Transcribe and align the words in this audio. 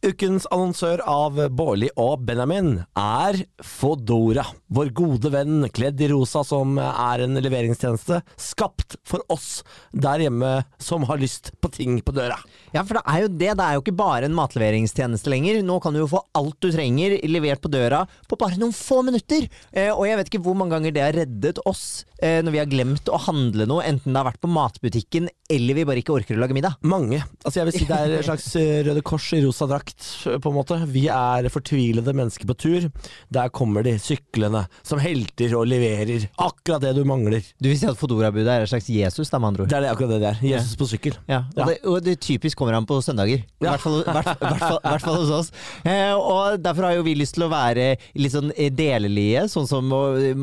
Ukens 0.00 0.46
annonsør 0.48 1.02
av 1.04 1.36
Bårli 1.52 1.90
og 2.00 2.22
Benjamin 2.24 2.70
er 2.96 3.36
Fodora. 3.60 4.46
Vår 4.72 4.88
gode 4.96 5.28
venn 5.34 5.66
kledd 5.76 6.00
i 6.00 6.08
rosa 6.08 6.40
som 6.46 6.78
er 6.80 7.20
en 7.26 7.36
leveringstjeneste 7.36 8.22
skapt 8.40 8.96
for 9.04 9.20
oss 9.28 9.60
der 9.92 10.24
hjemme 10.24 10.54
som 10.80 11.04
har 11.10 11.20
lyst 11.20 11.50
på 11.60 11.68
ting 11.74 11.98
på 12.00 12.14
døra. 12.16 12.38
Ja, 12.72 12.80
for 12.80 12.96
det 12.96 13.02
er 13.04 13.26
jo 13.26 13.28
det. 13.34 13.50
Det 13.60 13.66
er 13.66 13.76
jo 13.76 13.82
ikke 13.84 13.96
bare 13.98 14.30
en 14.30 14.38
matleveringstjeneste 14.38 15.28
lenger. 15.34 15.60
Nå 15.68 15.76
kan 15.84 15.92
du 15.92 16.00
jo 16.00 16.08
få 16.14 16.22
alt 16.38 16.56
du 16.64 16.70
trenger 16.72 17.18
levert 17.28 17.60
på 17.60 17.68
døra 17.68 18.06
på 18.30 18.40
bare 18.40 18.56
noen 18.56 18.72
få 18.72 19.02
minutter. 19.04 19.50
Eh, 19.68 19.92
og 19.92 20.06
jeg 20.08 20.16
vet 20.16 20.32
ikke 20.32 20.42
hvor 20.48 20.56
mange 20.56 20.78
ganger 20.78 20.96
det 20.96 21.04
har 21.04 21.18
reddet 21.26 21.60
oss 21.68 22.06
eh, 22.22 22.40
når 22.40 22.56
vi 22.56 22.62
har 22.62 22.72
glemt 22.72 23.12
å 23.12 23.20
handle 23.26 23.68
noe, 23.68 23.84
enten 23.84 24.14
det 24.14 24.22
har 24.22 24.30
vært 24.30 24.40
på 24.40 24.48
matbutikken 24.48 25.28
eller 25.50 25.76
vi 25.76 25.84
bare 25.88 26.00
ikke 26.00 26.14
orker 26.14 26.38
å 26.38 26.44
lage 26.44 26.56
middag. 26.56 26.80
Mange. 26.86 27.20
Altså 27.44 27.60
jeg 27.60 27.68
vil 27.68 27.78
si 27.80 27.88
det 27.90 28.00
er 28.00 28.16
et 28.16 28.26
slags 28.30 28.48
eh, 28.56 28.80
Røde 28.86 29.04
Kors 29.04 29.28
i 29.36 29.42
rosa 29.44 29.68
drakt, 29.90 30.42
på 30.42 30.50
en 30.50 30.54
måte. 30.54 30.78
Vi 30.86 31.06
er 31.08 31.48
fortvilede 31.50 32.12
mennesker 32.14 32.46
på 32.46 32.54
tur. 32.54 32.90
Der 33.28 33.48
kommer 33.48 33.82
de 33.82 33.98
syklende, 33.98 34.66
som 34.82 34.98
helter 34.98 35.54
og 35.56 35.66
leverer 35.66 36.28
akkurat 36.38 36.82
det 36.82 36.94
du 36.96 37.04
mangler. 37.04 37.42
Du 37.60 37.68
vil 37.68 37.78
si 37.78 37.86
at 37.86 37.98
Fodora-budet 37.98 38.48
er 38.48 38.64
en 38.64 38.70
slags 38.70 38.88
Jesus, 38.88 39.30
da, 39.30 39.38
med 39.38 39.52
andre 39.52 39.64
ord? 39.64 39.70
Det 39.70 39.76
er 39.76 39.86
det 39.86 39.90
akkurat 39.90 40.10
det 40.14 40.20
det 40.20 40.30
er. 40.30 40.40
Jesus 40.54 40.76
på 40.76 40.88
sykkel. 40.90 41.16
Ja, 41.28 41.44
og. 41.56 41.66
Det, 41.66 41.76
og 41.84 42.04
det 42.04 42.16
typisk 42.20 42.58
kommer 42.58 42.74
han 42.74 42.86
på 42.86 43.00
søndager. 43.02 43.42
I 43.42 43.66
hvert 43.66 43.82
fall, 43.82 44.02
hvert, 44.04 44.30
hvert, 44.40 44.62
fall, 44.62 44.80
hvert 44.84 45.04
fall 45.04 45.18
hos 45.20 45.34
oss. 45.40 45.52
Eh, 45.84 46.14
og 46.14 46.60
Derfor 46.60 46.88
har 46.88 46.96
jo 46.98 47.04
vi 47.06 47.16
lyst 47.18 47.36
til 47.36 47.46
å 47.46 47.50
være 47.52 47.94
litt 48.18 48.34
sånn 48.34 48.52
eh, 48.56 48.70
delelige, 48.74 49.46
sånn 49.50 49.68
som 49.68 49.90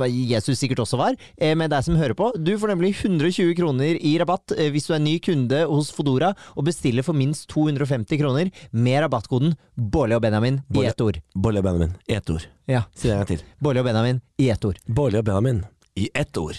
Jesus 0.08 0.58
sikkert 0.60 0.84
også 0.86 1.00
var, 1.00 1.18
eh, 1.38 1.56
med 1.58 1.72
deg 1.74 1.86
som 1.86 1.98
hører 2.00 2.18
på. 2.18 2.32
Du 2.38 2.54
får 2.60 2.74
nemlig 2.74 2.94
120 2.98 3.56
kroner 3.58 4.00
i 4.00 4.16
rabatt 4.20 4.54
eh, 4.58 4.72
hvis 4.74 4.90
du 4.90 4.96
er 4.96 5.04
ny 5.04 5.18
kunde 5.24 5.64
hos 5.70 5.92
Fodora 5.96 6.34
og 6.56 6.68
bestiller 6.68 7.06
for 7.06 7.18
minst 7.18 7.48
250 7.54 8.22
kroner 8.22 8.52
med 8.72 9.02
rabattkoden 9.38 9.56
Bårli 9.76 10.16
og 10.16 10.22
Benjamin 10.22 10.62
i 10.74 10.86
ett 10.86 11.02
ord. 11.02 11.20
Bårli 11.36 11.60
og 11.60 11.64
Benjamin 11.64 11.94
i 12.08 12.14
ett 12.14 12.30
ord. 12.30 12.42
Ja, 12.66 12.84
Si 12.96 13.08
det 13.08 13.14
en 13.14 13.20
gang 13.20 13.28
til. 13.28 13.44
Bårli 13.60 13.80
og 13.80 13.86
Benjamin 13.86 14.22
i 14.38 14.50
ett 14.50 14.66
ord. 14.66 14.78
Bårli 14.86 15.18
og 15.18 15.26
Benjamin 15.26 15.66
i 15.96 16.10
ett 16.14 16.38
ord. 16.38 16.56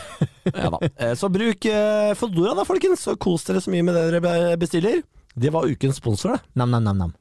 ja 0.44 0.70
da. 0.70 0.78
Eh, 0.96 1.14
Så 1.14 1.28
bruk 1.28 1.64
eh, 1.64 2.14
Fodora 2.14 2.54
da, 2.54 2.64
folkens, 2.64 3.06
og 3.08 3.18
kos 3.18 3.44
dere 3.44 3.60
så 3.60 3.70
mye 3.70 3.82
med 3.82 3.94
det 3.94 4.20
dere 4.22 4.56
bestiller. 4.56 5.02
Det 5.34 5.50
var 5.52 5.66
ukens 5.66 5.96
sponsor, 5.96 6.36
det. 6.36 6.40
Nam, 6.54 7.12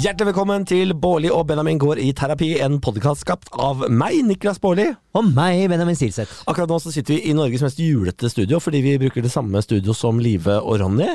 Hjertelig 0.00 0.30
velkommen 0.30 0.62
til 0.64 0.94
Bårli 0.96 1.28
og 1.28 1.42
Benjamin 1.50 1.76
går 1.76 1.98
i 2.00 2.06
terapi, 2.16 2.54
en 2.64 2.78
podkast 2.80 3.20
skapt 3.26 3.50
av 3.60 3.82
meg, 3.92 4.14
Niklas 4.24 4.56
Bårli. 4.62 4.86
Og 5.18 5.26
meg, 5.34 5.64
Benjamin 5.72 5.96
Silseth. 5.98 6.44
Akkurat 6.46 6.70
nå 6.70 6.76
så 6.78 6.92
sitter 6.94 7.16
vi 7.16 7.30
i 7.30 7.34
Norges 7.34 7.64
mest 7.66 7.80
julete 7.82 8.30
studio, 8.30 8.60
fordi 8.62 8.78
vi 8.84 8.98
bruker 9.02 9.24
det 9.24 9.32
samme 9.34 9.58
studio 9.64 9.90
som 9.96 10.20
Live 10.22 10.54
og 10.62 10.76
Ronny, 10.78 11.08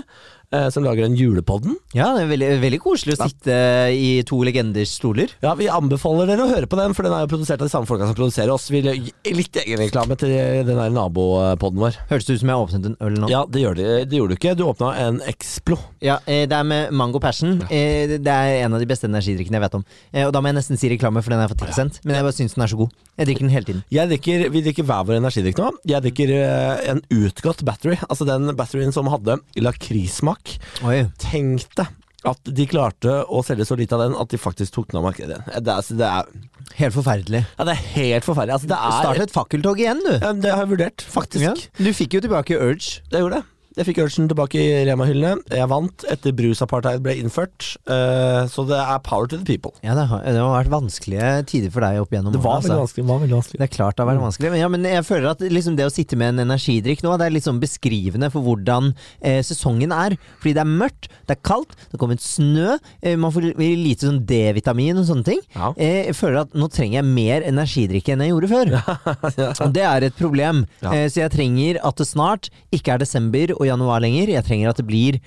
eh, 0.51 0.65
som 0.69 0.83
lager 0.83 1.05
den 1.07 1.15
julepodden. 1.15 1.77
Ja, 1.95 2.09
det 2.17 2.25
er 2.25 2.31
veldig, 2.33 2.49
veldig 2.59 2.79
koselig 2.83 3.15
å 3.15 3.21
sitte 3.29 3.55
i 3.95 4.09
to 4.27 4.41
legenders 4.43 4.91
stoler. 4.99 5.31
Ja, 5.41 5.53
Vi 5.55 5.69
anbefaler 5.71 6.27
dere 6.27 6.43
å 6.43 6.49
høre 6.51 6.67
på 6.67 6.75
den, 6.75 6.91
for 6.93 7.07
den 7.07 7.15
er 7.15 7.23
jo 7.23 7.29
produsert 7.31 7.61
av 7.63 7.69
de 7.69 7.71
samme 7.71 7.87
folka 7.87 8.09
som 8.09 8.17
produserer 8.19 8.51
oss. 8.51 8.67
Vi 8.69 8.81
litt 8.83 9.61
egenreklame 9.63 10.17
til 10.19 10.35
den 10.67 10.75
der 10.75 10.91
nabopodden 10.91 11.79
vår. 11.85 11.95
Hørtes 12.11 12.27
det 12.27 12.35
ut 12.35 12.43
som 12.43 12.51
jeg 12.51 12.65
åpnet 12.67 12.89
en 12.91 12.97
øl 12.99 13.15
nå? 13.23 13.31
Ja, 13.31 13.45
det, 13.47 13.63
gjør 13.63 13.79
det, 13.79 13.87
det 14.11 14.19
gjorde 14.19 14.35
du 14.35 14.39
ikke. 14.41 14.57
Du 14.59 14.65
åpna 14.67 14.91
en 15.05 15.21
Explo. 15.31 15.79
Ja, 16.03 16.19
eh, 16.27 16.43
det 16.51 16.59
er 16.59 16.67
med 16.67 16.91
Mango 16.91 17.23
Passion. 17.23 17.61
Eh, 17.71 18.17
Det 18.19 18.27
er 18.27 18.65
en 18.67 18.75
av 18.75 18.83
de 18.83 18.91
beste 18.91 19.07
energidrikkene 19.07 19.55
jeg 19.55 19.65
vet 19.69 19.79
om. 19.79 19.87
Eh, 20.11 20.27
Og 20.27 20.33
da 20.35 20.43
må 20.43 20.51
jeg 20.51 20.59
nesten 20.59 20.77
si 20.83 20.91
reklame, 20.91 21.23
for 21.23 21.31
den 21.31 21.39
har 21.39 21.47
jeg 21.47 21.55
fått 21.55 21.67
tilsendt. 21.69 22.03
Men 22.03 22.19
jeg 22.19 22.27
bare 22.27 22.35
syns 22.41 22.59
den 22.59 22.67
er 22.67 22.73
så 22.75 22.83
god. 22.83 22.91
Jeg 23.15 23.27
drikker 23.31 23.47
den 23.47 23.55
hele 23.55 23.63
tiden. 23.71 23.83
Jeg 23.93 24.09
drikker, 24.09 24.47
vi 24.53 24.63
drikker 24.65 24.87
hver 24.87 25.05
vår 25.05 25.19
energidrikk 25.19 25.59
nå. 25.61 25.69
Jeg 25.87 26.01
drikker 26.07 26.33
eh, 26.39 26.87
en 26.93 27.03
utgått 27.13 27.61
battery, 27.67 27.99
altså 28.07 28.25
den 28.27 28.49
batterien 28.57 28.95
som 28.95 29.09
hadde 29.13 29.37
lakrissmak. 29.61 30.57
Oi. 30.87 31.03
Tenk 31.21 31.67
deg 31.77 31.93
at 32.25 32.51
de 32.57 32.65
klarte 32.65 33.19
å 33.29 33.41
selge 33.45 33.67
så 33.69 33.77
lite 33.77 33.93
av 33.97 34.05
den 34.07 34.15
at 34.17 34.31
de 34.33 34.39
faktisk 34.41 34.73
tok 34.73 34.89
den 34.91 35.01
av 35.01 35.05
markedet 35.05 35.37
igjen. 35.37 35.65
Det 35.65 35.69
er, 35.69 35.75
altså, 35.77 35.97
det 35.99 36.09
er, 36.09 36.29
Helt 36.75 36.95
forferdelig. 36.95 37.43
ja, 37.45 37.67
det 37.67 37.75
er 37.75 37.83
helt 37.93 38.25
forferdelig. 38.25 38.55
Altså, 38.57 38.69
det, 38.71 38.79
Start 38.97 39.19
er, 39.19 39.25
et 39.27 39.35
fakkeltog 39.35 39.81
igjen, 39.83 40.01
du. 40.01 40.13
Ja, 40.15 40.31
det 40.33 40.53
har 40.53 40.63
jeg 40.65 40.71
vurdert, 40.73 41.05
faktisk. 41.05 41.45
Ja. 41.45 41.53
Du 41.77 41.91
fikk 41.93 42.17
jo 42.17 42.23
tilbake 42.25 42.57
Urge. 42.57 43.03
Jeg 43.11 43.21
gjorde 43.21 43.43
det. 43.43 43.54
Jeg 43.75 43.89
fikk 43.89 43.97
Urgen 44.05 44.29
tilbake 44.31 44.55
i 44.55 44.83
Rema-hyllene. 44.87 45.41
Jeg 45.51 45.67
vant 45.67 46.03
etter 46.07 46.31
brusapartheid 46.35 47.01
ble 47.03 47.17
innført. 47.19 47.73
Eh, 47.91 48.45
så 48.47 48.63
det 48.69 48.77
er 48.79 49.01
power 49.03 49.27
to 49.27 49.35
the 49.35 49.43
people. 49.43 49.73
Ja, 49.83 49.97
det 49.97 50.05
har, 50.07 50.21
det 50.23 50.39
har 50.39 50.53
vært 50.53 50.71
vanskelige 50.71 51.31
tider 51.51 51.73
for 51.73 51.83
deg 51.83 51.99
opp 51.99 52.13
igjennom 52.13 52.31
Det 52.31 52.39
var 52.39 52.61
veldig 52.61 52.71
altså. 52.71 52.85
vanskelig. 52.85 53.03
Det 53.03 53.11
var 53.11 53.19
veldig 53.25 53.35
vanskelig. 53.35 53.59
Det 53.59 53.65
er 53.67 53.73
klart 53.73 53.97
det 53.97 54.05
har 54.05 54.09
vært 54.13 54.23
vanskelig. 54.23 54.51
Men, 54.53 54.61
ja, 54.63 54.69
men 54.71 54.87
jeg 54.87 55.05
føler 55.09 55.27
at 55.33 55.43
liksom 55.43 55.75
det 55.75 55.87
å 55.89 55.91
sitte 55.91 56.19
med 56.21 56.31
en 56.31 56.45
energidrikk 56.45 57.03
nå, 57.03 57.17
det 57.19 57.27
er 57.27 57.43
sånn 57.43 57.59
beskrivende 57.59 58.29
for 58.31 58.47
hvordan 58.47 58.93
eh, 59.19 59.41
sesongen 59.43 59.91
er. 59.91 60.15
Fordi 60.39 60.55
det 60.55 60.63
er 60.63 60.71
mørkt, 60.71 61.11
det 61.27 61.35
er 61.35 61.43
kaldt, 61.51 61.75
det 61.75 61.97
har 61.97 62.03
kommet 62.05 62.23
snø, 62.23 62.77
eh, 63.03 63.19
man 63.19 63.35
får 63.35 63.49
lite 63.59 64.07
sånn 64.07 64.23
D-vitamin 64.29 65.03
og 65.03 65.09
sånne 65.11 65.27
ting. 65.33 65.43
Ja. 65.57 65.73
Eh, 65.75 66.05
jeg 66.13 66.15
føler 66.15 66.45
at 66.45 66.55
nå 66.55 66.71
trenger 66.71 67.01
jeg 67.01 67.09
mer 67.11 67.43
energidrikke 67.51 68.15
enn 68.15 68.23
jeg 68.23 68.31
gjorde 68.31 68.53
før. 68.55 68.73
Og 69.65 69.75
det 69.75 69.83
er 69.83 70.07
et 70.07 70.15
problem. 70.15 70.63
Ja. 70.79 70.95
Eh, 70.95 71.05
så 71.11 71.25
jeg 71.25 71.35
trenger 71.35 71.83
at 71.83 71.99
det 71.99 72.07
snart 72.07 72.47
ikke 72.71 72.95
er 72.95 73.03
desember 73.03 73.51
og 73.57 73.64
januar 73.67 74.03
lenger. 74.03 74.31
Jeg 74.35 74.47
trenger 74.47 74.71
at 74.71 74.79
det 74.81 74.87
blir 74.87 75.19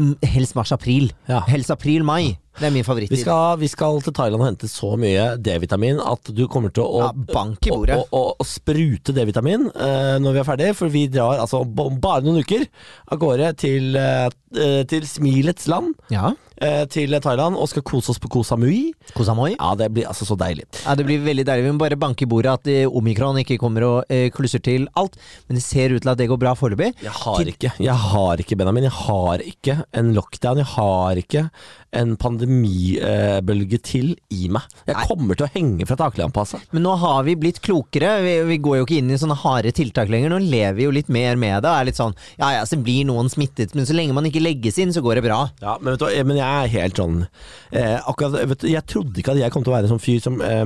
mm, 0.00 0.14
helst 0.34 0.56
mars-april. 0.58 1.10
Ja. 1.30 1.42
Helst 1.48 1.72
april-mai. 1.74 2.36
Det 2.60 2.66
er 2.66 2.74
min 2.74 2.84
Vi 2.84 3.16
skal, 3.16 3.56
vi 3.60 3.68
skal 3.70 4.02
til 4.04 4.12
Thailand 4.12 4.42
og 4.42 4.48
hente 4.48 4.68
så 4.68 4.90
mye 5.00 5.36
D-vitamin 5.40 6.00
at 6.02 6.32
du 6.34 6.42
kommer 6.50 6.72
til 6.74 6.84
å 6.84 7.06
Ja, 7.06 7.94
å, 7.96 8.02
å, 8.10 8.22
å 8.36 8.44
sprute 8.44 9.14
D-vitamin 9.16 9.70
uh, 9.70 10.18
når 10.20 10.34
vi 10.34 10.42
er 10.42 10.48
ferdig, 10.48 10.68
for 10.76 10.92
vi 10.92 11.06
drar 11.08 11.40
altså 11.40 11.62
bare 11.64 12.26
noen 12.26 12.42
uker 12.42 12.66
av 13.08 13.22
gårde 13.22 13.54
til, 13.62 13.94
eh, 13.96 14.82
til 14.90 15.06
smilets 15.08 15.70
land, 15.70 15.94
Ja. 16.12 16.34
Eh, 16.60 16.84
til 16.92 17.16
Thailand, 17.20 17.56
og 17.56 17.68
skal 17.70 17.84
kose 17.86 18.12
oss 18.12 18.20
på 18.22 18.30
Koh 18.32 18.44
Samui. 18.46 18.92
Koh 19.16 19.26
Samui. 19.26 19.54
Ja, 19.56 19.72
det 19.78 19.90
blir 19.96 20.08
altså 20.10 20.26
så 20.28 20.36
deilig. 20.40 20.66
Ja, 20.84 20.94
Det 20.94 21.06
blir 21.08 21.22
veldig 21.24 21.46
deilig. 21.48 21.66
Vi 21.66 21.72
må 21.74 21.82
bare 21.82 21.98
banke 22.00 22.26
i 22.26 22.30
bordet 22.30 22.52
at 22.52 22.70
eh, 22.70 22.86
omikron 22.86 23.40
ikke 23.42 23.58
kommer 23.60 23.86
og 23.88 24.12
eh, 24.12 24.28
klusser 24.34 24.62
til 24.62 24.88
alt. 25.00 25.18
Men 25.48 25.60
det 25.60 25.64
ser 25.64 25.94
ut 25.96 26.02
til 26.04 26.12
at 26.12 26.20
det 26.20 26.28
går 26.30 26.40
bra 26.40 26.54
foreløpig. 26.58 26.92
Jeg 27.02 27.16
har 27.24 27.52
ikke, 27.54 27.72
jeg 27.80 27.98
har 28.06 28.44
ikke, 28.44 28.56
Benjamin, 28.60 28.88
jeg 28.88 28.96
har 29.00 29.44
ikke 29.44 29.78
en 29.96 30.14
lockdown, 30.16 30.62
jeg 30.62 30.70
har 30.76 31.22
ikke 31.24 31.46
en 31.96 32.14
pandemibølge 32.20 33.80
til 33.82 34.12
i 34.30 34.46
meg. 34.52 34.66
Jeg 34.86 35.08
kommer 35.10 35.38
til 35.38 35.46
å 35.46 35.50
henge 35.54 35.86
fra 35.88 35.98
taklampa. 35.98 36.44
Men 36.74 36.84
nå 36.86 36.94
har 37.02 37.24
vi 37.26 37.36
blitt 37.38 37.60
klokere. 37.64 38.12
Vi, 38.24 38.34
vi 38.48 38.58
går 38.62 38.80
jo 38.80 38.86
ikke 38.86 39.00
inn 39.00 39.10
i 39.10 39.18
sånne 39.20 39.38
harde 39.42 39.72
tiltak 39.76 40.10
lenger. 40.12 40.32
Nå 40.32 40.40
lever 40.44 40.78
vi 40.78 40.86
jo 40.86 40.94
litt 40.94 41.10
mer 41.12 41.38
med 41.40 41.64
det. 41.64 41.70
Og 41.70 41.74
er 41.74 41.88
litt 41.90 41.98
sånn 41.98 42.14
ja 42.40 42.52
ja, 42.56 42.62
så 42.68 42.78
blir 42.80 43.06
noen 43.08 43.30
smittet, 43.32 43.74
men 43.76 43.86
så 43.88 43.96
lenge 43.96 44.14
man 44.16 44.26
ikke 44.28 44.42
legges 44.42 44.78
inn, 44.80 44.94
så 44.94 45.02
går 45.04 45.18
det 45.18 45.26
bra. 45.26 45.40
Ja, 45.62 45.76
men, 45.80 45.94
vet 45.94 46.04
du, 46.04 46.20
men 46.30 46.38
jeg 46.38 46.46
er 46.46 46.72
helt 46.76 47.00
sånn 47.00 47.18
eh, 47.24 47.98
akkurat, 47.98 48.38
vet 48.52 48.62
du, 48.62 48.68
Jeg 48.70 48.86
trodde 48.90 49.20
ikke 49.20 49.34
at 49.34 49.42
jeg 49.42 49.54
kom 49.54 49.66
til 49.66 49.74
å 49.74 49.76
være 49.76 49.88
en 49.88 49.94
sånn 49.94 50.02
fyr 50.02 50.22
som 50.22 50.38
eh, 50.44 50.64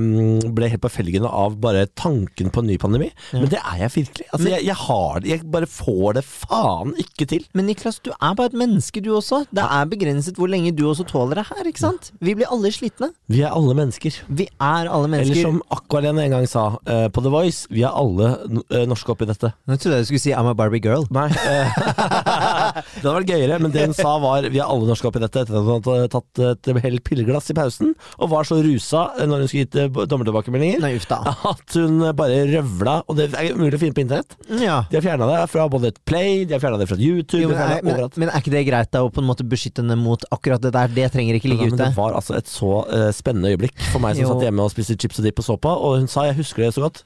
ble 0.55 0.69
helt 0.71 0.83
på 0.85 0.93
felgen 0.93 1.25
av 1.27 1.57
bare 1.61 1.87
tanken 1.97 2.53
på 2.53 2.63
en 2.63 2.69
ny 2.69 2.77
pandemi, 2.81 3.09
men 3.33 3.49
det 3.51 3.59
er 3.61 3.81
jeg 3.85 3.93
virkelig. 3.95 4.27
Altså, 4.31 4.49
jeg, 4.53 4.65
jeg 4.69 4.77
har 4.85 5.21
det, 5.21 5.31
jeg 5.31 5.49
bare 5.55 5.69
får 5.69 6.19
det 6.19 6.25
faen 6.27 6.93
ikke 7.01 7.27
til. 7.33 7.45
Men 7.57 7.69
Niklas, 7.69 7.99
du 8.05 8.11
er 8.15 8.37
bare 8.37 8.51
et 8.51 8.57
menneske 8.57 9.01
du 9.03 9.11
også. 9.15 9.43
Det 9.55 9.65
er 9.65 9.89
begrenset 9.91 10.39
hvor 10.39 10.51
lenge 10.51 10.73
du 10.75 10.85
også 10.89 11.05
tåler 11.07 11.14
det 11.35 11.45
her, 11.49 11.67
ikke 11.69 11.81
sant? 11.81 12.11
Vi 12.23 12.33
blir 12.37 12.49
alle 12.51 12.71
slitne. 12.75 13.11
Vi 13.31 13.41
er 13.45 13.53
alle 13.55 13.75
mennesker. 13.77 14.17
Vi 14.27 14.45
er 14.51 14.89
alle 14.91 15.09
mennesker. 15.11 15.35
Eller 15.35 15.47
som 15.47 15.61
Aqualene 15.73 16.25
en 16.25 16.35
gang 16.35 16.47
sa 16.49 16.65
eh, 16.85 17.07
på 17.13 17.23
The 17.25 17.31
Voice, 17.33 17.65
vi 17.73 17.83
er 17.87 17.95
alle 17.95 18.31
eh, 18.69 18.85
norske 18.89 19.11
oppi 19.13 19.27
dette. 19.29 19.51
Nå 19.69 19.77
trodde 19.79 19.99
jeg 20.01 20.05
du 20.05 20.09
skulle 20.11 20.23
si 20.25 20.33
I'm 20.35 20.49
a 20.51 20.55
Barbie 20.57 20.81
girl. 20.83 21.05
Nei. 21.15 21.27
eh, 21.31 21.75
det 22.99 23.03
hadde 23.03 23.15
vært 23.19 23.31
gøyere, 23.31 23.59
men 23.63 23.73
det 23.73 23.85
hun 23.87 23.95
sa 23.97 24.15
var 24.23 24.47
vi 24.51 24.59
er 24.61 24.67
alle 24.67 24.89
norske 24.89 25.07
oppi 25.09 25.21
dette 25.23 25.45
etter 25.45 25.57
at 25.57 25.65
hun 25.65 25.79
hadde 25.79 26.09
tatt 26.13 26.43
et 26.51 26.71
helt 26.85 27.03
pilleglass 27.07 27.49
i 27.53 27.57
pausen, 27.57 27.93
og 28.19 28.31
var 28.33 28.47
så 28.47 28.59
rusa 28.65 29.07
eh, 29.19 29.27
når 29.29 29.43
hun 29.45 29.51
skulle 29.51 29.65
gitt 29.65 29.79
eh, 29.81 30.01
dommertilbakemeldinger. 30.11 30.81
Nei, 30.83 30.93
uff 30.99 31.07
da. 31.11 31.21
At 31.55 31.77
hun 31.79 32.01
bare 32.17 32.43
røvla, 32.51 32.99
og 33.09 33.19
det 33.19 33.29
er 33.33 33.53
umulig 33.55 33.79
å 33.79 33.83
finne 33.85 33.97
på 33.97 34.03
internett. 34.05 34.37
Ja. 34.61 34.81
De 34.91 34.99
har 34.99 35.05
fjerna 35.05 35.29
det 35.31 35.41
fra 35.51 35.67
både 35.71 35.93
Play, 36.05 36.43
de 36.45 36.55
har 36.57 36.63
fjerna 36.63 36.79
det 36.81 36.89
fra 36.89 36.97
YouTube, 36.99 37.41
Jo, 37.43 37.49
de 37.51 37.55
men, 37.55 37.61
er, 37.63 37.79
fjernet 37.81 38.17
men, 38.19 38.25
men 38.25 38.33
er 38.33 38.43
ikke 38.43 38.53
det 38.53 38.65
greit 38.67 38.91
da 38.93 39.03
å 39.05 39.11
på 39.13 39.23
en 39.23 39.29
måte 39.29 39.45
beskytte 39.47 39.83
henne 39.83 39.97
mot 39.99 40.21
akkurat 40.33 40.61
det 40.63 40.73
der? 40.75 40.91
Det 40.95 41.04
trenger 41.13 41.35
ikke 41.37 41.49
ligge 41.51 41.67
ute. 41.73 41.77
det 41.77 41.91
var 41.97 42.13
altså 42.17 42.35
et 42.37 42.47
så 42.49 42.71
uh, 42.87 43.11
spennende 43.13 43.51
øyeblikk 43.53 43.77
for 43.91 43.99
meg 44.03 44.15
som 44.15 44.23
Jo. 44.25 44.33
satt 44.33 44.45
hjemme 44.47 44.63
og 44.65 44.71
spiste 44.71 44.95
chips 44.97 45.19
og 45.19 45.25
dipp 45.27 45.39
og 45.39 45.45
så 45.45 45.57
på, 45.61 45.69
og 45.69 45.99
hun 45.99 46.07
sa, 46.11 46.23
jeg 46.29 46.35
husker 46.39 46.63
det 46.65 46.73
så 46.73 46.81
godt 46.87 47.03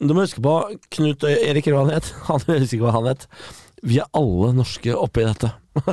Du 0.00 0.14
må 0.14 0.22
huske 0.22 0.40
på 0.42 0.54
Knut 0.94 1.24
Erik, 1.26 1.66
eller 1.66 1.84
han 1.84 1.94
het. 1.98 2.12
Han 2.28 2.38
husker 2.46 2.76
ikke 2.78 2.84
hva 2.86 2.92
han 3.00 3.08
het. 3.10 3.24
Vi 3.82 3.98
er 3.98 4.06
alle 4.14 4.52
norske 4.54 4.94
oppi 4.94 5.24
dette. 5.26 5.50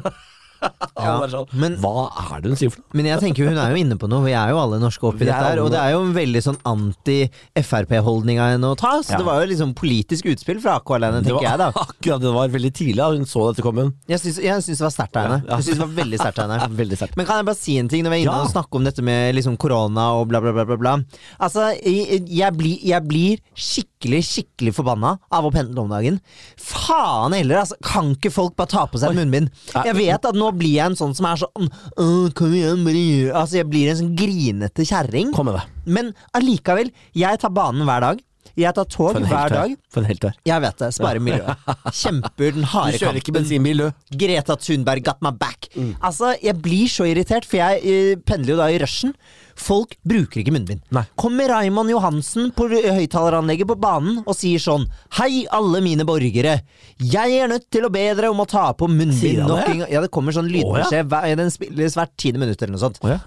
Er 1.06 1.30
sånn, 1.30 1.50
men- 1.54 1.76
Hva 1.84 2.06
er 2.34 2.42
det 2.42 2.50
hun 2.54 2.58
sier 2.60 2.72
for 2.74 2.82
noe? 2.82 2.96
Men 2.98 3.06
jeg 3.12 3.20
tenker 3.22 3.50
hun 3.50 3.58
er 3.62 3.74
jo 3.76 3.80
inne 3.84 3.98
på 4.00 4.08
noe, 4.10 4.24
vi 4.26 4.32
er 4.38 4.50
jo 4.54 4.60
alle 4.62 4.80
norske 4.82 5.04
oppi 5.10 5.26
dette 5.28 5.38
her. 5.44 5.60
Og 5.64 5.70
det 5.74 5.80
er 5.82 5.92
jo 5.94 6.02
en 6.06 6.14
veldig 6.16 6.42
sånn 6.46 6.58
anti-Frp-holdning 6.66 8.40
av 8.42 8.54
henne 8.54 8.70
å 8.72 8.78
ta, 8.80 8.94
så 9.04 9.12
Ja. 9.14 9.18
det 9.20 9.26
var 9.28 9.42
jo 9.44 9.50
liksom 9.52 9.74
politisk 9.76 10.26
utspill 10.32 10.60
fra 10.62 10.78
var 10.80 11.24
tenker 11.26 11.44
jeg 11.46 11.58
da. 11.62 11.68
akkurat 11.86 12.22
det 12.22 12.34
var 12.34 12.48
veldig 12.50 12.72
tidlig 12.74 12.96
da 13.02 13.10
hun 13.12 13.26
så 13.30 13.50
dette 13.52 13.62
komme. 13.66 13.88
Jeg 14.08 14.20
syns, 14.24 14.40
det 14.40 14.80
var 14.86 14.94
sterkt 14.96 15.16
av 15.20 15.24
henne. 15.28 15.40
Ja, 15.46 15.52
ja. 15.52 15.56
Jeg 15.58 15.64
synes 15.68 15.78
det 15.80 15.86
var 15.86 15.96
veldig 16.04 16.20
sterkt 16.20 16.40
av 16.40 16.50
henne. 16.56 17.16
Men 17.18 17.26
kan 17.30 17.38
jeg 17.42 17.46
bare 17.52 17.60
si 17.60 17.78
en 17.80 17.88
ting 17.92 18.04
når 18.06 18.12
vi 18.16 18.18
er 18.22 18.26
inne 18.26 18.36
Ja. 18.40 18.44
og 18.48 18.52
snakker 18.56 18.76
om 18.82 18.84
dette 18.88 19.04
med 19.06 19.36
liksom 19.36 19.58
korona 19.58 20.08
og 20.20 20.28
bla, 20.32 20.42
bla, 20.42 20.52
bla, 20.56 20.66
bla, 20.66 20.78
bla. 20.78 20.96
Altså, 21.40 21.70
jeg, 21.84 22.24
jeg, 22.30 22.54
blir, 22.58 22.80
jeg 22.84 23.08
blir 23.08 23.44
skikkelig, 23.56 24.24
skikkelig 24.26 24.74
forbanna 24.76 25.16
av 25.32 25.46
å 25.48 25.52
pendle 25.54 25.84
om 25.86 25.90
dagen. 25.94 26.20
Faen 26.58 27.34
heller, 27.36 27.62
altså. 27.64 27.76
Kan 27.86 28.14
ikke 28.16 28.32
folk 28.34 28.56
bare 28.58 28.72
ta 28.72 28.86
på 28.90 29.00
seg 29.02 29.16
munnbind? 29.16 29.52
Jeg 29.76 29.96
vet 29.98 30.26
at 30.32 30.36
nå 30.38 30.52
blir 30.60 30.78
jeg 30.78 30.92
en 30.92 31.00
sånn 31.00 31.16
som 31.18 31.28
er 31.30 31.42
sånn 31.42 31.68
«Åh, 32.02 32.30
Kom 32.38 32.54
igjen, 32.56 32.86
bare 32.86 33.04
Altså, 33.34 33.60
jeg 33.62 33.70
blir 33.72 33.92
en 33.92 34.00
sånn 34.02 34.16
grinete 34.18 34.86
kjerring. 34.88 35.34
Kom 35.36 35.50
med 35.50 35.60
det. 35.60 35.66
Men 35.86 36.14
allikevel, 36.38 36.92
jeg 37.18 37.42
tar 37.42 37.54
banen 37.56 37.86
hver 37.88 38.10
dag. 38.10 38.24
Jeg 38.56 38.72
tar 38.72 38.88
tog 38.88 39.18
hver 39.20 39.50
er. 39.50 39.52
dag. 39.52 39.72
For 39.92 40.02
en 40.02 40.08
helt 40.08 40.22
du 40.24 40.30
er. 40.30 40.36
Jeg 40.48 40.64
vet 40.64 40.78
det. 40.80 40.90
Sparer 40.96 41.24
miljøet. 41.24 41.72
Kjemper 42.02 42.54
den 42.56 42.64
Du 42.64 43.00
kjører 43.02 43.20
ikke 43.20 43.36
bensinbil, 43.36 43.84
du. 43.84 44.06
Greta 44.16 44.56
Thunberg 44.60 45.04
got 45.04 45.20
my 45.26 45.34
back. 45.36 45.68
Mm. 45.76 45.96
Altså, 46.00 46.32
jeg 46.44 46.56
blir 46.64 46.92
så 46.92 47.08
irritert, 47.10 47.48
for 47.48 47.60
jeg 47.60 47.84
uh, 47.84 48.22
pendler 48.24 48.56
jo 48.56 48.62
da 48.62 48.70
i 48.72 48.80
rushen. 48.80 49.12
Folk 49.56 49.96
bruker 50.04 50.42
ikke 50.42 50.52
munnbind. 50.56 50.82
Nei. 50.96 51.06
Kommer 51.20 51.48
Raymond 51.54 51.90
Johansen 51.94 52.50
på 52.56 52.68
høyttaleranlegget 52.74 53.70
på 53.70 53.78
banen 53.80 54.20
og 54.26 54.36
sier 54.36 54.60
sånn 54.62 54.84
Hei, 55.20 55.46
alle 55.56 55.80
mine 55.86 56.06
borgere. 56.08 56.58
Jeg 57.00 57.38
er 57.40 57.48
nødt 57.52 57.70
til 57.72 57.88
å 57.88 57.92
be 57.94 58.04
dere 58.12 58.32
om 58.34 58.44
å 58.44 58.48
ta 58.50 58.68
på 58.76 58.90
munnbind 58.92 59.46
nok 59.48 59.70
en 59.72 59.80
gang. 59.86 59.92
Ja, 59.92 60.04
det 60.04 60.12
kommer 60.14 60.36
sånn 60.36 60.52
lydbeskjed. 60.52 61.16
Den 61.40 61.54
spilles 61.54 61.96
hvert 61.98 62.14
tiende 62.20 62.44
minutt 62.44 62.62
eller 62.62 62.76
noe 62.76 62.84
sånt. 62.84 63.00
Oh, 63.06 63.14
ja. 63.16 63.22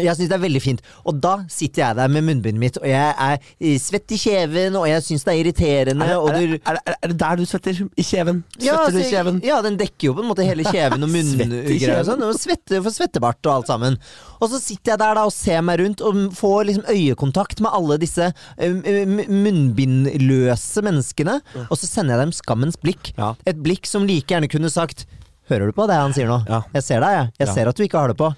Jeg 0.00 0.16
syns 0.16 0.30
det 0.30 0.36
er 0.38 0.44
veldig 0.46 0.62
fint. 0.64 0.82
Og 1.04 1.18
da 1.20 1.34
sitter 1.52 1.82
jeg 1.82 1.98
der 1.98 2.12
med 2.12 2.24
munnbindet 2.24 2.60
mitt, 2.62 2.78
og 2.80 2.88
jeg 2.88 3.12
er 3.12 3.76
svett 3.82 4.14
i 4.16 4.18
kjeven, 4.20 4.76
og 4.80 4.86
jeg 4.88 5.04
syns 5.04 5.26
det 5.26 5.34
er 5.34 5.40
irriterende. 5.42 6.06
Er 6.06 6.16
det, 6.16 6.16
er, 6.16 6.48
det, 6.54 6.60
er, 6.64 6.78
det, 6.78 6.96
er 6.96 7.12
det 7.12 7.18
der 7.20 7.40
du 7.40 7.44
svetter 7.48 7.76
i 7.76 8.06
kjeven? 8.06 8.40
Svetter 8.56 8.68
ja, 8.70 8.78
du 8.78 8.96
i 8.96 9.02
altså, 9.02 9.10
kjeven? 9.10 9.40
ja, 9.44 9.60
den 9.66 9.78
dekker 9.80 10.08
jo 10.08 10.16
på 10.16 10.24
en 10.24 10.30
måte 10.30 10.46
hele 10.48 10.64
kjeven 10.64 11.04
og 11.04 11.12
munngreier 11.16 11.94
og 11.98 12.08
sånn. 12.08 12.26
Svette 12.40 12.80
for 12.80 12.94
svettebart 12.94 13.50
og 13.50 13.54
alt 13.58 13.72
sammen. 13.72 14.00
Og 14.40 14.50
så 14.50 14.60
sitter 14.62 14.94
jeg 14.94 15.02
der 15.04 15.18
da 15.20 15.26
og 15.28 15.34
ser 15.34 15.60
meg 15.66 15.82
rundt 15.82 16.04
og 16.04 16.22
får 16.38 16.68
liksom 16.70 16.88
øyekontakt 16.88 17.60
med 17.62 17.76
alle 17.76 17.98
disse 18.02 18.32
eh, 18.32 19.02
munnbindløse 19.28 20.84
menneskene, 20.88 21.40
og 21.68 21.76
så 21.76 21.88
sender 21.88 22.16
jeg 22.16 22.26
dem 22.26 22.36
skammens 22.40 22.80
blikk. 22.80 23.12
Ja. 23.18 23.34
Et 23.48 23.60
blikk 23.60 23.86
som 23.90 24.08
like 24.08 24.32
gjerne 24.32 24.50
kunne 24.50 24.72
sagt 24.72 25.04
Hører 25.50 25.68
du 25.68 25.74
på 25.74 25.84
det 25.90 25.96
han 25.98 26.14
sier 26.14 26.28
nå? 26.30 26.38
Ja. 26.46 26.62
Jeg 26.76 26.84
ser 26.86 27.02
deg, 27.02 27.16
jeg. 27.16 27.30
Jeg 27.42 27.54
ser 27.56 27.68
at 27.68 27.76
du 27.76 27.82
ikke 27.84 27.98
har 27.98 28.12
det 28.12 28.16
på. 28.20 28.28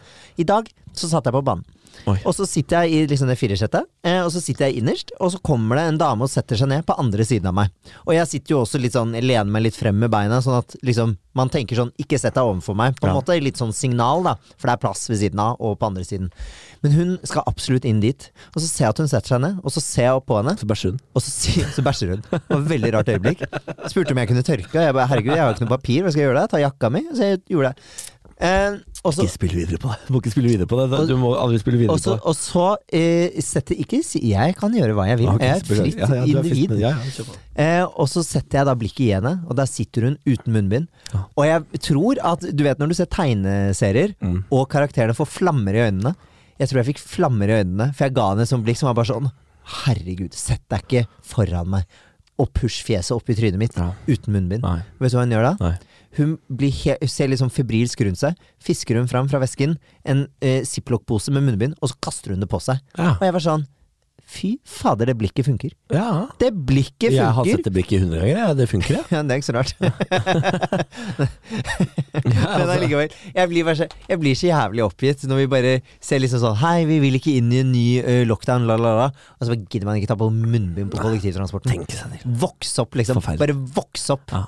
I 0.41 0.47
dag 0.49 0.71
så 0.97 1.09
satt 1.11 1.25
jeg 1.29 1.35
på 1.35 1.45
banen. 1.45 1.65
Oi. 2.11 2.17
Og 2.27 2.35
så 2.35 2.43
sitter 2.51 2.85
jeg 2.85 2.91
i 2.93 3.07
liksom 3.07 3.29
det 3.31 3.37
firesettet, 3.39 3.87
eh, 4.05 4.19
og 4.25 4.33
så 4.35 4.41
sitter 4.43 4.67
jeg 4.67 4.81
innerst, 4.83 5.13
og 5.23 5.31
så 5.31 5.39
kommer 5.47 5.79
det 5.79 5.85
en 5.93 5.99
dame 6.01 6.27
og 6.27 6.31
setter 6.33 6.59
seg 6.59 6.69
ned 6.69 6.83
på 6.89 6.97
andre 6.99 7.23
siden 7.25 7.47
av 7.47 7.55
meg. 7.55 7.71
Og 8.05 8.17
jeg 8.17 8.27
sitter 8.33 8.57
jo 8.57 8.63
også 8.65 8.81
litt 8.83 8.97
sånn, 8.97 9.15
jeg 9.15 9.23
lener 9.25 9.47
meg 9.55 9.63
litt 9.69 9.79
frem 9.79 9.97
med 10.03 10.11
beina, 10.11 10.41
sånn 10.43 10.59
at 10.59 10.75
liksom 10.85 11.15
man 11.35 11.49
tenker 11.51 11.79
sånn, 11.79 11.91
ikke 11.99 12.19
sett 12.19 12.35
deg 12.37 12.47
overfor 12.47 12.77
meg, 12.79 12.95
på 12.99 13.07
en 13.09 13.15
Ja. 13.15 13.21
måte 13.21 13.39
litt 13.43 13.57
sånn 13.59 13.73
signal 13.75 14.23
da, 14.27 14.35
for 14.59 14.69
det 14.69 14.75
er 14.75 14.83
plass 14.83 15.09
ved 15.11 15.19
siden 15.23 15.39
av 15.43 15.57
og 15.61 15.79
på 15.81 15.87
andre 15.87 16.05
siden. 16.07 16.29
Men 16.83 16.93
hun 16.93 17.19
skal 17.27 17.43
absolutt 17.47 17.85
inn 17.89 18.01
dit, 18.03 18.29
og 18.55 18.61
så 18.63 18.67
ser 18.69 18.85
jeg 18.85 18.91
at 18.91 18.99
hun 18.99 19.09
setter 19.09 19.29
seg 19.35 19.41
ned, 19.47 19.59
og 19.65 19.71
så 19.75 19.81
ser 19.83 20.03
jeg 20.11 20.15
opp 20.19 20.27
på 20.27 20.37
henne, 20.43 20.59
Så 20.59 20.67
bæsjer 20.67 20.91
hun. 20.95 21.01
og 21.15 21.23
så, 21.23 21.31
så 21.79 21.83
bæsjer 21.83 22.11
hun. 22.15 22.23
Det 22.31 22.43
var 22.51 22.61
et 22.61 22.69
veldig 22.75 22.93
rart 22.95 23.07
øyeblikk. 23.15 23.47
Spurte 23.91 24.11
om 24.15 24.19
jeg 24.19 24.29
kunne 24.29 24.43
tørke, 24.47 24.75
og 24.75 24.83
jeg 24.83 24.95
bare 24.99 25.09
herregud, 25.11 25.35
jeg 25.35 25.43
har 25.43 25.51
jo 25.51 25.57
ikke 25.57 25.67
noe 25.67 25.77
papir, 25.79 26.03
hva 26.03 26.11
skal 26.13 26.23
jeg 26.23 26.29
gjøre 26.29 26.43
da? 26.43 26.47
Ta 26.51 26.59
jakka 26.63 26.91
mi? 26.91 27.03
Så 27.15 27.23
jeg 27.31 27.41
gjorde 27.51 27.71
det. 27.75 28.11
Eh, 28.45 28.75
også, 29.05 29.25
Ikke 29.25 29.33
spill 29.35 29.55
videre 29.57 29.79
på 29.81 29.89
det. 29.93 29.99
Du 30.07 30.13
må 30.15 30.21
ikke 30.21 30.33
spille 30.35 30.51
videre 30.53 30.69
på 30.69 30.77
det. 30.81 30.99
Du 31.09 31.15
må 31.21 31.31
aldri 31.41 31.59
spille 31.63 31.79
videre 31.81 31.95
også, 31.97 32.15
på 32.15 32.17
det. 32.19 32.25
og 32.29 32.37
så 32.37 32.65
eh, 33.01 33.41
setter 33.45 33.79
ikke 33.81 34.01
si 34.05 34.21
Jeg 34.31 34.57
kan 34.59 34.73
gjøre 34.77 34.97
hva 34.97 35.07
jeg 35.09 35.19
vil. 35.23 35.31
Jeg 35.41 35.51
er 35.51 35.63
et 35.63 35.71
fritt 35.71 35.99
ja, 36.03 36.09
ja, 36.19 36.25
individ. 36.29 36.75
Ja. 36.83 36.93
Eh, 37.57 37.85
og 37.87 38.09
så 38.13 38.25
setter 38.27 38.61
jeg 38.61 38.69
da 38.69 38.75
blikket 38.79 39.05
i 39.07 39.11
henne, 39.15 39.35
og 39.49 39.57
der 39.61 39.69
sitter 39.71 40.09
hun 40.11 40.19
uten 40.29 40.53
munnbind. 40.57 40.89
Og 41.37 41.45
jeg 41.49 41.83
tror 41.89 42.21
at 42.35 42.45
Du 42.55 42.65
vet 42.67 42.79
når 42.83 42.93
du 42.93 42.95
ser 43.01 43.11
tegneserier, 43.13 44.15
Mm. 44.21 44.45
og 44.53 44.69
karakterene 44.73 45.15
får 45.17 45.27
flammer 45.41 45.75
i 45.75 45.85
øynene. 45.89 46.15
Jeg 46.61 46.69
tror 46.71 46.83
jeg 46.85 46.95
fikk 46.95 47.01
flammer 47.03 47.49
i 47.51 47.61
øynene, 47.65 47.91
for 47.95 48.05
jeg 48.07 48.15
ga 48.15 48.29
henne 48.31 48.43
et 48.47 48.49
sånt 48.53 48.65
blikk 48.65 48.77
som 48.79 48.89
var 48.93 48.95
bare 49.01 49.11
sånn 49.13 49.31
Herregud, 49.85 50.35
sett 50.37 50.61
deg 50.69 50.83
ikke 50.85 51.07
foran 51.25 51.71
meg 51.73 51.85
og 52.39 52.51
push 52.53 52.83
fjeset 52.85 53.15
opp 53.15 53.29
i 53.31 53.35
trynet 53.39 53.57
mitt 53.61 53.77
Ja. 53.79 53.93
uten 54.09 54.33
munnbind. 54.35 54.63
Nei. 54.63 54.83
Vet 55.01 55.13
du 55.13 55.17
hva 55.17 55.23
hun 55.25 55.31
gjør 55.33 55.47
da? 55.47 55.57
Nei. 55.61 55.79
Hun 56.19 56.37
blir 56.49 56.71
he 56.83 56.97
hun 57.01 57.11
ser 57.11 57.31
litt 57.31 57.43
sånn 57.43 57.53
febrilsk 57.53 58.05
rundt 58.07 58.21
seg. 58.21 58.39
Fisker 58.63 58.99
hun 59.01 59.11
fram 59.11 59.29
fra 59.31 59.41
vesken 59.43 59.77
en 60.07 60.27
eh, 60.41 60.63
ziplock-pose 60.69 61.35
med 61.35 61.47
munnbind, 61.49 61.79
og 61.81 61.91
så 61.91 61.99
kaster 62.05 62.35
hun 62.35 62.45
det 62.45 62.51
på 62.51 62.61
seg. 62.63 62.83
Ja. 62.99 63.17
Og 63.19 63.25
jeg 63.29 63.37
var 63.39 63.49
sånn 63.53 63.67
Fy 64.25 64.55
fader, 64.65 65.11
det 65.11 65.19
blikket 65.21 65.45
funker. 65.45 65.75
ja. 65.93 66.31
Det 66.41 66.49
blikket 66.57 67.13
Jeg 67.13 67.29
har 67.37 67.45
sett 67.45 67.67
det 67.67 67.73
blikket 67.75 68.01
hundre 68.07 68.23
ganger. 68.23 68.39
Ja. 68.39 68.55
Det 68.57 68.67
funker, 68.71 68.97
ja. 68.97 69.03
Ja, 69.13 69.21
det 69.21 69.35
er 69.35 69.43
ikke 69.43 69.51
så 69.51 69.57
rart. 69.59 69.75
Men 72.25 72.73
allikevel. 72.73 73.13
Jeg 73.35 73.51
blir, 73.53 73.69
så, 73.77 73.89
jeg 74.09 74.23
blir 74.23 74.39
så 74.39 74.49
jævlig 74.49 74.85
oppgitt 74.87 75.27
når 75.29 75.43
vi 75.43 75.47
bare 75.53 75.75
ser 76.01 76.25
liksom 76.25 76.41
sånn 76.41 76.57
Hei, 76.63 76.87
vi 76.89 76.99
vil 77.05 77.21
ikke 77.21 77.37
inn 77.37 77.53
i 77.53 77.61
en 77.61 77.73
ny 77.75 77.87
uh, 78.01 78.23
lockdown, 78.31 78.65
la, 78.71 78.79
la, 78.81 78.95
la. 79.03 79.09
Og 79.37 79.51
så 79.51 79.59
gidder 79.61 79.91
man 79.91 80.01
ikke 80.01 80.15
ta 80.15 80.19
på 80.19 80.31
munnbind 80.33 80.89
på 80.95 81.05
kollektivtransporten. 81.05 81.75
Tenk 81.75 81.93
seg. 81.93 82.25
Voks 82.25 82.79
opp, 82.81 82.97
liksom. 82.97 83.21
Bare 83.21 83.57
voks 83.77 84.09
opp. 84.17 84.33
Ja. 84.33 84.47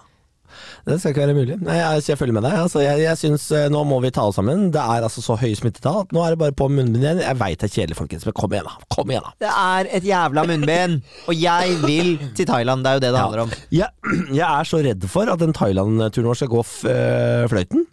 Det 0.86 0.98
skal 1.00 1.12
ikke 1.12 1.24
være 1.24 1.36
mulig. 1.36 1.56
Nei, 1.66 1.76
jeg, 1.78 2.04
jeg 2.10 2.18
følger 2.20 2.36
med 2.36 2.46
deg. 2.46 2.58
Altså, 2.66 2.82
jeg, 2.84 3.02
jeg 3.02 3.20
synes, 3.20 3.46
eh, 3.56 3.66
Nå 3.72 3.82
må 3.88 3.98
vi 4.04 4.12
ta 4.14 4.26
oss 4.28 4.38
sammen. 4.38 4.68
Det 4.74 4.82
er 4.82 5.06
altså 5.06 5.24
så 5.24 5.38
høye 5.40 5.56
smittetall 5.58 6.04
at 6.04 6.14
nå 6.14 6.22
er 6.22 6.34
det 6.34 6.40
bare 6.44 6.56
på 6.56 6.68
munnbind 6.70 7.02
igjen. 7.02 7.24
Jeg 7.24 7.40
veit 7.40 7.62
det 7.62 7.70
er 7.70 7.74
kjedelig, 7.74 7.98
folkens, 7.98 8.28
men 8.28 8.36
kom 8.38 8.54
igjen, 8.54 8.68
da. 8.68 8.90
Kom 8.94 9.12
igjen, 9.12 9.26
da. 9.26 9.34
Det 9.46 9.52
er 9.52 9.90
et 9.98 10.06
jævla 10.06 10.46
munnbind! 10.52 11.02
Og 11.26 11.42
jeg 11.42 11.80
vil 11.82 12.14
til 12.38 12.48
Thailand, 12.48 12.84
det 12.86 12.92
er 12.92 13.00
jo 13.00 13.04
det 13.06 13.12
det 13.16 13.24
handler 13.24 13.44
om. 13.46 13.58
Jeg, 13.74 13.90
jeg 14.40 14.46
er 14.46 14.70
så 14.70 14.82
redd 14.86 15.10
for 15.10 15.32
at 15.32 15.42
den 15.42 15.56
Thailand-turen 15.56 16.30
vår 16.30 16.40
skal 16.42 16.52
gå 16.52 16.62
øh, 16.62 17.44
fløyten. 17.52 17.86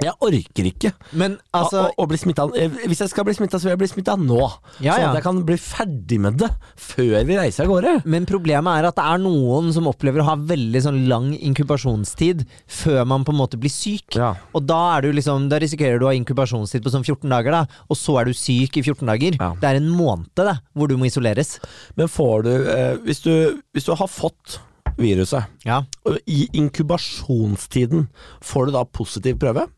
Jeg 0.00 0.14
orker 0.24 0.68
ikke 0.70 0.92
Men 1.18 1.34
altså 1.54 1.82
å, 1.84 1.90
å, 2.00 2.06
bli 2.08 2.18
smitta. 2.20 2.46
Hvis 2.88 3.02
jeg 3.04 3.10
skal 3.12 3.26
bli 3.28 3.34
smitta, 3.36 3.58
så 3.60 3.68
vil 3.68 3.74
jeg 3.74 3.80
bli 3.82 3.90
smitta 3.90 4.14
nå. 4.16 4.40
Ja, 4.80 4.96
Sånn 4.96 5.10
at 5.10 5.18
jeg 5.18 5.26
kan 5.26 5.40
bli 5.48 5.58
ferdig 5.60 6.18
med 6.22 6.38
det 6.40 6.48
før 6.80 7.26
vi 7.28 7.36
reiser 7.38 7.66
av 7.66 7.72
gårde. 7.72 7.94
Men 8.08 8.26
problemet 8.28 8.80
er 8.80 8.88
at 8.88 8.96
det 8.98 9.04
er 9.04 9.22
noen 9.22 9.68
som 9.76 9.90
opplever 9.90 10.24
å 10.24 10.28
ha 10.30 10.36
veldig 10.52 10.82
sånn 10.86 11.02
lang 11.10 11.30
inkubasjonstid 11.36 12.46
før 12.80 13.04
man 13.12 13.26
på 13.28 13.34
en 13.34 13.40
måte 13.42 13.60
blir 13.60 13.72
syk. 13.72 14.16
Ja. 14.16 14.32
Og 14.56 14.64
da, 14.68 14.80
er 14.96 15.06
du 15.06 15.12
liksom, 15.18 15.50
da 15.52 15.60
risikerer 15.62 16.00
du 16.00 16.08
å 16.08 16.12
ha 16.12 16.16
inkubasjonstid 16.16 16.84
på 16.84 16.94
sånn 16.94 17.06
14 17.06 17.28
dager, 17.28 17.58
da, 17.60 17.84
og 17.88 17.98
så 17.98 18.16
er 18.22 18.30
du 18.30 18.36
syk 18.36 18.80
i 18.80 18.84
14 18.86 19.04
dager. 19.12 19.38
Ja. 19.38 19.52
Det 19.60 19.70
er 19.70 19.82
en 19.82 19.92
måned 19.92 20.32
da, 20.38 20.58
hvor 20.72 20.90
du 20.90 20.96
må 21.00 21.10
isoleres. 21.10 21.58
Men 21.98 22.10
får 22.10 22.48
du 22.48 22.52
eh, 22.72 22.92
hvis, 23.04 23.22
du 23.24 23.60
hvis 23.74 23.88
du 23.88 23.94
har 23.98 24.10
fått 24.10 24.60
viruset 24.98 25.44
Ja. 25.66 25.82
I 26.28 26.48
inkubasjonstiden, 26.58 28.08
får 28.44 28.68
du 28.68 28.76
da 28.76 28.84
positiv 28.84 29.38
prøve? 29.40 29.68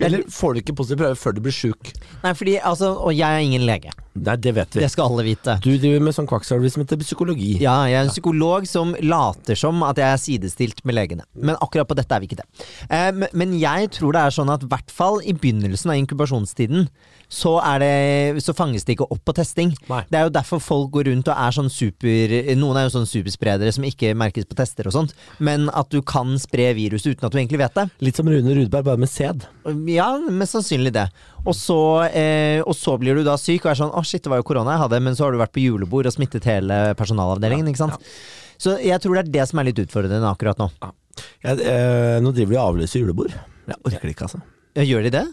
Eller 0.00 0.24
får 0.30 0.54
du 0.54 0.62
ikke 0.62 0.76
positiv 0.78 1.02
prøve 1.02 1.18
før 1.18 1.36
du 1.36 1.42
blir 1.44 1.54
sjuk? 1.56 1.92
Nei, 2.22 2.34
fordi, 2.38 2.58
altså, 2.62 2.92
og 2.98 3.14
jeg 3.16 3.28
er 3.28 3.46
ingen 3.46 3.66
lege. 3.68 3.92
Nei, 4.14 4.36
det 4.36 4.52
vet 4.54 4.74
vi. 4.76 4.80
Det 4.84 4.90
skal 4.92 5.08
alle 5.08 5.24
vite. 5.24 5.54
Du 5.64 5.70
driver 5.80 6.02
med 6.04 6.12
sånn 6.14 6.26
kvakksalveri 6.28 6.70
som 6.74 6.82
heter 6.84 7.00
psykologi. 7.00 7.54
Ja, 7.62 7.78
jeg 7.88 7.96
er 7.96 8.04
en 8.04 8.12
psykolog 8.12 8.66
som 8.68 8.92
later 9.00 9.56
som 9.56 9.80
at 9.88 9.96
jeg 9.96 10.08
er 10.12 10.20
sidestilt 10.20 10.84
med 10.84 10.96
legene. 10.98 11.24
Men 11.34 11.56
akkurat 11.64 11.88
på 11.88 11.96
dette 11.96 12.12
er 12.12 12.20
vi 12.20 12.28
ikke 12.28 12.42
det. 12.42 12.46
Eh, 12.90 13.10
men- 13.32 13.58
jeg 13.58 13.90
tror 13.90 14.12
det 14.12 14.20
er 14.20 14.30
sånn 14.36 14.52
at 14.52 14.62
i 14.62 14.66
hvert 14.66 14.90
fall 14.90 15.20
i 15.24 15.32
begynnelsen 15.32 15.90
av 15.90 15.96
inkubasjonstiden, 15.96 16.88
så, 17.32 17.58
er 17.64 17.78
det, 17.80 18.42
så 18.44 18.52
fanges 18.52 18.84
det 18.84 18.98
ikke 18.98 19.10
opp 19.10 19.24
på 19.24 19.32
testing. 19.34 19.72
Nei. 19.88 20.02
Det 20.10 20.18
er 20.18 20.24
jo 20.28 20.34
derfor 20.36 20.60
folk 20.60 20.90
går 20.92 21.08
rundt 21.08 21.28
og 21.32 21.36
er 21.38 21.50
sånn 21.56 21.70
super 21.72 22.34
Noen 22.56 22.76
er 22.76 22.88
jo 22.88 22.92
sånn 22.98 23.08
superspredere 23.08 23.72
som 23.72 23.84
ikke 23.88 24.12
merkes 24.14 24.44
på 24.44 24.54
tester 24.58 24.86
og 24.86 24.92
sånt, 24.92 25.14
men 25.40 25.70
at 25.72 25.88
du 25.88 26.02
kan 26.02 26.36
spre 26.38 26.74
viruset 26.76 27.14
uten 27.16 27.24
at 27.24 27.32
du 27.32 27.38
egentlig 27.38 27.62
vet 27.62 27.74
det. 27.74 27.86
Litt 28.04 28.16
som 28.16 28.28
Rune 28.28 28.52
Rudberg, 28.54 28.84
bare 28.84 29.00
med 29.00 29.08
sæd. 29.08 29.46
Ja, 29.88 30.18
mest 30.28 30.52
sannsynlig 30.52 30.92
det. 30.92 31.06
Og 31.46 31.54
så, 31.56 32.04
eh, 32.12 32.60
og 32.60 32.74
så 32.76 32.98
blir 33.00 33.16
du 33.16 33.24
da 33.24 33.36
syk 33.40 33.64
og 33.64 33.72
er 33.72 33.80
sånn 33.80 33.94
Å, 34.02 34.06
shit, 34.06 34.22
det 34.24 34.32
var 34.32 34.42
jo 34.42 34.46
korona 34.48 34.74
jeg 34.74 34.82
hadde, 34.84 35.00
men 35.06 35.14
så 35.18 35.26
har 35.26 35.34
du 35.34 35.38
vært 35.40 35.54
på 35.54 35.62
julebord 35.62 36.08
og 36.10 36.14
smittet 36.14 36.48
hele 36.50 36.80
personalavdelingen, 36.98 37.70
ikke 37.70 37.84
sant. 37.84 38.10
Så 38.62 38.76
jeg 38.82 38.98
tror 39.02 39.16
det 39.16 39.24
er 39.24 39.32
det 39.38 39.46
som 39.50 39.62
er 39.62 39.70
litt 39.70 39.80
utfordrende 39.82 40.28
akkurat 40.28 40.58
nå. 40.60 40.68
Jeg, 41.44 41.62
eh, 41.68 42.18
nå 42.24 42.34
driver 42.34 42.54
de 42.54 42.58
og 42.58 42.66
avlyser 42.66 43.02
julebord. 43.02 43.32
Jeg 43.68 43.78
orker 43.78 44.06
det 44.06 44.14
ikke, 44.16 44.28
altså. 44.28 44.42
Gjør 44.82 45.06
de 45.06 45.14
det? 45.14 45.24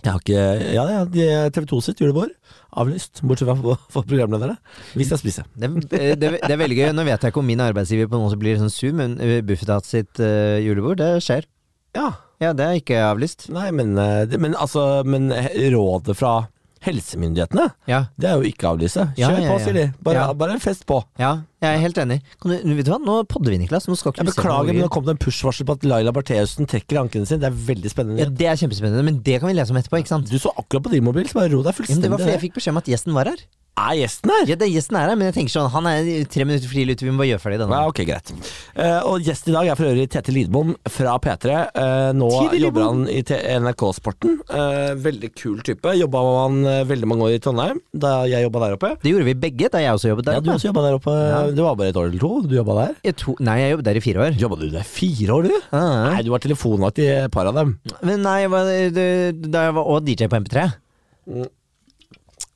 Jeg 0.00 0.12
har 0.14 0.22
ikke 0.22 0.44
Ja, 0.72 0.84
ja 0.88 1.00
de- 1.04 1.50
TV 1.52 1.66
2 1.68 1.80
sitt 1.84 2.00
julebord 2.00 2.32
avlyst. 2.72 3.20
Bortsett 3.20 3.48
fra 3.50 3.56
for, 3.58 3.76
for 3.92 4.06
programlederne. 4.08 4.56
Hvis 4.96 5.10
jeg 5.12 5.20
spiser. 5.20 5.48
Det, 5.54 5.68
det, 5.90 6.18
det 6.40 6.50
er 6.54 6.60
veldig 6.60 6.78
gøy. 6.78 6.88
Nå 6.96 7.04
vet 7.04 7.20
jeg 7.20 7.34
ikke 7.34 7.42
om 7.42 7.50
min 7.50 7.60
arbeidsgiver 7.60 8.08
på 8.08 8.20
noe 8.20 8.30
som 8.32 8.40
blir 8.40 8.56
sånn 8.60 8.72
sur, 8.72 8.94
men 8.96 9.18
eh, 9.20 9.40
Bufetat 9.44 9.84
sitt 9.88 10.22
uh, 10.22 10.56
julebord, 10.62 11.02
det 11.02 11.20
skjer. 11.26 11.48
Ja. 11.96 12.14
Ja, 12.40 12.54
det 12.56 12.64
er 12.64 12.78
ikke 12.80 13.02
avlyst. 13.04 13.50
Nei, 13.52 13.68
men, 13.76 13.92
eh, 14.00 14.38
men 14.40 14.56
altså 14.56 15.02
Men 15.04 15.28
rådet 15.74 16.16
fra 16.16 16.48
Helsemyndighetene, 16.80 17.66
Ja. 17.86 18.06
det 18.18 18.28
er 18.30 18.36
jo 18.40 18.48
ikke 18.48 18.68
avlyse. 18.70 19.12
Ja, 19.18 19.28
Kjør 19.30 19.42
ja, 19.42 19.50
på, 19.52 19.58
sier 19.60 19.74
de. 19.76 19.84
Bare, 20.02 20.14
Ja. 20.14 20.32
bare 20.32 20.58
fest 20.58 20.86
på. 20.86 21.02
ja, 21.18 21.42
jeg 21.60 21.74
er 21.76 21.80
helt 21.80 21.96
enig. 21.98 22.22
Kan 22.40 22.50
du, 22.52 22.74
vet 22.74 22.84
du 22.86 22.90
hva, 22.90 22.98
nå 23.04 23.24
podder 23.28 23.50
vi, 23.52 23.58
Niklas. 23.58 23.86
Nå 23.86 23.96
skal 23.96 24.12
ikke 24.12 24.24
Jeg 24.24 24.32
beklager, 24.34 24.72
men 24.72 24.82
nå 24.84 24.88
kom 24.90 25.04
det 25.04 25.10
en 25.16 25.18
push-varsel 25.20 25.66
på 25.66 25.72
at 25.76 25.84
Laila 25.84 26.12
Bertheussen 26.12 26.66
trekker 26.66 27.00
ankene 27.02 27.26
sine. 27.26 27.40
Det 27.40 27.50
er 27.52 27.58
veldig 27.74 27.90
spennende. 27.92 28.18
ja, 28.18 28.24
Det 28.30 28.46
er 28.46 28.56
kjempespennende, 28.56 29.04
men 29.04 29.20
det 29.20 29.40
kan 29.40 29.48
vi 29.48 29.54
lese 29.54 29.70
om 29.70 29.76
etterpå, 29.76 30.00
ikke 30.00 30.08
sant? 30.08 30.28
Du 30.30 30.38
så 30.38 30.50
akkurat 30.56 30.82
på 30.84 30.90
din 30.90 31.04
mobil, 31.04 31.24
så 31.28 31.34
bare 31.34 31.52
ro 31.52 31.62
deg 31.62 31.74
fullstendig. 31.74 32.00
men 32.00 32.02
det 32.02 32.10
var 32.10 32.18
fordi 32.18 32.32
jeg 32.38 32.44
fikk 32.50 32.54
beskjed 32.54 32.72
om 32.72 32.78
at 32.78 32.84
gjesten 32.86 33.12
var 33.14 33.24
her. 33.26 33.36
Er 33.80 33.96
gjesten 33.96 34.32
her? 34.32 34.44
Ja, 34.50 34.56
det 34.60 34.66
er 34.66 34.72
gjesten 34.74 34.96
er 34.98 35.08
her, 35.08 35.16
men 35.16 35.30
jeg 35.30 35.36
tenker 35.38 35.54
sånn, 35.54 35.70
han 35.72 35.86
er 35.88 36.08
tre 36.30 36.44
minutter 36.44 36.68
tidlig 36.68 36.98
vi 37.00 37.12
må 37.12 37.22
bare 37.22 37.30
gjøre 37.30 37.42
ferdig 37.42 37.60
denne. 37.62 37.78
Ja, 37.78 37.88
ok, 37.88 38.00
greit. 38.08 38.32
Uh, 38.76 39.00
og 39.08 39.24
gjest 39.24 39.48
i 39.48 39.54
dag 39.54 39.70
er 39.70 39.78
for 39.78 39.88
øvrig 39.88 40.06
Tete 40.12 40.34
Lidbom 40.34 40.74
fra 40.92 41.14
P3. 41.22 41.56
Uh, 41.72 42.10
nå 42.16 42.28
Tete 42.34 42.60
Lidbom. 42.60 42.66
jobber 42.66 42.86
han 42.86 43.02
i 43.08 43.22
NRK-sporten. 43.64 44.36
Uh, 44.50 44.92
veldig 45.00 45.30
kul 45.38 45.62
type. 45.66 45.94
Jobba 46.00 46.22
han 46.26 46.58
eh, 46.68 46.82
veldig 46.88 47.08
mange 47.08 47.26
år 47.26 47.36
i 47.36 47.40
Trondheim, 47.42 47.80
da 48.04 48.12
jeg 48.28 48.44
jobba 48.46 48.62
der 48.64 48.76
oppe. 48.76 48.90
Det 49.02 49.12
gjorde 49.12 49.28
vi 49.28 49.36
begge 49.46 49.70
da 49.72 49.82
jeg 49.82 49.96
også 49.96 50.12
jobbet 50.12 50.28
der. 50.28 50.38
Ja, 50.38 50.44
du 50.44 50.50
også 50.54 50.70
jobba 50.70 50.84
der 50.86 50.98
oppe. 50.98 51.14
Ja. 51.16 51.40
Det 51.54 51.64
var 51.64 51.78
bare 51.80 51.92
et 51.92 52.00
år 52.00 52.10
eller 52.10 52.24
to 52.24 52.32
du 52.50 52.56
jobba 52.58 52.76
der. 52.80 52.96
Jeg 53.08 53.18
to, 53.22 53.36
nei, 53.44 53.56
jeg 53.62 53.74
jobbet 53.74 53.88
der 53.88 54.00
i 54.00 54.04
fire 54.04 54.26
år. 54.26 54.40
Jobba 54.40 54.60
du 54.60 54.66
der 54.74 54.90
fire 54.90 55.38
år, 55.38 55.48
du? 55.48 55.56
Ah. 55.70 56.10
Nei, 56.14 56.24
du 56.26 56.32
var 56.34 56.44
telefonvakt 56.44 57.00
i 57.02 57.08
et 57.14 57.32
par 57.34 57.50
av 57.50 57.56
dem. 57.58 57.76
Men 58.06 58.24
nei, 58.26 58.36
jeg 58.44 58.52
var, 58.52 58.74
det, 58.96 59.08
da 59.48 59.68
jeg 59.68 59.78
var 59.78 59.94
også 59.96 60.06
DJ 60.10 60.30
på 60.30 60.42
MP3. 60.44 60.68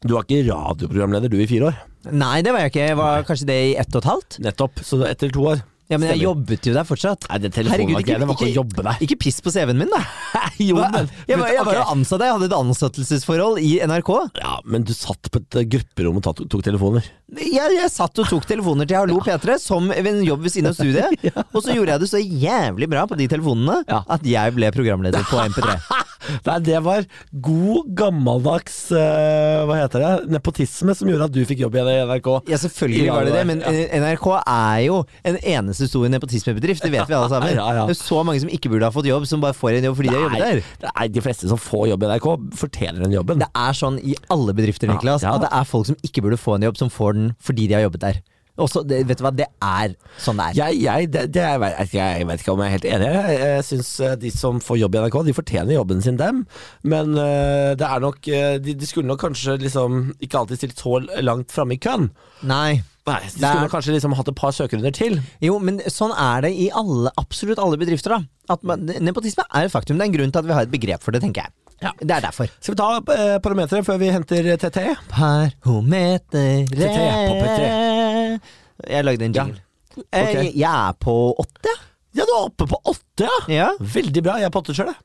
Du 0.04 0.14
var 0.14 0.26
ikke 0.26 0.44
radioprogramleder 0.50 1.32
du 1.32 1.38
i 1.40 1.48
fire 1.48 1.70
år. 1.70 1.78
Nei, 2.12 2.42
det 2.44 2.52
var 2.52 2.64
jeg 2.64 2.74
ikke. 2.74 2.88
Jeg 2.90 2.98
var 3.00 3.24
kanskje 3.24 3.48
det 3.48 3.60
i 3.70 3.76
ett 3.80 3.94
og 3.94 4.02
et 4.02 4.10
halvt. 4.10 4.36
Nettopp. 4.44 4.82
Så 4.84 5.00
etter 5.08 5.32
to 5.32 5.46
år. 5.54 5.62
Ja, 5.90 5.98
Men 5.98 6.08
jeg 6.08 6.16
Stemmer. 6.16 6.24
jobbet 6.24 6.66
jo 6.66 6.72
der 6.72 6.84
fortsatt. 6.88 7.26
Nei, 7.28 7.38
det 7.44 7.50
Herregud, 7.54 7.98
ikke- 8.00 8.18
det 8.18 8.26
var 8.26 8.34
ikke 8.34 8.46
å 8.46 8.48
ikke- 8.48 8.56
jobbe 8.56 8.82
der. 8.86 8.96
Ikke 9.04 9.18
piss 9.20 9.40
på 9.44 9.50
CV-en 9.52 9.76
min, 9.78 9.90
da. 9.92 10.00
jo, 10.58 10.76
Hva? 10.78 10.88
men 10.94 11.10
Jeg 11.28 11.38
var, 11.38 11.48
jeg 11.52 11.64
var 11.66 11.74
jo 11.74 11.82
ansatt 11.92 12.18
der, 12.22 12.26
jeg 12.30 12.34
hadde 12.38 12.48
et 12.48 12.56
ansettelsesforhold 12.56 13.58
i 13.60 13.72
NRK. 13.84 14.10
Ja, 14.40 14.54
men 14.64 14.82
du 14.88 14.94
satt 14.96 15.28
på 15.30 15.42
et 15.42 15.56
eh, 15.60 15.66
grupperom 15.68 16.16
og 16.16 16.22
tok, 16.24 16.44
tok 16.48 16.62
telefoner. 16.64 17.04
Jeg, 17.36 17.68
jeg 17.76 17.90
satt 17.90 18.16
og 18.22 18.28
tok 18.30 18.46
telefoner 18.48 18.86
til 18.88 18.96
Hallo 18.96 19.20
P3 19.26 19.58
som 19.60 19.90
en 19.92 20.24
jobb 20.24 20.40
ved 20.46 20.52
siden 20.56 20.70
av 20.72 20.78
studiet. 20.78 21.20
Og 21.54 21.60
så 21.62 21.74
gjorde 21.76 21.92
jeg 21.96 22.00
det 22.00 22.08
så 22.10 22.20
jævlig 22.22 22.88
bra 22.88 23.04
på 23.10 23.16
de 23.20 23.28
telefonene 23.28 23.82
Ja. 23.88 24.02
at 24.08 24.22
jeg 24.24 24.54
ble 24.56 24.70
programleder 24.72 25.20
på 25.28 25.36
MP3. 25.52 25.76
Nei, 26.46 26.58
det 26.64 26.78
var 26.82 27.04
god, 27.44 27.90
gammeldags 27.98 28.76
eh, 28.96 29.60
Hva 29.68 29.76
heter 29.82 30.00
det? 30.00 30.12
Nepotisme 30.32 30.94
som 30.96 31.10
gjorde 31.10 31.26
at 31.28 31.34
du 31.34 31.42
fikk 31.44 31.60
jobb 31.66 31.76
i 31.76 31.82
NRK. 31.84 32.30
Ja, 32.48 32.56
selvfølgelig 32.62 33.10
var 33.12 33.28
det 33.28 33.34
det, 33.36 33.42
men 33.50 33.60
eh, 33.68 33.92
NRK 34.00 34.28
er 34.40 34.78
jo 34.86 35.02
en 35.28 35.36
eneste 35.74 35.90
stor 35.90 36.06
nepotismebedrift, 36.12 36.84
det 36.84 36.92
vet 36.94 37.08
vi 37.10 37.16
alle 37.18 37.30
sammen. 37.32 37.54
Ja, 37.64 37.68
ja. 37.76 37.86
Det 37.88 37.96
er 37.96 38.00
så 38.00 38.22
mange 38.26 38.42
som 38.42 38.50
ikke 38.52 38.70
burde 38.72 38.88
ha 38.88 38.94
fått 38.94 39.08
jobb, 39.08 39.26
som 39.28 39.42
bare 39.42 39.56
får 39.56 39.78
en 39.78 39.88
jobb 39.90 39.98
fordi 39.98 40.10
de 40.12 40.16
har 40.16 40.28
jobbet 40.28 40.44
der. 40.44 40.92
er 40.94 41.08
de 41.08 41.24
fleste 41.24 41.50
som 41.50 41.60
får 41.60 41.88
jobb 41.92 42.04
i 42.04 42.12
NRK, 42.12 42.28
fortjener 42.60 43.04
den 43.04 43.16
jobben. 43.16 43.42
Det 43.42 43.50
er 43.50 43.78
sånn 43.78 43.98
i 44.02 44.14
alle 44.32 44.54
bedrifter, 44.56 44.90
Niklas, 44.90 45.26
at 45.26 45.42
det 45.42 45.50
er 45.50 45.66
folk 45.68 45.90
som 45.90 45.98
ikke 46.06 46.24
burde 46.24 46.40
få 46.40 46.58
en 46.58 46.68
jobb, 46.68 46.78
som 46.80 46.92
får 46.92 47.18
den 47.18 47.34
fordi 47.42 47.68
de 47.70 47.78
har 47.78 47.86
jobbet 47.86 48.06
der. 48.06 48.22
Også, 48.54 48.84
det, 48.86 49.00
vet 49.08 49.18
du 49.18 49.24
hva, 49.26 49.32
det 49.34 49.48
er 49.66 49.96
sånn 50.22 50.38
det 50.38 50.44
er. 50.46 50.58
Jeg, 50.60 50.78
jeg, 50.84 51.08
det, 51.10 51.24
det, 51.34 51.42
jeg, 51.42 51.58
vet, 51.58 51.94
jeg 51.96 52.26
vet 52.28 52.42
ikke 52.44 52.52
om 52.54 52.62
jeg 52.62 52.70
er 52.70 52.74
helt 52.76 52.86
enig. 52.86 53.08
Jeg, 53.10 53.38
jeg 53.42 53.64
syns 53.66 53.90
de 54.22 54.30
som 54.30 54.60
får 54.62 54.78
jobb 54.78 54.94
i 54.94 55.02
NRK, 55.02 55.18
de 55.26 55.34
fortjener 55.34 55.74
jobben 55.74 56.04
sin, 56.04 56.20
dem. 56.20 56.44
Men 56.86 57.16
uh, 57.18 57.74
det 57.74 57.88
er 57.88 58.04
nok 58.04 58.20
uh, 58.30 58.54
de, 58.62 58.76
de 58.78 58.90
skulle 58.90 59.10
nok 59.10 59.24
kanskje 59.26 59.58
liksom 59.64 60.12
ikke 60.22 60.44
alltid 60.44 60.62
stilt 60.62 60.78
så 60.84 61.00
langt 61.02 61.54
framme 61.54 61.74
i 61.74 61.82
køen. 61.82 62.12
Nei. 62.46 62.84
Nei, 63.06 63.18
De 63.20 63.28
skulle 63.34 63.64
er- 63.66 63.68
kanskje 63.68 63.92
liksom 63.92 64.14
hatt 64.16 64.28
et 64.28 64.34
par 64.38 64.50
søkerunder 64.56 64.92
til. 64.96 65.18
Jo, 65.44 65.58
men 65.60 65.78
sånn 65.92 66.14
er 66.16 66.40
det 66.46 66.52
i 66.56 66.70
alle, 66.72 67.10
absolutt 67.20 67.58
alle 67.60 67.76
bedrifter, 67.76 68.14
da. 68.16 68.20
At 68.48 68.62
man, 68.64 68.86
nepotisme 68.86 69.44
er 69.52 69.66
et 69.66 69.72
faktum. 69.72 69.98
Det 69.98 70.06
er 70.06 70.08
en 70.08 70.16
grunn 70.16 70.32
til 70.32 70.38
at 70.40 70.46
vi 70.48 70.52
har 70.56 70.62
et 70.62 70.70
begrep 70.72 71.02
for 71.04 71.12
det, 71.12 71.20
tenker 71.22 71.42
jeg. 71.44 71.52
Ja. 71.82 71.90
Det 72.00 72.10
er 72.16 72.20
derfor. 72.24 72.48
Skal 72.62 72.72
vi 72.74 72.78
ta 72.80 72.96
eh, 73.12 73.38
parometeret 73.44 73.84
før 73.84 73.98
vi 74.00 74.08
henter 74.08 74.56
TT? 74.56 74.96
Parometeret 75.10 76.68
TT 76.70 76.78
P3. 77.42 78.40
Jeg 78.88 79.04
lagde 79.04 79.24
en 79.24 79.32
Ja. 79.34 79.44
jingle. 79.44 79.60
Ok. 79.96 80.04
Eh, 80.12 80.52
Jeg 80.56 80.62
er 80.88 80.92
på 80.98 81.34
åtte. 81.38 81.74
Ja, 82.14 82.24
du 82.24 82.30
er 82.32 82.44
oppe 82.46 82.66
på 82.66 82.76
åtte, 82.86 83.26
ja! 83.26 83.38
Ja, 83.48 83.68
Veldig 83.80 84.22
bra. 84.22 84.36
Jeg 84.38 84.44
er 84.46 84.50
på 84.50 84.62
åtte 84.62 84.74
sjøl, 84.74 84.86
jeg. 84.86 84.96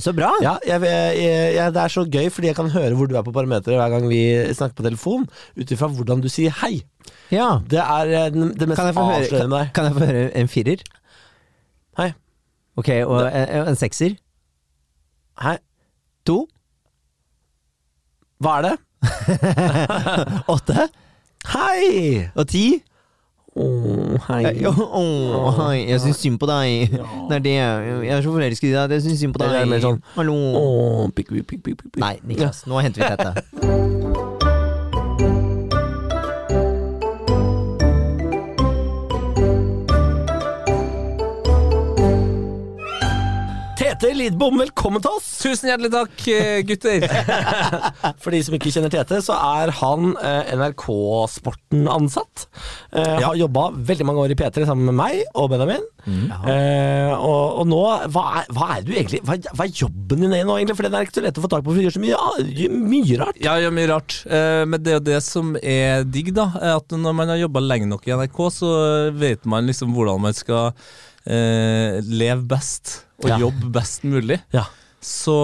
Så 0.00 0.12
bra. 0.16 0.30
Ja, 0.40 0.54
jeg, 0.66 0.80
jeg, 0.86 1.54
jeg, 1.56 1.72
det 1.74 1.80
er 1.82 1.88
så 1.92 2.04
gøy, 2.08 2.30
fordi 2.32 2.46
jeg 2.48 2.56
kan 2.56 2.70
høre 2.72 2.94
hvor 2.96 3.06
du 3.10 3.16
er 3.18 3.22
på 3.26 3.32
parameteret 3.34 3.76
hver 3.76 3.90
gang 3.92 4.06
vi 4.08 4.22
snakker 4.56 4.78
på 4.78 4.86
telefon, 4.86 5.26
ut 5.58 5.74
ifra 5.74 5.88
hvordan 5.92 6.22
du 6.24 6.28
sier 6.32 6.54
hei. 6.62 6.78
Ja. 7.32 7.58
Det 7.68 7.80
er 7.82 8.12
eh, 8.24 8.30
den- 8.32 8.54
det 8.56 8.68
mest 8.68 8.80
Kan 8.80 8.94
høre, 8.94 9.18
avslørende 9.20 9.50
kan, 9.50 9.50
der. 9.50 9.70
kan 9.74 9.84
jeg 9.84 9.94
få 9.98 10.06
høre 10.12 10.30
en 10.40 10.48
firer? 10.48 10.84
Hei. 12.00 12.08
Ok, 12.76 12.88
og 13.04 13.26
en, 13.28 13.68
en 13.68 13.76
sekser? 13.76 14.14
Hei. 15.42 15.58
To? 16.24 16.46
Hva 18.42 18.56
er 18.58 18.68
det? 18.70 18.76
Åtte? 20.54 20.88
Hei! 21.52 22.28
Og 22.38 22.46
ti? 22.48 22.64
Åh, 23.54 24.16
hei. 24.30 24.42
Eh, 24.48 24.78
Åh, 24.80 25.58
hei, 25.58 25.82
jeg 25.90 26.00
syns 26.00 26.22
synd 26.24 26.38
på 26.40 26.48
deg. 26.48 26.94
Det 27.28 27.36
er 27.36 27.44
det. 27.44 27.54
Jeg 28.08 28.14
er 28.16 28.24
så 28.24 28.32
forelsket 28.32 28.70
i 28.70 28.74
deg. 28.74 28.96
Jeg 28.96 29.06
syns 29.08 29.24
synd 29.26 29.36
på 29.36 29.44
deg. 29.44 29.74
sånn, 29.84 30.00
Hallo. 30.16 30.36
Åh, 30.62 31.06
pik, 31.16 31.28
pikk, 31.34 31.48
pikk, 31.52 31.64
pikk, 31.68 31.82
pikk. 31.90 32.00
Nei, 32.04 32.16
Niklas, 32.24 32.64
nå 32.70 32.80
henter 32.80 33.04
vi 33.04 33.12
dette. 33.12 33.90
Tete 44.02 44.16
Lidbom, 44.18 44.56
velkommen 44.58 44.98
til 44.98 45.12
oss! 45.14 45.26
Tusen 45.44 45.68
hjertelig 45.70 45.92
takk, 45.92 46.22
eh, 46.32 46.56
gutter. 46.66 47.04
For 48.24 48.34
de 48.34 48.40
som 48.42 48.56
ikke 48.56 48.72
kjenner 48.74 48.90
Tete, 48.90 49.20
så 49.22 49.36
er 49.38 49.70
han 49.78 50.16
eh, 50.18 50.48
NRK-sporten-ansatt. 50.58 52.48
Ja. 52.96 53.28
Har 53.28 53.38
jobba 53.38 53.68
veldig 53.78 54.06
mange 54.08 54.24
år 54.24 54.34
i 54.34 54.38
P3 54.40 54.66
sammen 54.66 54.90
med 54.90 54.96
meg 54.98 55.20
og 55.38 55.52
Benjamin. 55.52 55.86
Eh, 56.02 57.12
og, 57.14 57.60
og 57.62 57.70
nå, 57.70 57.78
hva 58.16 58.24
er, 58.40 58.50
hva 58.50 58.72
er 58.74 58.82
du 58.88 58.90
egentlig 58.90 59.22
hva, 59.22 59.38
hva 59.52 59.68
er 59.68 59.78
jobben 59.84 60.26
din 60.26 60.34
nå, 60.34 60.56
egentlig? 60.56 60.76
For 60.80 60.88
den 60.88 60.98
er 60.98 61.06
ikke 61.06 61.20
så 61.20 61.24
lett 61.28 61.38
å 61.38 61.46
få 61.46 61.52
tak 61.54 61.62
på, 61.62 61.70
for 61.70 61.78
du 61.78 61.86
gjør 61.86 61.94
så 62.00 62.02
mye, 62.02 62.18
ja, 62.18 62.74
mye 62.74 63.20
rart. 63.22 63.38
Ja, 63.46 63.54
gjør 63.62 63.78
mye 63.78 63.92
rart. 63.92 64.18
Eh, 64.26 64.64
Men 64.66 64.82
det 64.82 64.96
er 64.96 64.98
jo 64.98 65.06
det 65.12 65.22
som 65.28 65.54
er 65.62 66.02
digg, 66.10 66.34
da. 66.34 66.50
er 66.58 66.74
At 66.80 66.98
når 67.06 67.18
man 67.22 67.30
har 67.36 67.44
jobba 67.44 67.62
lenge 67.68 67.86
nok 67.94 68.10
i 68.10 68.18
NRK, 68.18 68.42
så 68.58 68.74
vet 69.14 69.46
man 69.46 69.70
liksom 69.70 69.94
hvordan 69.94 70.26
man 70.26 70.34
skal 70.34 70.74
eh, 71.26 72.00
leve 72.04 72.42
best 72.48 73.02
og 73.22 73.28
Ja. 73.30 73.38
jobb 73.38 73.66
best 73.72 74.02
mulig. 74.04 74.40
Ja. 74.52 74.64
Så 75.02 75.34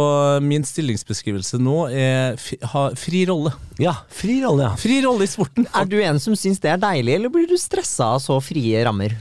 min 0.40 0.62
stillingsbeskrivelse 0.62 1.58
nå 1.58 1.88
er 1.90 2.36
fi, 2.38 2.56
ha 2.62 2.90
fri 2.94 3.24
rolle. 3.26 3.50
ja, 3.78 3.92
fri 4.08 4.40
rolle, 4.44 4.68
ja. 4.68 4.74
Fri 4.78 5.00
rolle 5.02 5.26
i 5.26 5.30
sporten. 5.30 5.66
Er 5.74 5.84
du 5.84 5.96
en 6.00 6.20
som 6.22 6.34
syns 6.38 6.60
det 6.62 6.70
er 6.70 6.78
deilig, 6.78 7.14
eller 7.16 7.28
blir 7.28 7.48
du 7.50 7.56
stressa 7.58 8.14
av 8.14 8.20
så 8.22 8.36
frie 8.42 8.84
rammer? 8.86 9.16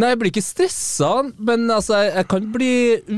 Nei, 0.00 0.08
jeg 0.12 0.18
blir 0.22 0.30
ikke 0.32 0.40
stressa, 0.44 1.08
men 1.36 1.66
altså, 1.70 1.98
jeg, 2.00 2.12
jeg 2.16 2.26
kan 2.32 2.46
bli 2.54 2.70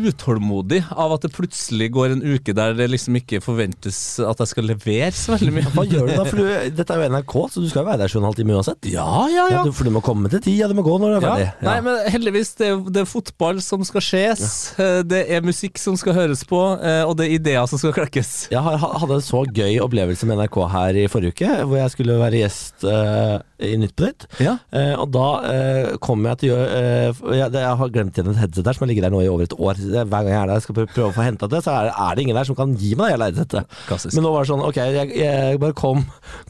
utålmodig 0.09 0.81
av 0.91 1.13
at 1.15 1.23
det 1.27 1.31
plutselig 1.35 1.87
går 1.95 2.15
en 2.17 2.23
uke 2.35 2.55
der 2.57 2.75
det 2.75 2.89
liksom 2.91 3.15
ikke 3.21 3.39
forventes 3.45 3.99
at 4.19 4.41
jeg 4.43 4.51
skal 4.51 4.67
levere 4.73 5.13
så 5.15 5.37
veldig 5.37 5.53
mye. 5.55 5.71
Hva 5.75 5.85
gjør 5.87 6.09
du 6.09 6.13
da? 6.19 6.25
For 6.27 6.41
du, 6.41 6.49
dette 6.81 6.97
er 6.97 7.05
jo 7.05 7.11
NRK, 7.15 7.35
så 7.55 7.63
du 7.63 7.69
skal 7.71 7.85
jo 7.85 7.89
være 7.93 8.01
der 8.03 8.11
sju 8.11 8.17
og 8.19 8.23
en 8.25 8.29
halv 8.31 8.39
time 8.41 8.57
uansett. 8.59 8.89
Ja, 8.91 9.07
ja, 9.31 9.45
ja. 9.55 9.63
du, 9.67 9.71
for 9.77 9.87
du 9.87 9.93
må 9.95 10.03
komme 10.05 10.31
til 10.33 10.43
ti, 10.45 10.57
ja, 10.59 10.67
du 10.71 10.75
må 10.79 10.83
gå 10.87 10.97
når 10.99 11.15
du 11.15 11.19
er 11.21 11.25
Ja. 11.25 11.35
ferdig. 11.35 11.69
Nei, 11.69 11.77
men 11.87 12.11
heldigvis, 12.17 12.51
det 12.59 12.69
er, 12.73 12.83
det 12.99 13.05
er 13.05 13.09
fotball 13.11 13.63
som 13.65 13.87
skal 13.87 14.05
skjes. 14.09 14.45
eh, 14.83 14.99
Det 15.15 15.23
er 15.31 15.47
musikk 15.47 15.79
som 15.79 15.95
skal 16.01 16.19
høres 16.19 16.43
på, 16.49 16.61
eh, 16.83 17.03
og 17.07 17.15
det 17.21 17.29
er 17.29 17.37
ideer 17.39 17.71
som 17.71 17.79
skal 17.81 17.95
klekkes. 17.97 18.35
Jeg 18.51 18.61
hadde 18.61 19.15
en 19.21 19.25
så 19.25 19.45
gøy 19.47 19.79
opplevelse 19.85 20.27
med 20.27 20.43
NRK 20.43 20.59
her 20.75 21.01
i 21.05 21.07
forrige 21.13 21.37
uke, 21.39 21.55
hvor 21.71 21.79
jeg 21.79 21.95
skulle 21.95 22.19
være 22.19 22.43
gjest 22.43 22.83
uh, 22.89 23.39
i 23.63 23.77
Nytt 23.79 23.95
på 23.95 24.09
Nytt. 24.11 24.27
Ja. 24.43 24.59
Uh, 24.75 24.95
og 25.05 25.09
da 25.15 25.29
uh, 25.47 25.97
kom 26.03 26.27
jeg 26.27 26.43
til 26.43 26.51
å 26.51 26.59
gjøre 26.59 26.63
jeg, 26.65 27.51
jeg 27.55 27.77
har 27.81 27.93
glemt 27.95 28.17
igjen 28.19 28.31
et 28.33 28.41
headset 28.43 28.65
der 28.67 28.77
som 28.77 28.85
har 28.85 28.91
ligget 28.91 29.05
der 29.07 29.13
nå 29.15 29.21
i 29.25 29.29
over 29.31 29.45
et 29.47 29.55
år. 29.57 29.79
Er- 29.81 30.09
hver 30.09 30.25
gang 30.25 30.31
jeg 30.33 30.39
er 30.41 30.51
der 30.51 30.59
jeg 30.61 30.65
skal 30.67 30.77
prøve, 30.79 31.07
å 31.09 31.15
få 31.17 31.27
henta 31.27 31.49
det, 31.53 31.61
så 31.67 31.75
er, 31.75 31.91
er 31.93 32.15
det 32.19 32.25
ingen 32.25 32.39
der 32.39 32.49
som 32.49 32.57
kan 32.59 32.75
gi 32.81 32.95
meg 32.99 33.07
det 33.09 33.15
hele 33.17 33.29
headsetet. 33.31 33.79
Klassisk. 33.89 34.17
Men 34.17 34.27
nå 34.27 34.33
var 34.35 34.45
det 34.47 34.53
sånn, 34.53 34.65
ok, 34.69 34.81
jeg, 34.97 35.15
jeg 35.21 35.61
bare 35.63 35.77
kom, 35.79 36.03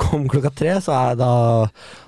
kom 0.04 0.26
klokka 0.32 0.54
tre, 0.54 0.76
så 0.84 0.94
er 0.98 1.20
da, 1.20 1.30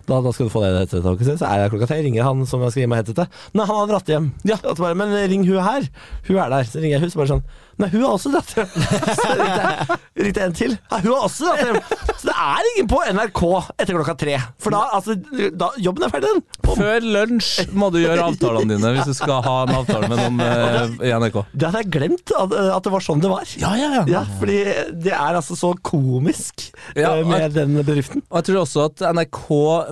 da, 0.06 0.20
da 0.24 0.32
skal 0.34 0.48
du 0.48 0.54
få 0.54 0.64
det 0.64 0.72
headsetet. 0.84 1.36
Så 1.42 1.48
er 1.50 1.64
jeg 1.64 1.74
klokka 1.74 1.90
tre, 1.92 2.00
ringer 2.06 2.26
han 2.28 2.46
som 2.48 2.64
jeg 2.66 2.74
skal 2.74 2.84
gi 2.84 2.90
meg 2.94 3.02
headsetet. 3.04 3.38
Nei, 3.56 3.66
han 3.68 3.80
har 3.82 3.92
dratt 3.92 4.12
hjem. 4.14 4.32
Ja, 4.48 4.58
bare, 4.64 4.94
Men 4.98 5.14
ring 5.30 5.46
hun 5.48 5.62
her. 5.62 5.86
Hun 6.30 6.42
er 6.42 6.52
der. 6.58 6.68
Så 6.70 6.80
ringer 6.82 6.96
jeg 6.98 7.06
hun, 7.06 7.12
så 7.14 7.22
bare 7.22 7.34
sånn 7.36 7.46
Nei, 7.76 7.88
hun 7.92 8.02
har 8.06 8.14
også 8.16 8.30
dratt 8.32 8.52
hjem. 8.56 8.70
Så 9.20 9.32
ringte 9.36 9.60
jeg, 9.60 9.98
jeg 10.24 10.46
en 10.46 10.54
til. 10.56 10.76
Nei, 10.90 11.00
hun 11.04 11.10
har 11.12 11.26
også 11.26 11.50
dratt 11.50 11.64
hjem. 11.66 11.78
Så 12.16 12.28
det 12.30 12.36
er 12.46 12.68
ingen 12.72 12.88
på 12.88 13.00
NRK 13.12 13.42
etter 13.76 13.98
klokka 13.98 14.14
tre. 14.22 14.36
For 14.64 14.72
da, 14.72 14.80
altså, 14.96 15.16
da 15.60 15.68
jobben 15.84 16.06
er 16.06 16.12
ferdig, 16.14 16.30
den. 16.32 16.40
Bom. 16.64 16.78
Før 16.80 17.04
lunsj 17.04 17.66
må 17.76 17.90
du 17.92 17.98
gjøre 18.00 18.24
avtalene 18.30 18.72
dine 18.78 18.92
hvis 18.96 19.10
du 19.10 19.14
skal 19.18 19.42
ha 19.44 19.56
en 19.66 19.74
avtale 19.76 20.08
med 20.08 20.22
noen 20.22 20.40
eh, 20.46 20.96
i 21.10 21.12
NRK. 21.20 21.36
Det 21.52 21.68
hadde 21.68 21.82
jeg 21.84 21.92
glemt, 21.98 22.32
at, 22.40 22.56
at 22.78 22.88
det 22.88 22.94
var 22.96 23.04
sånn 23.04 23.22
det 23.22 23.32
var. 23.34 23.52
Ja, 23.60 23.74
ja, 23.78 23.90
ja. 23.98 24.04
Ja, 24.16 24.22
fordi 24.40 24.56
det 25.04 25.12
er 25.12 25.36
altså 25.42 25.56
så 25.58 25.74
komisk 25.86 26.70
Ja, 26.96 27.12
eh, 27.18 27.26
med 27.28 27.54
den 27.58 27.76
bedriften. 27.82 28.24
Og 28.30 28.40
jeg 28.40 28.48
tror 28.50 28.62
også 28.64 28.86
at 28.88 29.04
NRK 29.16 29.42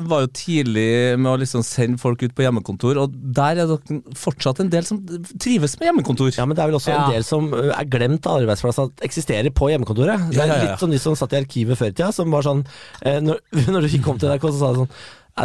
var 0.08 0.24
jo 0.24 0.32
tidlig 0.40 0.88
med 1.20 1.30
å 1.34 1.36
liksom 1.44 1.64
sende 1.66 2.00
folk 2.00 2.24
ut 2.24 2.34
på 2.36 2.46
hjemmekontor, 2.46 3.02
og 3.04 3.14
der 3.36 3.60
er 3.64 3.70
det 3.70 4.00
fortsatt 4.18 4.64
en 4.64 4.72
del 4.72 4.88
som 4.88 5.02
trives 5.36 5.76
med 5.80 5.90
hjemmekontor. 5.90 6.32
Ja, 6.34 6.48
men 6.48 6.56
det 6.56 6.64
er 6.64 6.72
vel 6.72 6.80
også 6.80 6.92
Ja. 6.94 7.04
en 7.04 7.14
del 7.16 7.24
som 7.26 7.52
ø, 7.54 7.64
er 7.76 7.90
glemt 7.90 8.28
av 8.30 8.40
arbeidsplassen 8.42 8.90
at 8.90 9.04
eksisterer 9.08 9.52
på 9.54 9.70
hjemmekontoret. 9.72 10.30
Det 10.32 10.44
er 10.44 10.54
litt 10.64 10.80
sånn 10.82 10.94
de 10.94 11.02
som 11.02 11.18
satt 11.18 11.34
i 11.34 11.42
arkivet 11.42 11.78
før 11.80 11.92
i 11.92 11.96
tida, 11.96 12.12
som 12.14 12.32
var 12.34 12.46
sånn 12.46 12.64
eh, 13.02 13.20
når, 13.24 13.42
når 13.74 13.86
du 13.86 14.00
kom 14.04 14.20
til 14.20 14.32
NRK, 14.32 14.48
så 14.50 14.60
sa 14.60 14.72
de 14.72 14.82
sånn 14.84 14.96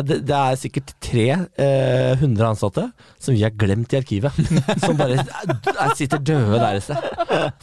det, 0.05 0.19
det 0.29 0.36
er 0.38 0.57
sikkert 0.62 0.91
tre 1.01 1.24
eh, 1.33 2.12
hundre 2.21 2.51
ansatte 2.51 2.83
som 3.17 3.33
vi 3.33 3.41
har 3.41 3.55
glemt 3.57 3.89
i 3.93 3.98
arkivet. 3.98 4.36
Som 4.83 5.00
bare 5.00 5.17
er, 5.17 5.95
sitter 5.98 6.21
døde 6.21 6.59
der 6.62 6.77
et 6.77 6.86
sted. 6.86 7.07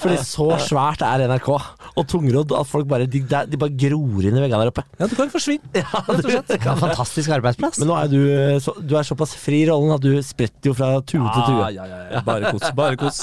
Fordi 0.02 0.16
så 0.26 0.49
svært 0.66 1.04
er 1.06 1.23
NRK 1.30 1.52
og 1.97 2.05
tungrodd 2.11 2.53
at 2.59 2.69
folk 2.69 2.88
bare 2.91 3.07
de, 3.09 3.23
de 3.25 3.59
bare 3.61 3.73
gror 3.73 4.26
inn 4.29 4.37
i 4.37 4.43
veggene 4.43 4.67
der 4.67 4.73
oppe. 4.73 4.85
Ja, 5.00 5.09
du 5.09 5.15
kan 5.17 5.31
forsvinne. 5.33 5.71
Ja, 5.81 6.03
rett 6.05 6.26
og 6.26 6.33
slett. 6.33 6.67
Fantastisk 6.83 7.33
arbeidsplass. 7.38 7.81
Men 7.81 7.91
nå 7.91 7.97
er 7.99 8.11
du, 8.12 8.19
eh, 8.33 8.59
så, 8.62 8.75
du 8.81 8.97
er 8.99 9.07
såpass 9.09 9.33
fri 9.41 9.62
i 9.65 9.69
rollen 9.71 9.95
at 9.97 10.05
du 10.05 10.11
spretter 10.25 10.73
jo 10.73 10.76
fra 10.76 10.91
tue 11.00 11.25
til 11.25 11.47
tue. 11.49 11.71
Ja, 11.73 11.87
ja, 11.88 12.03
ja. 12.12 12.25
Bare 12.26 12.53
kos. 12.53 12.69
Bare 12.76 13.00
kos. 13.00 13.23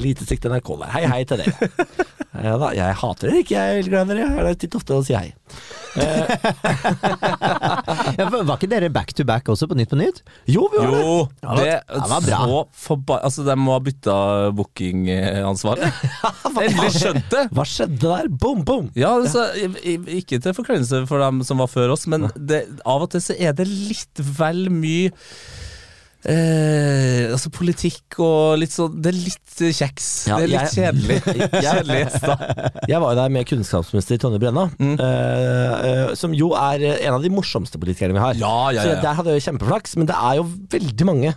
Lite 0.00 0.24
til 0.28 0.40
NRK 0.48 0.72
der. 0.84 0.94
Hei, 0.96 1.04
hei 1.12 1.22
til 1.28 1.44
dere. 1.44 1.70
Ja 2.38 2.54
da, 2.60 2.68
jeg 2.76 2.94
hater 3.00 3.30
dere 3.32 3.40
ikke, 3.42 3.54
jeg 3.56 3.78
er 3.80 3.86
glad 3.88 4.10
i 4.12 4.14
dere. 4.14 4.26
Jeg 4.36 4.52
er 4.52 4.58
titt 4.62 4.74
ofte 4.78 4.94
å 4.94 5.02
si 5.02 5.14
hei. 5.16 5.32
Ja, 8.18 8.26
var 8.30 8.56
ikke 8.56 8.68
dere 8.70 8.88
back 8.92 9.12
to 9.16 9.24
back 9.28 9.48
også 9.50 9.66
på 9.70 9.76
Nytt 9.78 9.90
på 9.92 9.98
Nytt? 9.98 10.18
Jo, 10.50 10.62
vi 10.72 10.76
var 10.80 10.90
det. 10.92 11.00
Jo, 11.02 11.16
det 11.58 11.74
det 11.88 12.08
var 12.10 12.22
bra. 12.24 12.38
så 12.42 12.58
forba... 12.86 13.14
Altså, 13.26 13.40
de 13.46 13.54
må 13.58 13.70
ha 13.76 13.80
bytta 13.84 14.16
bookingansvar. 14.58 15.76
Endelig 16.64 16.92
skjønt 16.96 17.28
det! 17.32 17.44
Hva 17.54 17.64
skjedde 17.68 17.98
der? 18.02 18.26
Bom, 18.32 18.58
bom! 18.66 18.84
Ja, 18.98 19.10
altså, 19.20 19.40
Ikke 19.84 20.40
til 20.42 20.56
forkleinelse 20.56 20.96
for 21.10 21.18
dem 21.22 21.36
som 21.46 21.56
var 21.62 21.70
før 21.72 21.88
oss, 21.94 22.04
men 22.10 22.20
det, 22.36 22.60
av 22.88 23.02
og 23.06 23.10
til 23.14 23.22
så 23.24 23.32
er 23.38 23.52
det 23.58 23.66
litt 23.68 24.16
vel 24.38 24.60
mye 24.72 25.10
Eh, 26.26 27.28
altså 27.30 27.46
politikk 27.54 28.16
og 28.24 28.56
litt 28.58 28.72
sånn 28.74 28.96
Det 28.98 29.12
er 29.12 29.18
litt 29.20 29.60
eh, 29.62 29.70
kjeks. 29.76 30.08
Ja, 30.26 30.40
det 30.40 30.48
er 30.48 30.52
litt 30.56 30.74
kjedelig. 30.74 31.18
Kjedelig. 31.68 32.00
Jeg 32.90 33.00
var 33.04 33.12
jo 33.14 33.18
der 33.20 33.32
med 33.36 33.46
kunnskapsminister 33.46 34.18
Tonje 34.24 34.40
Brenna, 34.42 34.66
Mm. 34.78 34.96
eh, 34.98 35.86
eh, 35.88 36.14
som 36.18 36.34
jo 36.34 36.50
er 36.58 36.82
eh, 36.82 36.98
en 37.06 37.14
av 37.20 37.22
de 37.22 37.30
morsomste 37.30 37.78
politikerne 37.80 38.18
vi 38.18 38.24
har. 38.24 38.34
Ja, 38.40 38.56
ja, 38.74 38.82
Så 38.82 38.98
der 39.02 39.14
hadde 39.18 39.32
jeg 39.34 39.40
jo 39.42 39.46
kjempeflaks, 39.52 39.96
men 40.00 40.10
det 40.10 40.18
er 40.18 40.40
jo 40.40 40.46
veldig 40.74 41.06
mange 41.08 41.34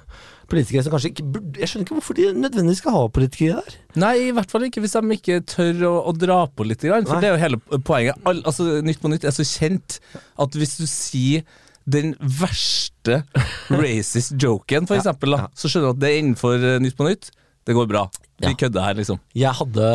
politikere 0.51 0.83
som 0.83 0.91
kanskje 0.91 1.13
ikke 1.13 1.23
burde 1.31 1.61
Jeg 1.61 1.69
skjønner 1.71 1.85
ikke 1.87 1.95
hvorfor 1.95 2.17
de 2.17 2.25
nødvendigvis 2.35 2.81
skal 2.81 2.95
ha 2.97 3.03
politikere 3.15 3.61
der. 3.61 3.77
Nei, 4.01 4.13
i 4.27 4.33
hvert 4.35 4.51
fall 4.51 4.65
ikke 4.67 4.81
hvis 4.83 4.97
de 4.97 5.15
ikke 5.15 5.37
tør 5.47 5.85
å, 5.87 5.93
å 6.09 6.15
dra 6.17 6.41
på 6.51 6.65
litt. 6.67 6.83
For 6.83 7.05
Nei. 7.05 7.21
det 7.23 7.29
er 7.29 7.37
jo 7.37 7.43
hele 7.45 7.61
poenget. 7.87 8.17
All, 8.27 8.41
altså, 8.49 8.67
Nytt 8.83 8.99
på 8.99 9.13
Nytt 9.13 9.29
er 9.29 9.35
så 9.37 9.45
kjent 9.47 10.01
at 10.41 10.57
hvis 10.59 10.75
du 10.81 10.87
sier 10.89 11.45
den 11.89 12.15
verste 12.19 13.23
racist 13.81 14.35
joken, 14.41 14.87
for 14.89 14.99
eksempel, 14.99 15.37
da, 15.37 15.47
så 15.57 15.71
skjønner 15.71 15.91
du 15.91 15.95
at 15.97 16.01
det 16.03 16.11
er 16.11 16.19
innenfor 16.21 16.67
eh, 16.73 16.79
Nytt 16.83 16.97
på 16.99 17.07
Nytt. 17.07 17.31
Det 17.67 17.75
går 17.77 17.89
bra. 17.89 18.07
Vi 18.41 18.47
Ja. 18.51 18.57
kødder 18.57 18.81
her, 18.85 18.93
liksom. 18.97 19.19
Jeg 19.37 19.53
hadde, 19.53 19.85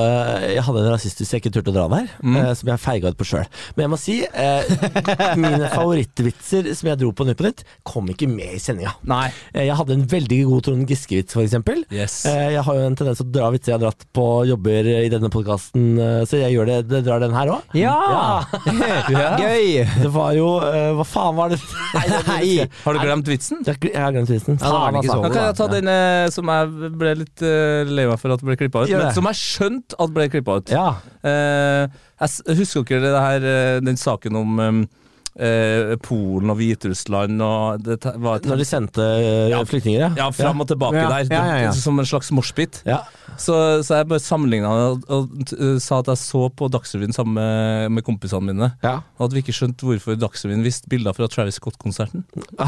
jeg 0.54 0.62
hadde 0.62 0.78
en 0.84 0.90
rasistisk 0.92 1.32
jeg 1.32 1.42
ikke 1.42 1.52
turte 1.56 1.72
å 1.72 1.74
dra 1.74 1.86
der, 1.88 2.08
Mm. 2.22 2.36
eh, 2.36 2.54
som 2.54 2.68
jeg 2.68 2.78
feiga 2.80 3.08
ut 3.10 3.16
på 3.18 3.24
sjøl. 3.26 3.46
Men 3.76 3.82
jeg 3.84 3.90
må 3.90 3.98
si, 3.98 4.16
eh, 4.22 4.62
mine 5.42 5.68
favorittvitser 5.74 6.70
som 6.74 6.88
jeg 6.90 6.98
dro 7.00 7.10
på 7.12 7.26
Nytt 7.26 7.36
på 7.40 7.44
Nytt, 7.48 7.64
kom 7.84 8.06
ikke 8.08 8.28
med 8.28 8.54
i 8.54 8.58
sendinga. 8.62 8.94
Nei. 9.04 9.28
Eh, 9.54 9.66
Jeg 9.66 9.74
hadde 9.76 9.92
en 9.96 10.06
veldig 10.06 10.44
god 10.46 10.62
Trond 10.62 10.86
Giske-vits, 10.88 11.32
for 11.34 11.42
eksempel. 11.42 11.84
Yes. 11.90 12.24
Eh, 12.26 12.52
Jeg 12.56 12.62
har 12.62 12.74
jo 12.74 12.86
en 12.86 12.94
tendens 12.96 13.18
til 13.18 13.26
å 13.26 13.32
dra 13.32 13.50
vitser 13.50 13.72
jeg 13.72 13.80
har 13.80 13.84
dratt 13.90 14.04
på 14.14 14.26
jobber 14.46 14.86
i 15.04 15.08
denne 15.10 15.28
podkasten, 15.30 15.96
så 16.26 16.38
jeg 16.40 16.54
gjør 16.54 16.66
det, 16.66 16.88
det 16.88 17.04
drar 17.04 17.20
den 17.20 17.34
her 17.34 17.46
òg. 17.48 17.62
Ja! 17.74 18.44
Gøy! 19.06 19.84
Det 20.02 20.10
var 20.12 20.32
jo 20.36 20.48
eh, 20.64 20.90
Hva 20.96 21.04
faen 21.06 21.36
var 21.38 21.52
det? 21.52 21.58
Nei, 21.94 22.04
det- 22.08 22.22
Nei. 22.28 22.68
Har 22.84 22.94
du 22.96 23.00
glemt 23.02 23.26
vitsen? 23.30 23.62
Jeg 23.66 23.94
har 23.94 24.12
glemt 24.14 24.30
vitsen. 24.30 24.58
Ja, 24.60 24.70
Faen, 24.70 25.00
så 25.02 25.22
Da 25.22 25.28
kan 25.30 25.42
jeg 25.46 25.56
ta 25.56 25.66
Ja. 25.66 25.72
den 25.74 25.88
eh, 25.88 26.28
som 26.30 26.46
jeg 26.46 26.92
ble 26.98 27.14
litt 27.22 27.42
uh, 27.42 27.84
lei 27.88 28.06
meg 28.06 28.18
for 28.20 28.30
at 28.37 28.45
ble 28.47 28.57
klippa 28.61 28.85
ut, 28.85 28.93
men 28.93 29.14
som 29.16 29.26
jeg 29.33 29.40
skjønte 29.40 29.99
at 30.02 30.14
ble 30.14 30.28
klippa 30.33 30.61
ut. 30.61 30.73
Ja. 30.73 30.88
Eh, 31.26 31.99
jeg 32.23 32.61
husker 32.62 32.87
dere 33.00 33.12
det 33.16 33.25
her, 33.26 33.49
eh, 33.52 33.81
den 33.85 33.99
saken 34.00 34.38
om 34.38 34.62
eh, 35.38 35.95
Polen 36.02 36.50
og 36.50 36.57
Hviterussland 36.61 37.43
og 37.45 37.83
det 37.85 37.99
var 38.23 38.37
et, 38.40 38.47
Når 38.49 38.57
de 38.62 38.64
sendte 38.69 39.02
eh, 39.05 39.49
Ja. 39.52 39.61
flyktninger, 39.69 40.16
Ja, 40.16 40.31
fram 40.33 40.61
og 40.61 40.69
tilbake 40.69 40.97
Ja, 40.97 41.09
der. 41.09 41.28
ja, 41.31 41.45
ja, 41.45 41.57
ja. 41.66 41.71
det- 41.73 41.81
Som 41.83 41.99
en 41.99 42.07
slags 42.07 42.31
moshpit. 42.33 42.83
Ja. 42.87 43.02
Så, 43.37 43.83
så 43.85 43.97
jeg 43.99 44.09
bare 44.09 44.21
sammenligna 44.23 44.71
og, 44.71 45.02
og 45.11 45.28
og 45.37 45.81
sa 45.83 45.99
at 46.00 46.07
jeg 46.07 46.16
så 46.16 46.47
på 46.57 46.69
Dagsrevyen 46.73 47.12
sammen 47.12 47.35
med, 47.35 47.90
med 47.93 48.05
kompisene 48.07 48.43
mine. 48.52 48.73
ja. 48.83 49.00
Og 49.19 49.26
at 49.28 49.33
vi 49.35 49.43
ikke 49.43 49.52
skjønte 49.57 49.85
hvorfor 49.85 50.16
Dagsrevyen 50.19 50.62
viste 50.64 50.88
bilder 50.88 51.12
fra 51.16 51.26
Travis 51.28 51.55
Scott-konserten. 51.61 52.25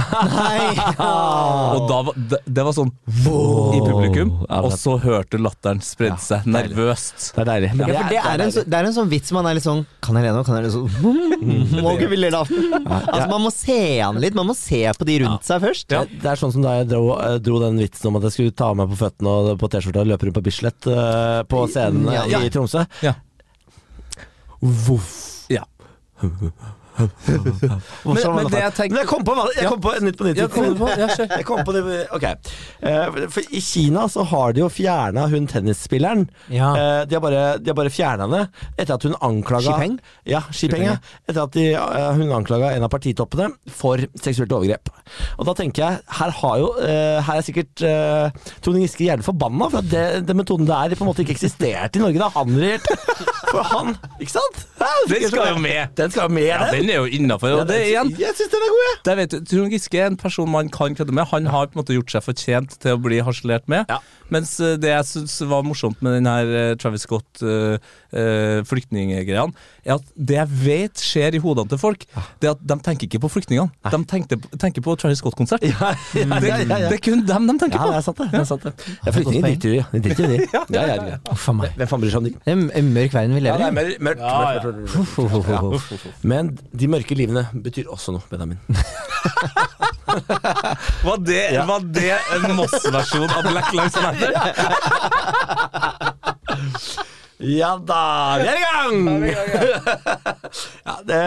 Og 0.99 1.85
da 1.89 1.99
var, 2.07 2.15
det, 2.17 2.39
det 2.47 2.65
var 2.67 2.75
sånn 2.77 2.91
i 3.09 3.81
publikum, 3.85 4.33
Ja, 4.49 4.61
og 4.65 4.73
så 4.79 4.97
hørte 5.03 5.39
latteren 5.41 5.81
spredde 5.85 6.17
Ja, 6.19 6.23
seg 6.23 6.47
nervøst. 6.51 7.31
Det 7.37 7.43
er 7.45 7.49
deilig. 7.53 7.71
Ja, 7.79 7.87
det 8.09 8.19
er, 8.19 8.45
en, 8.47 8.53
det 8.73 8.79
er 8.81 8.89
en 8.89 8.97
sånn 8.97 9.11
vits 9.13 9.33
man 9.37 9.47
er 9.49 9.59
litt 9.59 9.67
sånn 9.67 9.85
Kan 10.05 10.19
jeg 10.19 10.29
le 10.29 10.33
nå? 10.37 10.45
Kan 10.47 10.59
jeg 10.59 10.69
le 10.69 10.73
sånn 10.75 10.89
Må 11.85 11.95
ikke 11.97 12.09
vi 12.13 12.19
le 12.21 12.31
da? 12.35 12.43
Altså 12.99 13.29
Man 13.31 13.45
må 13.45 13.53
se 13.55 13.79
an 14.05 14.19
litt, 14.23 14.37
man 14.37 14.49
må 14.49 14.57
se 14.57 14.81
på 14.99 15.07
de 15.09 15.19
rundt 15.25 15.47
seg 15.47 15.63
først. 15.65 15.95
Ja. 15.95 16.05
Det 16.09 16.31
er 16.33 16.41
sånn 16.41 16.55
som 16.55 16.65
da 16.65 16.79
jeg 16.81 16.91
dro, 16.93 17.05
eh, 17.17 17.39
dro 17.43 17.61
den 17.63 17.81
vitsen 17.81 18.11
om 18.11 18.19
at 18.21 18.29
jeg 18.29 18.37
skulle 18.37 18.57
ta 18.59 18.73
av 18.73 18.79
meg 18.81 18.91
på 18.93 19.01
føttene 19.03 19.35
og 19.35 19.53
på 19.61 19.71
T-skjorta 19.73 20.05
og 20.05 20.11
løpe 20.13 20.29
rundt 20.29 20.39
på 20.39 20.45
Bislett 20.49 20.91
uh, 20.91 21.43
på 21.49 21.65
scenen 21.73 22.11
eh, 22.13 22.31
ja. 22.33 22.43
i 22.45 22.53
Tromsø. 22.53 22.85
Ja. 23.05 23.17
Voff. 24.61 25.47
Ja. 25.53 25.65
Men- 26.99 28.35
men 28.37 28.47
det 28.51 28.61
jeg 28.63 28.73
tenker- 28.75 28.91
Men 28.95 29.01
jeg 29.03 29.07
kom 29.09 29.25
på, 29.25 29.35
jeg 29.57 29.69
kom 29.69 29.81
på 29.81 29.93
Nytt 30.03 30.17
på 30.19 30.25
Nytt. 30.27 30.37
Jeg 30.37 30.51
kom 30.51 30.75
på? 30.79 30.89
Jeg 31.37 31.45
kom 31.47 31.65
på 31.65 31.73
det, 31.77 32.09
ok 32.13 32.25
Eh, 32.83 33.29
For 33.29 33.41
i 33.51 33.61
Kina 33.61 34.05
så 34.09 34.25
har 34.27 34.53
de 34.53 34.61
jo 34.61 34.69
fjerna 34.69 35.29
hun 35.31 35.47
tennisspilleren 35.51 36.29
Ja. 36.51 36.73
Eh, 36.75 37.05
De 37.07 37.15
har 37.17 37.21
bare, 37.21 37.59
de 37.59 37.71
har 37.71 37.75
bare 37.75 37.91
fjerna 37.91 38.27
henne 38.29 38.49
Etter 38.79 38.95
at 38.95 39.03
hun 39.03 39.15
anklaga 39.21 39.73
Xipeng? 39.75 39.99
Ja, 40.27 40.41
Xipeng, 40.53 40.85
ja. 40.85 40.97
Etter 41.29 41.43
at 41.43 41.53
de, 41.53 41.67
eh, 41.75 42.13
hun 42.15 42.31
anklaga 42.33 42.73
en 42.77 42.83
av 42.87 42.91
partitoppene 42.91 43.53
For 43.71 43.99
seksuelt 44.19 44.53
overgrep 44.53 44.89
Og 45.39 45.47
da 45.47 45.55
tenker 45.55 45.83
jeg 45.85 46.01
Her 46.21 46.31
har 46.31 46.59
jo 46.59 46.73
Her 46.79 47.37
er 47.39 47.43
sikkert 47.47 47.75
Trond 48.63 48.79
Giske 48.83 49.07
jævlig 49.09 49.25
forbanna 49.27 49.71
For 49.71 49.79
at 49.83 49.91
det, 49.91 50.27
den 50.27 50.37
metoden 50.39 50.67
der 50.67 50.95
på 50.95 51.03
en 51.05 51.11
måte 51.13 51.25
ikke 51.25 51.35
eksisterte 51.37 51.99
i 51.99 52.03
Norge 52.05 52.19
Da 52.23 52.29
han 52.35 52.55
regjerte 52.59 52.97
For 53.51 53.63
han, 53.65 53.95
ikke 54.21 54.35
sant? 54.37 54.65
Ja, 54.79 54.91
Den 55.09 55.29
skal 55.29 55.49
jo 55.53 55.59
med. 55.63 55.95
Den 55.99 56.11
skal 56.15 56.31
med 56.31 56.47
Ja, 56.49 56.59
den 56.73 56.91
er 56.91 57.01
jo 57.03 57.09
innafor. 57.19 57.49
Ja, 57.49 57.65
Jeg 57.69 58.35
synes 58.37 58.53
den 58.53 58.63
er 58.63 58.71
god, 58.75 58.85
jeg 58.89 58.99
der 59.09 59.17
vet 59.19 59.31
du, 59.35 59.39
Trond 59.45 59.73
Giske 59.75 59.99
er 60.01 60.07
en 60.13 60.17
person 60.21 60.51
man 60.51 60.69
kan 60.71 60.95
kødde 60.95 61.13
med. 61.15 61.27
Han 61.33 61.47
har 61.47 61.67
på 61.67 61.79
en 61.79 61.83
måte 61.83 61.97
gjort 61.97 62.13
seg 62.15 62.25
fortjent 62.27 62.77
til 62.83 62.95
å 62.95 63.01
bli 63.03 63.19
harselert 63.25 63.67
med. 63.71 63.89
Ja. 63.91 63.99
Mens 64.33 64.55
eh, 64.61 64.77
det 64.81 64.91
jeg 64.93 65.07
syns 65.09 65.39
var 65.49 65.65
morsomt 65.65 66.03
med 66.05 66.19
den 66.19 66.29
her 66.29 66.51
eh, 66.53 66.75
Travis 66.77 67.07
Scott 67.09 67.41
uh, 67.43 67.79
flyktninggreiene, 68.69 69.55
er 69.87 69.95
at 69.97 70.11
det 70.15 70.37
jeg 70.37 70.51
vet 70.63 71.03
skjer 71.03 71.37
i 71.39 71.41
hodene 71.43 71.71
til 71.73 71.81
folk, 71.81 72.05
det 72.43 72.51
er 72.51 72.55
at 72.55 72.63
de 72.69 72.77
tenker 72.85 73.09
ikke 73.09 73.21
på 73.25 73.31
flyktningene. 73.33 73.73
De 73.89 74.01
tenker, 74.11 74.41
tenker 74.61 74.85
på 74.85 74.95
Travis 75.01 75.23
Scott-konsert. 75.23 75.65
ja, 75.65 75.93
ja, 76.15 76.27
Det, 76.39 76.49
ja, 76.51 76.59
ja, 76.61 76.67
ja. 76.69 76.91
det 76.91 76.99
er 76.99 77.03
kun 77.05 77.25
dem 77.29 77.49
de 77.49 77.57
tenker 77.63 77.79
Ja, 77.81 77.85
på. 77.87 77.93
det 77.95 78.01
er 78.03 78.07
sant 78.07 78.21
det. 78.21 78.29
det, 78.35 78.41
er 78.43 78.49
sant 78.53 78.67
det. 78.69 78.75
Ja, 79.07 79.15
flyktninger 79.17 79.57
driter 79.57 79.69
jo 79.69 79.79
i. 79.79 80.49
Ja, 80.53 80.65
ja, 80.69 80.99
ja. 81.15 81.19
Hvem 81.25 81.89
faen 81.89 82.03
bryr 82.05 82.13
seg 82.13 82.21
om 82.21 82.29
de? 82.29 82.35
Det 82.45 82.53
er 82.55 82.63
en 82.83 82.93
mørk 82.95 83.17
verden 83.17 83.37
vi 83.39 83.45
lever 83.47 83.65
er 83.65 83.89
i. 83.89 83.97
Ja. 84.19 84.68
Men 86.23 86.53
de 86.73 86.89
mørke 86.91 87.15
livene 87.19 87.47
betyr 87.65 87.87
også 87.95 88.13
noe, 88.17 88.23
Benjamin. 88.31 88.59
Var 91.05 91.19
det, 91.21 91.43
Ja. 91.53 91.65
var 91.69 91.81
det 91.85 92.15
en 92.35 92.55
Moss-versjon 92.57 93.29
av 93.29 93.45
Black 93.45 93.69
Lives 93.77 93.97
Matter? 94.01 94.33
Ja 97.39 97.77
da, 97.87 97.99
vi 98.41 98.49
er 98.51 98.57
i 98.59 98.65
gang! 98.67 98.97
ja, 99.29 100.95
det, 101.07 101.19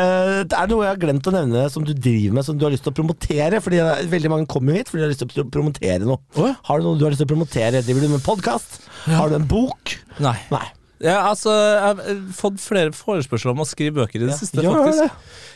det 0.51 0.57
er 0.57 0.67
noe 0.67 0.83
jeg 0.83 0.89
har 0.91 0.99
glemt 0.99 1.29
å 1.29 1.33
nevne 1.37 1.61
som 1.71 1.85
du 1.87 1.93
driver 1.95 2.35
med, 2.35 2.43
som 2.49 2.57
du 2.59 2.65
har 2.67 2.73
lyst 2.73 2.83
til 2.83 2.91
å 2.91 2.97
promotere. 2.97 3.61
Fordi 3.63 3.79
er- 3.79 4.09
veldig 4.11 4.31
mange 4.33 4.49
kommer 4.51 4.75
hit 4.75 4.91
fordi 4.91 5.05
de 5.05 5.07
har 5.07 5.13
lyst 5.13 5.23
til 5.23 5.45
å 5.45 5.47
promotere 5.53 6.03
noe. 6.03 6.19
Har 6.67 6.81
du 6.81 6.89
noe 6.89 6.99
du 6.99 7.05
har 7.07 7.13
lyst 7.15 7.23
til 7.23 7.29
å 7.29 7.31
promotere? 7.31 7.79
Driver 7.85 8.03
du 8.03 8.11
med 8.17 8.25
podkast? 8.27 8.81
Har 9.07 9.31
du 9.31 9.37
en 9.39 9.47
bok? 9.47 9.95
Nei. 10.19 10.35
Nei. 10.51 10.65
Ja, 11.01 11.21
altså, 11.31 11.49
jeg 11.53 11.81
har 11.81 12.01
eh, 12.11 12.19
fått 12.35 12.59
flere 12.61 12.91
forespørsler 12.93 13.55
om 13.55 13.63
å 13.63 13.65
skrive 13.67 14.01
bøker 14.01 14.21
i 14.21 14.27
det 14.29 14.35
siste, 14.37 14.61
ja, 14.61 14.71
faktisk. 14.75 15.01
det. 15.01 15.11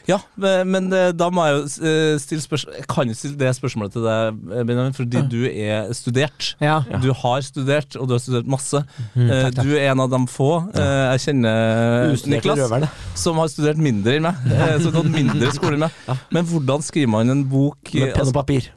Ja, 0.06 0.20
men 0.38 0.70
men, 0.76 0.88
eh, 0.94 1.12
da 1.18 1.32
må 1.34 1.46
jeg 1.48 1.56
jo 1.56 1.62
eh, 1.90 2.16
stille 2.22 2.44
spørsmål 2.44 2.76
Jeg 2.78 2.86
kan 2.92 3.10
jo 3.10 3.16
stille 3.18 3.38
det 3.40 3.52
spørsmålet 3.58 3.96
til 3.96 4.04
deg, 4.06 4.40
Benjamin, 4.68 4.94
fordi 4.98 5.22
du 5.32 5.42
er 5.50 5.90
studert. 5.98 6.52
Ja. 6.62 6.80
Du 7.02 7.10
har 7.14 7.46
studert, 7.46 7.96
og 7.98 8.10
du 8.10 8.16
har 8.16 8.22
studert 8.22 8.50
masse. 8.50 8.82
Mm, 9.14 9.30
takk, 9.30 9.56
takk. 9.60 9.62
Du 9.66 9.74
er 9.78 9.92
en 9.94 10.04
av 10.06 10.12
de 10.14 10.22
få 10.30 10.52
jeg 10.76 11.24
kjenner, 11.26 12.14
Niklas, 12.30 12.60
røverne. 12.60 12.90
som 13.18 13.40
har 13.42 13.50
studert 13.54 13.80
mindre 13.82 14.18
enn 14.20 14.28
meg. 14.28 14.36
Som 14.82 14.90
har 14.92 14.98
gått 15.00 15.12
mindre 15.14 15.52
skole 15.56 15.78
enn 15.78 15.86
meg. 15.86 15.92
Men 16.34 16.50
hvordan 16.50 16.86
skriver 16.86 17.12
man 17.16 17.34
en 17.34 17.46
bok 17.50 17.94
Med 17.94 18.14
penn 18.14 18.26
altså, 18.26 18.34
og 18.34 18.40
papir. 18.42 18.72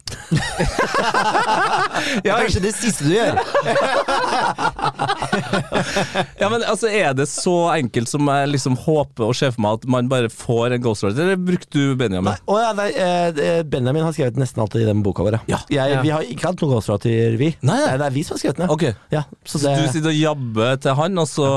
Det 2.23 2.31
er 2.31 2.45
kanskje 2.45 2.63
det 2.63 2.75
siste 2.77 3.09
du 3.09 3.15
gjør. 3.15 3.39
Ja, 6.39 6.49
men 6.51 6.63
altså, 6.63 6.89
Er 6.91 7.15
det 7.17 7.27
så 7.31 7.55
enkelt 7.75 8.11
som 8.11 8.29
jeg 8.31 8.51
liksom 8.53 8.77
håper 8.85 9.29
og 9.29 9.37
ser 9.39 9.53
for 9.55 9.65
meg 9.65 9.79
at 9.81 9.87
man 9.91 10.09
bare 10.11 10.31
får 10.33 10.77
en 10.77 10.85
ghostwriter, 10.85 11.25
eller 11.27 11.41
brukte 11.49 11.73
du 11.75 11.97
Benjamin? 11.99 12.31
Nei, 12.33 12.39
å 12.49 12.59
ja, 12.61 12.71
nei, 12.77 12.89
eh, 12.95 13.61
Benjamin 13.69 14.07
har 14.07 14.15
skrevet 14.17 14.39
nesten 14.41 14.63
alltid 14.65 14.85
i 14.85 14.89
den 14.89 15.03
boka 15.07 15.27
vår. 15.27 15.41
Ja. 15.51 15.61
Jeg, 15.69 15.77
Ja. 15.89 16.03
Vi 16.05 16.11
har 16.13 16.23
ikke 16.27 16.51
hatt 16.51 16.61
noen 16.63 16.75
ghostwriter, 16.77 17.37
vi. 17.41 17.53
Nei, 17.65 17.79
nei. 17.85 17.95
det 18.01 18.07
er 18.09 18.15
vi 18.15 18.23
som 18.27 18.37
har 18.37 18.43
skrevet 18.43 18.61
den. 18.61 18.69
ja. 18.69 18.75
Ok, 18.75 18.85
Ja, 19.15 19.23
så 19.45 19.59
Så 19.63 19.75
du 19.79 19.87
sitter 19.93 20.13
og 20.13 20.19
jabber 20.19 20.77
til 20.83 20.95
han, 20.95 21.19
og 21.19 21.29
så 21.29 21.49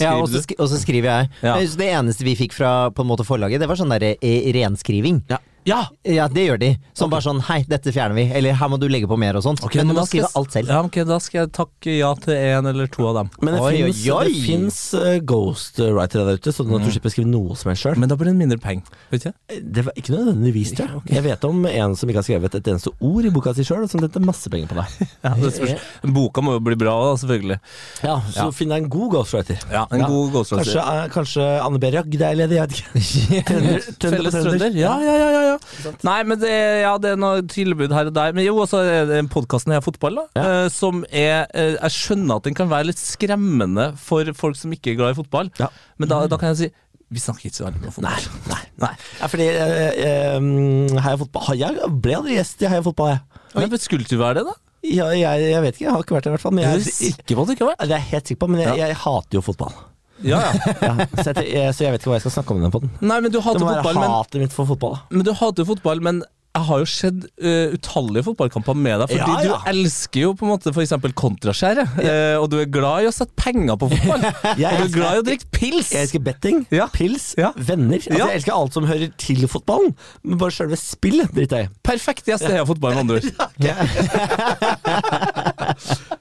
Ja, 0.00 0.14
og 0.16 0.28
så 0.30 0.78
skriver 0.80 1.08
jeg. 1.10 1.30
Ja. 1.42 1.56
Eh, 1.58 1.68
det 1.76 1.90
eneste 1.92 2.24
vi 2.24 2.36
fikk 2.38 2.54
fra 2.56 2.90
på 2.90 3.02
en 3.04 3.10
måte 3.10 3.26
forlaget, 3.26 3.60
det 3.60 3.68
var 3.68 3.76
sånn 3.76 3.92
der 3.92 4.14
eh, 4.16 4.52
renskriving. 4.56 5.22
ja. 5.28 5.38
Ja! 5.68 5.88
Ja, 6.08 6.24
det 6.32 6.46
gjør 6.46 6.58
de. 6.60 6.68
Som 6.96 7.10
bare 7.12 7.22
sånn 7.24 7.40
hei, 7.44 7.58
dette 7.68 7.92
fjerner 7.92 8.16
vi. 8.16 8.24
Eller 8.34 8.54
her 8.56 8.68
må 8.72 8.78
du 8.80 8.86
legge 8.88 9.08
på 9.10 9.16
mer 9.20 9.36
og 9.36 9.44
sånt. 9.44 9.60
Okay, 9.66 9.82
men 9.82 9.92
du 9.92 9.98
må 10.00 10.06
skrive 10.08 10.30
alt 10.38 10.54
selv. 10.54 10.70
Ja, 10.72 10.80
ok, 10.86 10.96
Da 11.06 11.18
skal 11.20 11.42
jeg 11.42 11.50
takke 11.56 11.96
ja 11.98 12.12
til 12.22 12.32
en 12.34 12.66
eller 12.70 12.88
to 12.92 13.04
av 13.10 13.18
dem. 13.18 13.30
Men 13.44 13.56
det 13.58 13.92
fins 13.92 14.40
finnes, 14.46 14.78
eh, 14.96 15.18
ghostwritere 15.20 16.24
der 16.30 16.40
ute, 16.40 16.54
sånn 16.56 16.72
at 16.78 16.86
du 16.86 16.90
slipper 16.94 17.10
å 17.10 17.14
skrive 17.14 17.28
noe 17.30 17.56
som 17.60 17.70
helst 17.70 17.84
sjøl. 17.84 17.98
Men 18.00 18.08
da 18.08 18.16
blir 18.16 18.30
det 18.32 18.36
mindre 18.40 18.58
penger. 18.62 18.88
Vet 19.12 19.26
ikke? 19.28 19.60
Det 19.76 19.84
var 19.84 20.00
ikke 20.00 20.14
nødvendigvis, 20.16 20.72
tror 20.78 20.88
jeg. 20.96 21.14
Jeg 21.18 21.26
vet 21.28 21.44
om 21.50 21.66
en 21.66 21.96
som 22.00 22.08
ikke 22.08 22.22
har 22.22 22.28
skrevet 22.30 22.54
et 22.60 22.72
eneste 22.72 22.94
ord 23.00 23.24
i 23.28 23.34
boka 23.34 23.54
si 23.54 23.66
sjøl, 23.68 23.84
og 23.84 23.90
som 23.92 24.00
tjente 24.00 24.24
masse 24.24 24.48
penger 24.52 24.72
på 24.72 24.80
deg. 24.80 25.08
Ja, 25.20 25.34
det. 25.36 25.76
Boka 26.16 26.40
må 26.40 26.54
jo 26.56 26.60
bli 26.64 26.76
bra, 26.80 26.94
da, 27.10 27.16
selvfølgelig. 27.20 27.58
Ja, 28.02 28.16
Så 28.32 28.36
Ja. 28.46 28.50
finn 28.56 28.72
deg 28.72 28.84
en 28.84 28.88
god 28.88 29.10
ghostwriter. 29.12 29.60
Ja, 29.70 29.84
En 29.92 30.06
god 30.08 30.32
ghostwriter. 30.32 30.72
Kanskje, 30.72 31.04
eh, 31.04 31.08
kanskje 31.12 31.48
Anne 31.66 31.78
B. 31.82 31.90
Ragde 31.92 32.22
er 32.30 32.38
ledig, 32.40 32.56
jeg 32.56 32.68
vet 32.68 32.76
ikke. 32.80 33.60
Felles 34.10 34.34
trønder? 34.40 34.74
Ja, 34.80 34.96
ja, 35.04 35.16
ja. 35.20 35.30
ja, 35.30 35.49
ja. 35.50 35.92
Nei, 36.06 36.16
men 36.30 36.40
det, 36.42 36.50
ja, 36.82 36.92
det 37.02 37.12
er 37.14 37.20
noe 37.20 37.42
tilbud 37.50 37.92
her 37.96 38.10
og 38.10 38.14
der. 38.16 38.34
Men 38.36 38.46
jo, 38.46 38.56
også 38.64 38.80
er 38.86 39.08
det 39.10 39.20
podkasten 39.32 39.74
Heia 39.74 39.82
Fotball, 39.84 40.20
da. 40.20 40.26
Ja. 40.38 40.44
eh, 40.64 40.68
som 40.74 41.02
er 41.10 41.46
eh, 41.54 41.74
Jeg 41.78 41.96
skjønner 41.96 42.40
at 42.40 42.46
den 42.48 42.56
kan 42.58 42.70
være 42.72 42.90
litt 42.90 43.00
skremmende 43.02 43.90
for 44.00 44.30
folk 44.38 44.56
som 44.60 44.72
ikke 44.76 44.94
er 44.94 45.00
glad 45.02 45.14
i 45.16 45.18
fotball. 45.20 45.50
Ja. 45.60 45.68
Men 46.00 46.10
da, 46.12 46.22
da 46.30 46.38
kan 46.40 46.52
jeg 46.54 46.62
si 46.64 46.70
vi 47.10 47.18
snakker 47.18 47.48
ikke 47.48 47.56
så 47.58 47.64
veldig 47.66 47.80
mye 47.82 47.88
om 47.90 47.94
fotball. 47.96 48.26
Nei, 48.52 48.58
nei. 48.84 48.90
Ja, 49.18 49.26
fordi 49.32 49.46
eh, 49.50 50.02
eh, 50.06 50.98
Heia 51.02 51.16
Fotball 51.18 51.56
Jeg 51.58 51.88
ble 52.04 52.14
aldri 52.20 52.36
gjest 52.36 52.62
i 52.62 52.68
Heia 52.70 52.84
Fotball, 52.86 53.16
jeg. 53.16 53.64
Men 53.66 53.80
skulle 53.82 54.06
du 54.06 54.14
være 54.20 54.38
det, 54.38 54.44
da? 54.46 54.54
Ja, 54.86 55.08
jeg, 55.12 55.48
jeg 55.50 55.60
vet 55.64 55.74
ikke, 55.74 55.84
jeg 55.88 55.92
har 55.96 56.04
ikke 56.06 56.14
vært 56.16 56.28
der 56.28 56.30
i 56.30 56.34
hvert 56.38 56.44
fall. 56.46 56.54
Men 56.56 56.64
Er 56.68 56.76
jeg, 56.78 56.86
du 56.86 56.94
sikker 56.94 57.34
på 57.36 57.42
at 57.42 57.50
du 57.50 57.52
ikke 57.56 57.66
har 57.66 57.72
vært 57.74 57.82
det 57.82 57.90
er 57.90 57.98
jeg 57.98 58.08
helt 58.14 58.30
sikker 58.30 58.40
på, 58.44 58.50
men 58.54 58.62
jeg, 58.62 58.70
Ja. 58.78 58.86
jeg 58.92 58.96
hater 59.02 59.36
jo 59.40 59.42
fotball. 59.50 59.74
Ja, 60.22 60.40
ja. 60.40 60.72
Ja, 60.90 61.06
så, 61.22 61.32
jeg, 61.36 61.46
jeg, 61.54 61.74
så 61.76 61.84
jeg 61.86 61.92
vet 61.94 62.02
ikke 62.02 62.10
hva 62.12 62.18
jeg 62.18 62.26
skal 62.26 62.36
snakke 62.40 62.56
om 62.56 62.60
den 62.66 62.74
podden. 62.74 62.90
Nei, 63.00 63.20
men 63.24 63.32
du 63.32 63.40
hater 63.40 63.64
fotball, 63.64 63.96
men, 64.02 64.44
mitt 64.44 64.52
for 64.56 64.68
fotball. 64.68 64.98
Da. 64.98 65.16
men 65.16 65.24
du 65.26 65.32
hater 65.40 65.64
fotball, 65.68 66.00
men 66.04 66.22
jeg 66.50 66.64
har 66.66 66.80
jo 66.82 66.86
sett 66.90 67.26
uh, 67.46 67.70
utallige 67.76 68.24
fotballkamper 68.26 68.74
med 68.74 68.98
deg, 68.98 69.12
fordi 69.12 69.22
Ja, 69.22 69.26
ja. 69.38 69.58
du 69.62 69.68
elsker 69.70 70.20
jo 70.24 70.32
på 70.34 70.42
en 70.42 70.50
måte 70.50 70.72
f.eks. 70.74 70.90
kontraskjæret, 71.14 71.92
eh, 72.02 72.34
og 72.40 72.48
du 72.50 72.56
er 72.58 72.66
glad 72.74 73.04
i 73.04 73.06
å 73.06 73.12
sette 73.14 73.30
penger 73.38 73.78
på 73.78 73.86
fotball. 73.92 74.24
Og 74.50 74.58
du 74.58 74.64
er 74.66 74.90
glad 74.90 75.12
i 75.14 75.20
å 75.22 75.26
drikke 75.28 75.46
pils. 75.54 75.92
Jeg 75.94 76.08
elsker 76.08 76.24
betting, 76.26 76.64
Ja. 76.74 76.88
pils, 76.90 77.28
Ja. 77.38 77.52
venner. 77.54 78.00
Altså, 78.02 78.18
Ja. 78.18 78.26
Jeg 78.32 78.40
elsker 78.40 78.56
alt 78.56 78.74
som 78.74 78.84
hører 78.90 79.14
til 79.22 79.46
fotballen, 79.46 79.94
men 80.26 80.42
bare 80.42 80.50
selve 80.58 80.74
spillet 80.80 81.30
driter 81.38 81.56
jeg 81.62 81.70
i. 81.70 81.72
Perfekt 81.86 82.26
gjest 82.26 82.42
i 82.42 82.50
Heia 82.56 82.66
Fotball, 82.66 82.98
med 82.98 83.06
andre 83.06 83.22
ord. 83.22 83.30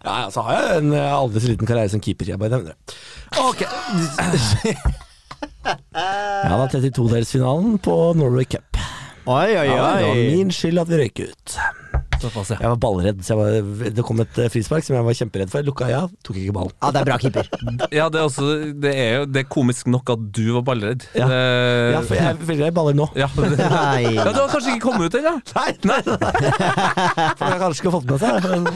Ja, 0.10 0.30
så 0.34 0.42
har 0.48 0.56
jeg 0.58 0.78
en 0.82 0.94
eh, 0.98 1.12
aldri 1.14 1.44
så 1.44 1.52
liten 1.52 1.70
karriere 1.70 1.92
som 1.94 2.02
keeper. 2.02 2.32
Jeg 2.34 2.42
bare 2.42 2.56
nevner 2.58 2.74
det. 2.74 2.98
Ok. 3.46 3.62
Ja, 5.70 6.56
da 6.58 6.66
32-delsfinalen 6.72 7.76
på 7.84 7.94
Norway 8.18 8.46
Cup. 8.50 8.78
Oi, 9.30 9.52
oi, 9.54 9.68
Ja, 9.68 9.90
det 10.00 10.08
var 10.08 10.16
oi. 10.16 10.24
min 10.34 10.50
skyld 10.56 10.80
at 10.82 10.90
vi 10.90 10.98
røyk 11.04 11.20
ut. 11.28 11.58
Såpass, 12.20 12.50
ja. 12.52 12.58
Jeg 12.60 12.68
var 12.74 12.80
ballredd, 12.84 13.22
så 13.24 13.32
jeg 13.32 13.64
var, 13.64 13.92
det 13.96 14.04
kom 14.04 14.20
et 14.20 14.40
eh, 14.44 14.50
frispark 14.52 14.84
som 14.84 14.98
jeg 14.98 15.06
var 15.08 15.16
kjemperedd 15.16 15.52
for. 15.54 15.62
Jeg 15.62 15.68
lukka 15.70 15.86
øya, 15.88 16.02
tok 16.28 16.36
ikke 16.42 16.52
ballen. 16.58 16.74
Ja, 16.84 16.90
det 16.92 17.00
er 17.00 17.08
bra 17.08 17.16
keeper. 17.22 17.48
Ja, 18.00 18.08
det 18.12 18.20
er, 18.20 18.26
også, 18.28 18.48
det 18.84 18.92
er 18.92 19.14
jo 19.14 19.28
det 19.32 19.40
er 19.46 19.48
komisk 19.56 19.88
nok 19.88 20.12
at 20.12 20.26
du 20.36 20.42
var 20.58 20.66
ballredd. 20.68 21.06
Ja. 21.16 21.30
Det, 21.32 21.38
Ja, 21.96 22.02
for 22.10 22.20
jeg 22.20 22.42
føler 22.50 22.64
deg 22.66 22.76
baller 22.76 22.98
nå. 23.00 23.08
ja, 23.18 23.30
det, 23.40 23.70
Nei. 23.72 24.12
ja, 24.18 24.26
du 24.36 24.42
har 24.42 24.52
kanskje 24.52 24.74
ikke 24.76 24.84
kommet 24.90 25.08
ut 25.08 25.18
ennå? 25.22 25.34
Nei, 25.56 25.72
nei, 25.88 26.00
nei. 26.12 26.34
For 27.40 27.46
jeg 27.54 27.62
kanskje 27.64 27.86
ikke 27.86 27.94
fått 27.96 28.10
med 28.12 28.20
seg. 28.26 28.50
Men, 28.52 28.68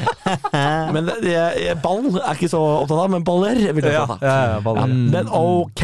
men 0.95 1.11
det, 1.11 1.33
jeg, 1.35 1.75
ball 1.83 2.07
er 2.13 2.37
ikke 2.37 2.49
så 2.53 2.61
opptatt 2.63 3.03
av, 3.03 3.11
men 3.11 3.27
baller 3.27 3.59
vil 3.59 3.89
jeg 3.89 3.97
Ja, 3.97 4.05
opptatt 4.07 4.23
av. 4.23 4.29
ja, 4.29 4.37
ja, 4.55 4.63
baller. 4.63 4.87
Ja, 4.87 5.01
men 5.19 5.27
ok. 5.35 5.83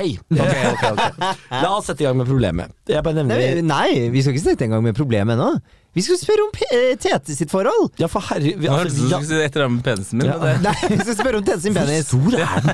La 1.59 1.75
oss 1.75 1.89
sette 1.91 2.03
i 2.03 2.07
gang 2.07 2.17
med 2.23 2.29
problemet. 2.29 2.71
Jeg 2.89 3.03
bare 3.05 3.27
Nei, 3.27 3.59
nei, 3.67 3.89
vi 4.13 4.23
skal 4.23 4.35
ikke 4.37 4.45
sette 4.47 4.65
i 4.67 4.71
gang 4.71 4.83
med 4.85 4.95
problemet 4.97 5.35
ennå. 5.35 5.51
Vi 5.97 6.01
skal 6.05 6.17
spørre 6.21 6.43
om 6.45 6.51
P 6.53 6.59
eh, 6.69 6.91
Tete 7.01 7.33
sitt 7.35 7.49
forhold. 7.51 7.89
Ja, 7.99 8.07
for 8.11 8.21
herre 8.29 8.51
vi, 8.61 8.67
altså, 8.69 8.93
vi, 8.93 9.07
du 9.09 9.25
si 9.25 9.33
et 9.41 9.55
eller 9.55 9.65
annet 9.65 9.77
med 9.79 9.85
penisen 9.87 10.19
min. 10.21 10.27
Ja. 10.29 10.35
det- 10.43 10.61
Nei, 10.61 10.75
vi 10.93 10.97
skal 11.01 11.15
spørre 11.17 11.37
om 11.41 11.45
Tete 11.47 11.61
sin 11.63 11.73
Hvor 11.73 11.85
penis. 11.89 12.07
stor 12.07 12.31
er 12.37 12.45
den? 12.67 12.73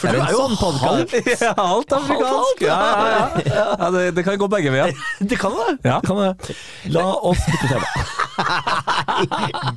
For 0.00 0.06
det 0.08 0.16
er 0.16 0.30
jo 0.32 0.40
sånn 0.40 0.56
halvt 0.80 1.12
Ja, 1.44 1.52
alt 1.60 1.92
afrikansk. 1.92 2.62
Ja, 2.64 2.78
ja, 2.90 3.28
ja. 3.46 3.64
ja 3.84 3.88
det, 3.94 4.04
det 4.16 4.22
kan 4.26 4.38
gå 4.40 4.48
begge 4.50 4.70
veier. 4.74 4.90
Det 5.30 5.36
kan 5.38 5.52
det. 5.60 5.74
Ja. 5.86 6.00
kan 6.04 6.16
det. 6.24 6.32
La 6.96 7.06
oss 7.30 7.42
bytte 7.46 7.66
tema. 7.70 7.88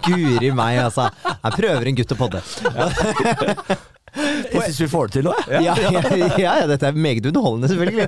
Guri 0.08 0.50
meg, 0.56 0.80
altså. 0.88 1.10
Jeg 1.28 1.52
prøver 1.60 1.88
en 1.92 1.98
gutt 2.00 2.16
å 2.16 2.20
podde. 2.24 2.40
Jeg 4.14 4.62
syns 4.68 4.80
vi 4.84 4.88
får 4.92 5.10
det 5.10 5.16
til 5.18 5.28
nå. 5.28 5.34
Ja, 5.50 5.74
ja, 5.74 6.04
ja, 6.38 6.54
dette 6.72 6.90
er 6.90 6.98
meget 7.06 7.26
underholdende, 7.32 7.70
selvfølgelig. 7.72 8.08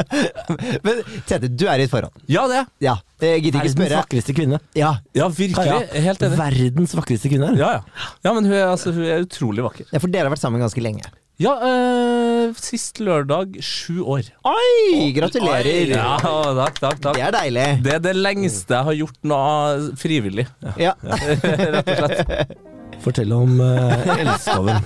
Men 0.86 1.02
Tete, 1.28 1.50
du 1.52 1.66
er 1.68 1.82
i 1.82 1.86
et 1.86 1.92
forhold. 1.92 2.12
Ja, 2.30 2.46
det. 2.50 2.64
Ja, 2.84 2.96
jeg 3.20 3.44
gidder 3.44 3.60
ikke 3.60 3.76
Verdens 3.76 3.96
vakreste 4.00 4.36
kvinne. 4.36 4.60
Ja, 4.78 4.94
Ja, 5.16 5.28
virkelig. 5.28 5.80
Helt 6.08 6.22
enig. 6.26 6.38
Verdens 6.40 6.96
vakreste 6.96 7.32
kvinne. 7.32 7.52
Ja, 7.60 7.72
ja. 7.78 8.04
ja 8.24 8.36
men 8.36 8.48
hun 8.48 8.56
er, 8.56 8.68
altså, 8.72 8.94
hun 8.96 9.04
er 9.04 9.26
utrolig 9.26 9.66
vakker. 9.66 9.90
ja, 9.92 9.98
for 10.00 10.12
dere 10.12 10.30
har 10.30 10.36
vært 10.36 10.44
sammen 10.44 10.62
ganske 10.64 10.84
lenge. 10.84 11.04
Ja, 11.40 11.54
øh, 11.64 12.50
sist 12.60 12.98
lørdag 13.00 13.54
sju 13.64 14.02
år. 14.04 14.26
Oi, 14.44 15.08
gratulerer. 15.16 15.94
Ja, 15.94 16.18
takk, 16.20 16.76
takk, 16.82 16.98
takk. 17.00 17.16
Det 17.16 17.22
er 17.24 17.32
deilig. 17.32 17.68
Det 17.86 17.94
er 17.96 18.02
det 18.04 18.12
lengste 18.18 18.76
jeg 18.76 18.88
har 18.90 18.98
gjort 18.98 19.16
noe 19.24 19.94
frivillig. 20.00 20.44
Ja. 20.76 20.92
Rett 21.06 21.88
og 21.94 22.02
slett. 22.02 22.58
Fortell 23.00 23.32
om 23.32 23.60
uh, 23.60 24.18
elskoven. 24.18 24.76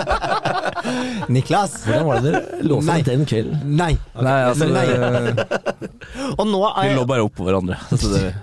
Niklas. 1.34 1.74
Hvordan 1.84 2.06
var 2.08 2.20
det 2.24 2.32
dere 2.32 2.62
lå 2.66 2.78
sammen 2.84 3.06
den 3.06 3.26
kvelden? 3.28 3.60
Nei. 3.76 3.92
Nei, 4.16 4.36
altså 4.48 4.68
Nei. 4.70 4.86
det- 4.88 5.46
Og 6.38 6.46
nå 6.48 6.62
Vi 6.64 6.88
er 6.88 6.96
lå 6.96 7.04
bare 7.08 7.26
oppå 7.26 7.46
hverandre. 7.48 7.78
Altså, 7.90 8.08
det, 8.14 8.34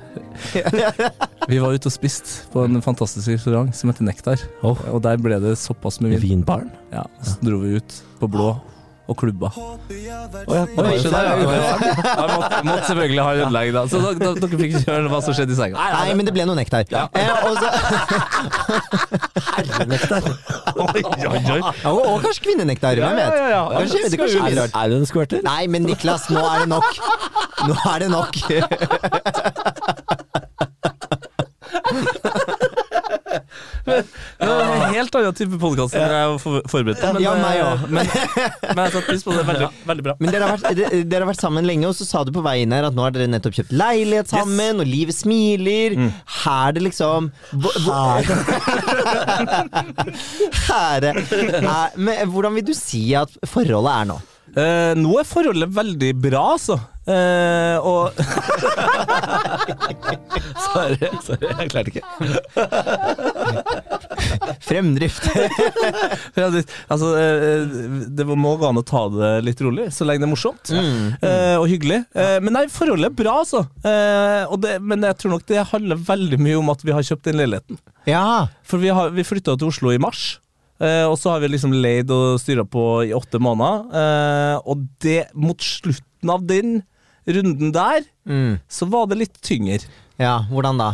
vi 1.49 1.57
var 1.57 1.73
ute 1.73 1.89
og 1.89 1.93
spiste 1.95 2.45
på 2.53 2.67
en 2.67 2.77
fantastisk 2.85 3.31
restaurant 3.31 3.73
som 3.75 3.89
heter 3.89 4.05
Nektar. 4.05 4.41
Oh. 4.61 4.77
Og 4.93 5.01
der 5.01 5.17
ble 5.21 5.39
det 5.41 5.55
såpass 5.57 5.97
med 6.03 6.13
vin. 6.13 6.43
Vinbaren? 6.43 6.69
Ja, 6.93 7.07
så 7.25 7.39
dro 7.41 7.57
vi 7.63 7.79
ut 7.79 8.01
på 8.21 8.29
blå 8.29 8.51
og 9.07 9.15
klubba. 9.17 9.49
Oh, 9.55 9.75
ja, 9.89 10.17
Oi, 10.47 10.53
ja. 10.53 10.67
Jeg 10.67 12.27
måtte, 12.33 12.59
måtte 12.67 12.87
selvfølgelig 12.87 13.23
ha 13.23 13.29
ødelegg, 13.37 13.73
da. 13.75 13.83
Så 13.87 14.01
da, 14.03 14.11
da, 14.19 14.33
dere 14.41 14.59
fikk 14.59 14.75
ikke 14.81 14.91
høre 14.91 15.11
hva 15.13 15.19
som 15.23 15.35
skjedde 15.37 15.55
i 15.55 15.57
senga. 15.59 15.85
Nei, 15.95 16.09
men 16.19 16.27
det 16.27 16.33
ble 16.35 16.43
noe 16.49 16.57
nektar. 16.59 16.83
Eh, 16.91 17.31
og, 17.47 17.53
så, 17.61 17.67
Herrenektar. 19.47 20.23
Oi, 20.87 21.01
oi, 21.07 21.41
oi. 21.55 21.61
og, 21.61 22.01
og 22.03 22.17
kanskje 22.25 22.41
kvinnenektar, 22.49 22.99
hvem 22.99 23.15
vet? 23.21 23.31
Ja, 23.31 23.35
ja, 23.37 23.47
ja. 23.55 23.63
Kanskje, 23.79 24.03
det 24.11 24.17
kanskje 24.21 24.39
Er, 24.43 24.51
det, 24.59 24.67
er 24.73 24.85
du 24.91 24.95
en 24.99 25.09
squirter? 25.09 25.39
Nei, 25.47 25.63
men 25.71 25.81
Niklas, 25.87 26.23
nå 26.33 26.43
er 26.43 26.65
det 26.65 26.69
nok. 26.75 26.91
Nå 27.67 27.75
er 27.93 27.97
det 28.05 28.09
nok. 28.11 28.31
Det 33.87 34.47
var 34.47 34.61
en 34.67 34.93
helt 34.95 35.15
annen 35.19 35.35
type 35.37 35.57
podkast 35.61 35.93
enn 35.95 36.11
jeg 36.11 36.27
var 36.33 36.39
forberedt 36.71 36.99
på. 37.01 37.07
Men, 37.15 37.21
Ja, 37.23 37.31
meg 37.39 37.55
eh, 37.59 37.65
også. 37.71 37.87
men, 37.95 38.05
men 38.75 38.81
jeg 38.83 38.91
satte 38.97 39.07
pris 39.07 39.23
på 39.23 39.31
det. 39.35 39.43
Veldig, 39.47 39.69
veldig 39.91 40.03
bra. 40.07 40.13
Men 40.19 40.27
dere 40.33 40.43
har, 40.43 40.49
vært, 40.57 40.67
dere, 40.77 40.89
dere 41.07 41.21
har 41.25 41.29
vært 41.31 41.43
sammen 41.45 41.63
lenge, 41.67 41.85
og 41.89 41.95
så 41.97 42.03
sa 42.07 42.17
du 42.27 42.31
på 42.35 42.43
veien 42.45 42.71
her 42.75 42.83
at 42.89 42.95
nå 42.97 43.01
har 43.05 43.11
dere 43.15 43.27
nettopp 43.31 43.55
kjøpt 43.59 43.73
leilighet 43.77 44.27
sammen, 44.33 44.73
og 44.83 44.87
livet 44.89 45.15
smiler. 45.17 45.89
Her 46.43 46.67
det 46.75 46.81
liksom 46.85 47.21
Her 50.67 51.01
er, 51.11 51.15
men 51.97 52.29
Hvordan 52.31 52.55
vil 52.57 52.65
du 52.67 52.73
si 52.77 53.03
at 53.17 53.31
forholdet 53.47 53.93
er 53.93 54.05
nå? 54.11 54.17
Eh, 54.57 54.93
nå 54.97 55.11
er 55.21 55.27
forholdet 55.27 55.69
veldig 55.75 56.11
bra, 56.23 56.43
altså. 56.55 56.75
Eh, 57.07 57.77
og 57.87 58.11
Sorry, 60.67 61.07
sorry, 61.23 61.47
jeg 61.47 61.69
klarte 61.71 61.91
ikke. 61.93 62.03
Fremdrift. 64.67 65.27
Fremdrift. 66.35 66.73
altså, 66.91 67.11
eh, 67.17 67.77
det 68.17 68.25
må 68.27 68.55
gå 68.59 68.67
an 68.69 68.81
å 68.81 68.85
ta 68.87 69.05
det 69.13 69.31
litt 69.47 69.61
rolig, 69.63 69.87
så 69.95 70.07
lenge 70.07 70.23
det 70.23 70.27
er 70.27 70.33
morsomt 70.33 70.71
eh, 70.73 71.55
og 71.57 71.67
hyggelig. 71.71 72.01
Uh, 72.17 72.37
men 72.43 72.55
nei, 72.57 72.65
forholdet 72.73 73.11
er 73.11 73.15
bra, 73.21 73.37
altså. 73.43 73.63
Eh, 73.87 74.57
det, 74.63 74.75
men 74.83 75.05
jeg 75.07 75.19
tror 75.21 75.35
nok 75.37 75.47
det 75.49 75.63
handler 75.71 76.03
veldig 76.09 76.39
mye 76.43 76.59
om 76.59 76.73
at 76.73 76.83
vi 76.85 76.95
har 76.95 77.05
kjøpt 77.07 77.29
den 77.29 77.39
leiligheten. 77.41 77.79
Ja. 78.09 78.25
For 78.67 78.81
vi, 78.83 78.91
har- 78.93 79.13
vi 79.15 79.25
flytta 79.27 79.55
til 79.57 79.71
Oslo 79.71 79.93
i 79.95 80.01
mars. 80.01 80.37
Uh, 80.77 81.07
og 81.09 81.15
så 81.17 81.31
har 81.33 81.41
vi 81.41 81.49
liksom 81.55 81.71
leid 81.73 82.11
og 82.13 82.37
styra 82.41 82.65
på 82.69 82.83
i 83.07 83.13
åtte 83.17 83.39
måneder. 83.41 83.87
Uh, 83.95 84.57
og 84.69 84.83
det, 85.01 85.23
mot 85.33 85.57
slutten 85.63 86.33
av 86.33 86.43
den 86.49 86.81
runden 87.27 87.73
der, 87.75 88.05
Mm. 88.27 88.59
så 88.67 88.87
var 88.91 89.07
det 89.07 89.17
litt 89.21 89.41
tyngre. 89.41 89.83
Ja, 90.19 90.39
hvordan 90.51 90.77
da? 90.81 90.93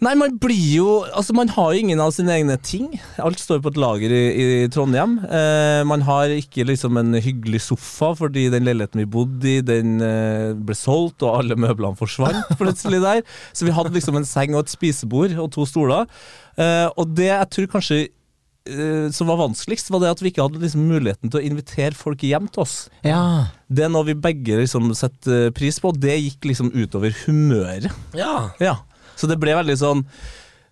Nei, 0.00 0.14
man 0.16 0.38
blir 0.40 0.76
jo 0.78 1.04
Altså, 1.12 1.34
man 1.36 1.48
har 1.52 1.74
jo 1.74 1.80
ingen 1.82 2.00
av 2.00 2.10
sine 2.16 2.32
egne 2.32 2.54
ting. 2.64 2.86
Alt 3.20 3.36
står 3.38 3.60
på 3.60 3.68
et 3.68 3.76
lager 3.80 4.08
i, 4.16 4.20
i 4.64 4.68
Trondheim. 4.72 5.18
Eh, 5.28 5.82
man 5.84 6.00
har 6.06 6.32
ikke 6.32 6.64
liksom 6.64 6.96
en 6.96 7.12
hyggelig 7.20 7.60
sofa, 7.66 8.14
fordi 8.16 8.46
den 8.52 8.64
leiligheten 8.64 9.02
vi 9.02 9.04
bodde 9.12 9.44
i, 9.50 9.60
den 9.60 10.00
eh, 10.00 10.54
ble 10.56 10.74
solgt, 10.78 11.20
og 11.22 11.42
alle 11.42 11.58
møblene 11.60 12.00
forsvant 12.00 12.48
plutselig 12.60 13.02
der. 13.04 13.20
Så 13.52 13.68
vi 13.68 13.76
hadde 13.76 13.92
liksom 13.92 14.16
en 14.16 14.24
seng 14.24 14.56
og 14.56 14.64
et 14.64 14.72
spisebord 14.72 15.36
og 15.36 15.52
to 15.52 15.68
stoler. 15.68 16.08
Eh, 16.56 16.88
og 16.96 17.12
det 17.16 17.28
jeg 17.28 17.50
tror 17.52 17.70
kanskje 17.76 18.00
eh, 18.08 19.06
som 19.12 19.28
var 19.28 19.36
vanskeligst, 19.44 19.92
var 19.92 20.00
det 20.00 20.14
at 20.16 20.24
vi 20.24 20.32
ikke 20.32 20.48
hadde 20.48 20.64
liksom 20.64 20.88
muligheten 20.88 21.28
til 21.28 21.40
å 21.42 21.44
invitere 21.44 21.92
folk 21.96 22.24
hjem 22.24 22.48
til 22.48 22.64
oss. 22.64 22.86
Ja. 23.04 23.50
Det 23.70 23.84
er 23.86 23.90
noe 23.92 24.02
vi 24.08 24.16
begge 24.18 24.56
liksom 24.58 24.88
setter 24.98 25.52
pris 25.54 25.78
på, 25.78 25.92
og 25.92 25.98
det 26.02 26.16
gikk 26.18 26.48
liksom 26.50 26.72
utover 26.74 27.14
humøret. 27.24 27.86
Ja. 28.18 28.50
Ja, 28.58 28.76
så 29.14 29.28
det 29.30 29.36
ble 29.38 29.54
veldig 29.54 29.76
sånn 29.78 30.00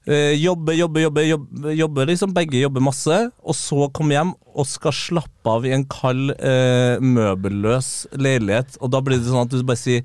øh, 0.08 0.32
Jobbe, 0.40 0.74
jobbe, 0.74 1.04
jobbe, 1.04 1.24
jobbe, 1.28 1.74
jobbe 1.78 2.06
liksom. 2.10 2.32
Begge 2.34 2.58
jobber 2.62 2.82
masse, 2.82 3.18
og 3.38 3.54
så 3.54 3.86
komme 3.94 4.16
hjem 4.16 4.32
og 4.58 4.66
skal 4.66 4.94
slappe 4.96 5.52
av 5.54 5.66
i 5.68 5.74
en 5.76 5.86
kald, 5.86 6.32
øh, 6.38 6.98
møbelløs 7.04 7.92
leilighet. 8.18 8.80
Og 8.82 8.90
da 8.94 9.02
blir 9.04 9.20
det 9.22 9.30
sånn 9.30 9.44
at 9.46 9.54
du 9.54 9.62
bare 9.68 9.78
sier 9.78 10.02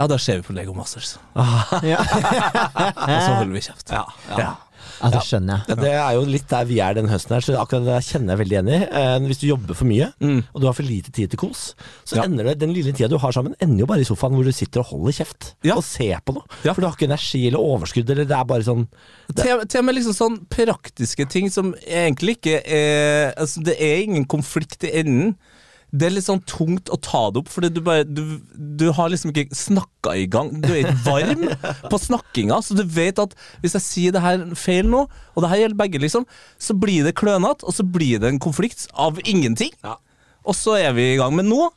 Ja, 0.00 0.06
da 0.08 0.16
ser 0.20 0.38
vi 0.40 0.46
på 0.46 0.54
Lego 0.56 0.72
Masters. 0.76 1.14
ja. 1.84 2.00
Og 3.08 3.18
så 3.20 3.32
holder 3.36 3.54
vi 3.56 3.64
kjeft. 3.64 3.90
Ja, 3.92 4.04
ja. 4.36 4.52
Ja, 5.02 5.10
det 5.10 5.20
skjønner 5.24 5.56
jeg. 5.58 5.68
Ja, 5.68 5.74
det 5.80 5.92
er 5.96 6.12
jo 6.16 6.24
litt 6.28 6.46
der 6.48 6.64
vi 6.68 6.78
er 6.80 6.94
den 6.94 7.08
høsten 7.08 7.34
her, 7.36 7.40
så 7.40 7.56
akkurat 7.60 7.84
det 7.86 7.98
kjenner 8.04 8.34
jeg 8.36 8.40
veldig 8.42 8.56
igjen 8.56 8.68
i. 8.70 8.78
Eh, 9.00 9.18
hvis 9.26 9.40
du 9.40 9.46
jobber 9.48 9.74
for 9.74 9.84
mye, 9.88 10.12
Mm. 10.20 10.42
og 10.54 10.60
du 10.60 10.66
har 10.66 10.74
for 10.76 10.82
lite 10.86 11.10
tid 11.12 11.30
til 11.30 11.38
kos, 11.38 11.74
så 12.04 12.16
Ja. 12.16 12.24
ender 12.24 12.44
det, 12.44 12.58
den 12.60 12.72
lille 12.74 12.92
tida 12.92 13.08
du 13.08 13.18
har 13.18 13.32
sammen, 13.32 13.54
ender 13.60 13.80
jo 13.80 13.86
bare 13.86 14.00
i 14.00 14.04
sofaen 14.04 14.34
hvor 14.34 14.44
du 14.44 14.52
sitter 14.52 14.80
og 14.80 14.86
holder 14.86 15.12
kjeft 15.12 15.54
Ja. 15.64 15.74
og 15.76 15.84
ser 15.84 16.20
på 16.24 16.34
noe. 16.34 16.44
Ja. 16.64 16.72
For 16.74 16.80
du 16.82 16.86
har 16.88 16.94
ikke 16.96 17.08
energi 17.10 17.46
eller 17.48 17.58
overskudd, 17.58 18.10
eller 18.10 18.24
det 18.24 18.36
er 18.36 18.44
bare 18.44 18.62
sånn 18.62 18.86
til 19.34 19.78
og 19.80 19.84
med 19.84 19.94
liksom 19.94 20.14
sånn 20.14 20.38
praktiske 20.48 21.28
ting 21.30 21.48
som 21.50 21.74
egentlig 21.86 22.36
ikke 22.38 22.62
er 22.66 23.32
altså 23.36 23.62
Det 23.64 23.76
er 23.80 24.02
ingen 24.02 24.24
konflikt 24.26 24.84
i 24.84 24.90
enden. 25.00 25.36
Det 25.90 26.06
er 26.06 26.14
litt 26.14 26.26
sånn 26.26 26.42
tungt 26.46 26.90
å 26.92 26.98
ta 27.02 27.22
det 27.34 27.42
opp, 27.42 27.48
fordi 27.50 27.70
du 27.74 27.80
bare 27.84 28.04
Du, 28.06 28.38
du 28.54 28.86
har 28.94 29.10
liksom 29.10 29.32
ikke 29.32 29.56
snakka 29.56 30.14
i 30.18 30.28
gang. 30.30 30.52
Du 30.62 30.70
er 30.70 30.84
ikke 30.84 31.00
varm 31.06 31.46
på 31.90 32.00
snakkinga, 32.06 32.60
så 32.62 32.76
du 32.78 32.84
vet 32.86 33.18
at 33.22 33.34
hvis 33.64 33.74
jeg 33.78 33.86
sier 33.86 34.14
det 34.14 34.22
her 34.24 34.44
feil 34.58 34.88
nå, 34.90 35.06
og 35.34 35.42
det 35.42 35.50
her 35.50 35.64
gjelder 35.64 35.80
begge, 35.82 36.02
liksom, 36.02 36.28
så 36.60 36.76
blir 36.78 37.06
det 37.08 37.16
klønete, 37.18 37.66
og 37.66 37.74
så 37.76 37.86
blir 37.86 38.22
det 38.22 38.30
en 38.30 38.42
konflikt 38.42 38.86
av 38.94 39.20
ingenting. 39.24 39.74
Ja. 39.84 39.98
Og 40.46 40.56
så 40.56 40.78
er 40.80 40.94
vi 40.96 41.12
i 41.12 41.20
gang. 41.20 41.34
Men 41.36 41.50
nå 41.50 41.68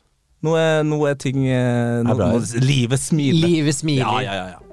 nå 0.44 0.54
er, 0.60 0.82
nå 0.84 0.98
er 1.08 1.16
ting 1.16 1.46
eh, 1.48 2.02
nå, 2.04 2.16
nå, 2.18 2.40
Livet 2.60 3.00
smiler. 3.00 3.48
Livet 3.48 3.78
smiler. 3.78 4.04
Ja, 4.04 4.20
ja, 4.20 4.34
ja, 4.36 4.46
ja. 4.52 4.63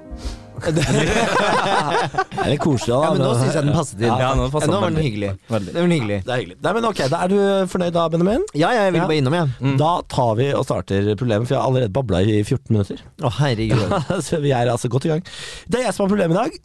Det 0.72 2.44
er 2.46 2.52
litt 2.54 2.62
koselig. 2.64 2.94
Da, 2.94 3.00
Ja, 3.04 3.12
men 3.16 3.22
nå 3.24 3.32
syns 3.40 3.56
jeg 3.58 3.66
den 3.66 3.76
passet 3.76 4.00
inn. 4.02 4.14
Ja, 4.22 4.30
nå 4.38 4.48
passer 4.54 4.72
nå 4.72 4.80
var 4.84 4.94
den 4.94 5.04
hyggelig. 5.06 5.32
Veldig. 5.52 5.74
Det 5.76 5.82
var 5.84 5.92
hyggelig. 5.96 6.18
Det 6.26 6.34
er 6.36 6.42
hyggelig. 6.44 6.58
Nei, 6.66 6.74
men 6.78 6.88
ok, 6.92 7.02
da 7.12 7.22
Er 7.26 7.32
du 7.34 7.38
fornøyd 7.72 7.94
da, 7.98 8.06
Benjamin? 8.14 8.46
Ja, 8.58 8.72
jeg 8.78 8.94
vil 8.96 9.02
Ja. 9.02 9.08
bare 9.10 9.20
innom, 9.22 9.38
jeg. 9.40 9.76
Da 9.82 9.92
tar 10.16 10.34
vi 10.40 10.50
og 10.58 10.66
starter 10.68 11.12
problemet, 11.20 11.48
for 11.48 11.56
jeg 11.56 11.62
har 11.62 11.70
allerede 11.72 11.94
babla 11.96 12.22
i 12.22 12.42
14 12.44 12.76
minutter. 12.76 13.02
Å, 13.22 13.32
herregud. 13.42 13.96
så 14.28 14.42
vi 14.44 14.52
er 14.56 14.72
altså 14.74 14.92
godt 14.94 15.06
i 15.10 15.14
gang. 15.16 15.24
Det 15.68 15.82
er 15.82 15.88
jeg 15.90 15.98
som 15.98 16.06
har 16.06 16.14
problemet 16.16 16.38
i 16.38 16.42
dag. 16.42 16.60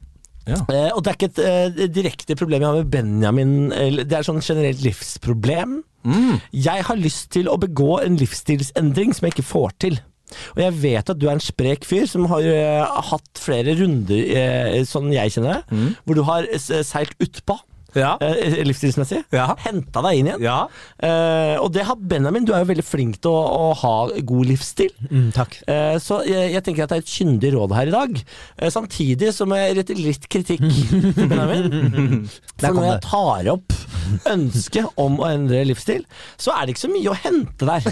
Ja. 0.46 0.60
Eh, 0.70 0.90
og 0.94 1.00
det 1.02 1.10
er 1.10 1.16
ikke 1.18 1.30
et 1.32 1.40
eh, 1.42 1.86
direkte 1.90 2.36
problem 2.38 2.62
jeg 2.62 2.68
har 2.70 2.76
med 2.78 2.90
Benjamin, 2.92 3.54
det 4.06 4.14
er 4.14 4.22
sånn 4.26 4.38
generelt 4.46 4.78
livsproblem. 4.84 5.80
Mm. 6.06 6.36
Jeg 6.54 6.84
har 6.86 7.00
lyst 7.00 7.32
til 7.34 7.48
å 7.50 7.56
begå 7.58 7.96
en 8.04 8.14
livsstilsendring 8.20 9.10
som 9.16 9.26
jeg 9.26 9.34
ikke 9.34 9.48
får 9.48 9.72
til. 9.82 9.96
Og 10.56 10.62
jeg 10.64 10.74
vet 10.82 11.10
at 11.12 11.18
du 11.20 11.28
er 11.28 11.36
en 11.36 11.44
sprek 11.44 11.84
fyr 11.86 12.06
som 12.10 12.26
har 12.32 12.42
uh, 12.42 13.00
hatt 13.12 13.38
flere 13.38 13.76
runder, 13.78 14.24
uh, 14.34 14.82
sånn 14.88 15.12
jeg 15.14 15.36
kjenner 15.36 15.60
det, 15.60 15.62
Mm. 15.76 15.94
hvor 16.04 16.14
du 16.18 16.22
har 16.26 16.46
seilt 16.58 17.14
utpå 17.22 17.58
Ja. 17.96 18.12
eh, 18.20 18.60
livsstilsmessig. 18.68 19.22
Ja. 19.34 19.48
Henta 19.64 20.02
deg 20.06 20.20
inn 20.20 20.30
igjen. 20.30 20.42
ja. 20.44 20.58
Eh, 21.02 21.56
og 21.62 21.70
det 21.74 21.86
har 21.88 21.96
Benjamin. 21.96 22.44
Du 22.46 22.52
er 22.54 22.62
jo 22.64 22.70
veldig 22.70 22.84
flink 22.86 23.18
til 23.24 23.32
å, 23.32 23.70
å 23.70 23.74
ha 23.80 23.94
god 24.20 24.46
livsstil. 24.52 24.92
Mm, 25.10 25.30
takk. 25.36 25.58
Eh, 25.66 25.96
Så 26.02 26.20
jeg, 26.28 26.52
jeg 26.54 26.62
tenker 26.66 26.84
at 26.86 26.92
det 26.92 26.98
er 27.00 27.04
et 27.06 27.14
kyndig 27.16 27.54
råd 27.56 27.74
her 27.78 27.90
i 27.90 27.94
dag. 27.96 28.20
Eh, 28.60 28.70
Samtidig 28.74 29.32
som 29.34 29.52
jeg 29.56 29.78
retter 29.80 29.98
litt 30.00 30.28
kritikk 30.32 30.62
til 31.16 31.30
Benjamin. 31.30 32.28
For 32.60 32.76
når 32.76 32.88
jeg 32.90 33.02
tar 33.08 33.50
opp 33.56 33.76
ønsket 34.30 34.92
om 35.02 35.16
å 35.22 35.26
endre 35.32 35.64
livsstil, 35.66 36.04
så 36.38 36.52
er 36.54 36.66
det 36.68 36.76
ikke 36.76 36.84
så 36.84 36.92
mye 36.92 37.10
å 37.10 37.16
hente 37.24 37.66
der. 37.66 37.88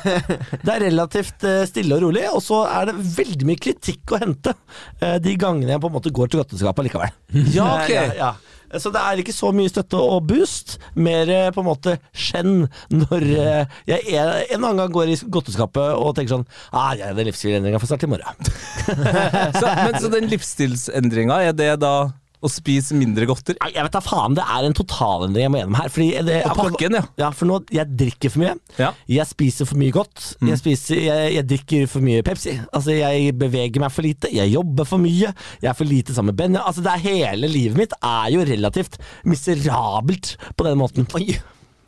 Det 0.64 0.72
er 0.74 0.84
relativt 0.86 1.44
eh, 1.48 1.64
stille 1.68 1.96
og 1.98 2.04
rolig, 2.06 2.24
og 2.32 2.40
så 2.44 2.62
er 2.70 2.90
det 2.90 2.96
veldig 3.16 3.48
mye 3.48 3.60
kritikk 3.60 4.14
å 4.16 4.20
hente 4.22 4.54
eh, 5.02 5.18
de 5.22 5.34
gangene 5.40 5.74
jeg 5.74 5.82
på 5.82 5.90
en 5.90 5.96
måte 5.98 6.12
går 6.16 6.30
til 6.32 6.42
godteskapet 6.42 6.88
likevel. 6.88 7.12
Ja, 7.54 7.68
ok. 7.80 7.92
Ja, 8.00 8.06
ja. 8.16 8.30
Så 8.78 8.92
det 8.94 9.00
er 9.02 9.20
ikke 9.22 9.34
så 9.34 9.50
mye 9.54 9.70
støtte 9.70 9.98
og 9.98 10.28
boost, 10.30 10.76
mer 10.94 11.30
eh, 11.32 11.48
på 11.54 11.62
en 11.62 11.68
måte 11.70 11.96
skjenn 12.14 12.68
når 12.92 13.26
eh, 13.34 13.78
jeg 13.90 14.14
en, 14.14 14.30
en 14.44 14.60
annen 14.60 14.82
gang 14.84 14.94
går 14.94 15.10
i 15.10 15.18
godteskapet 15.26 15.98
og 15.98 16.14
tenker 16.14 16.36
sånn 16.36 16.46
ah, 16.70 16.92
ja, 16.98 17.10
Den 17.16 17.26
livsstilsendringa 17.30 17.80
får 17.82 17.90
starte 17.90 18.06
i 18.06 18.12
morgen. 18.12 18.50
Så, 19.60 19.66
men 19.66 19.98
så 20.00 20.10
den 20.12 20.28
livsstilsendringa, 20.30 21.40
er 21.50 21.56
det 21.56 21.72
da 21.82 21.94
å 22.40 22.48
spise 22.50 22.96
mindre 22.96 23.26
godteri? 23.28 23.58
Nei, 23.60 23.72
Jeg 23.74 23.86
vet 23.86 23.96
da 23.96 24.00
faen, 24.04 24.36
det 24.38 24.44
er 24.44 24.66
en 24.68 24.76
totalendring 24.76 25.44
jeg 25.44 25.52
må 25.52 25.60
gjennom 25.60 25.78
her. 25.80 25.90
Fordi 25.92 26.08
det, 26.26 26.38
Og 26.48 26.56
pakken, 26.56 26.96
ja. 26.98 27.02
Ja, 27.20 27.30
for 27.36 27.50
nå, 27.50 27.58
jeg 27.74 27.96
drikker 28.00 28.32
for 28.32 28.44
mye. 28.44 28.54
Ja. 28.80 28.90
Jeg 29.10 29.28
spiser 29.30 29.68
for 29.68 29.80
mye 29.80 29.94
godt. 29.94 30.24
Jeg, 30.46 30.60
spiser, 30.62 31.02
jeg, 31.04 31.34
jeg 31.36 31.48
drikker 31.52 31.86
for 31.92 32.06
mye 32.06 32.24
Pepsi. 32.26 32.56
Altså, 32.72 32.96
jeg 32.96 33.36
beveger 33.40 33.82
meg 33.84 33.92
for 33.94 34.06
lite. 34.06 34.32
Jeg 34.34 34.54
jobber 34.54 34.88
for 34.88 35.02
mye. 35.02 35.34
Jeg 35.60 35.70
er 35.72 35.76
for 35.78 35.88
lite 35.88 36.16
sammen 36.16 36.32
med 36.34 36.40
Benja. 36.40 36.64
Altså, 36.66 36.84
det 36.86 36.94
er 36.94 37.06
hele 37.06 37.50
livet 37.50 37.78
mitt 37.80 37.96
er 38.00 38.32
jo 38.34 38.44
relativt 38.48 38.96
miserabelt 39.28 40.36
på 40.56 40.66
den 40.68 40.78
måten. 40.80 41.08
Oi. 41.18 41.36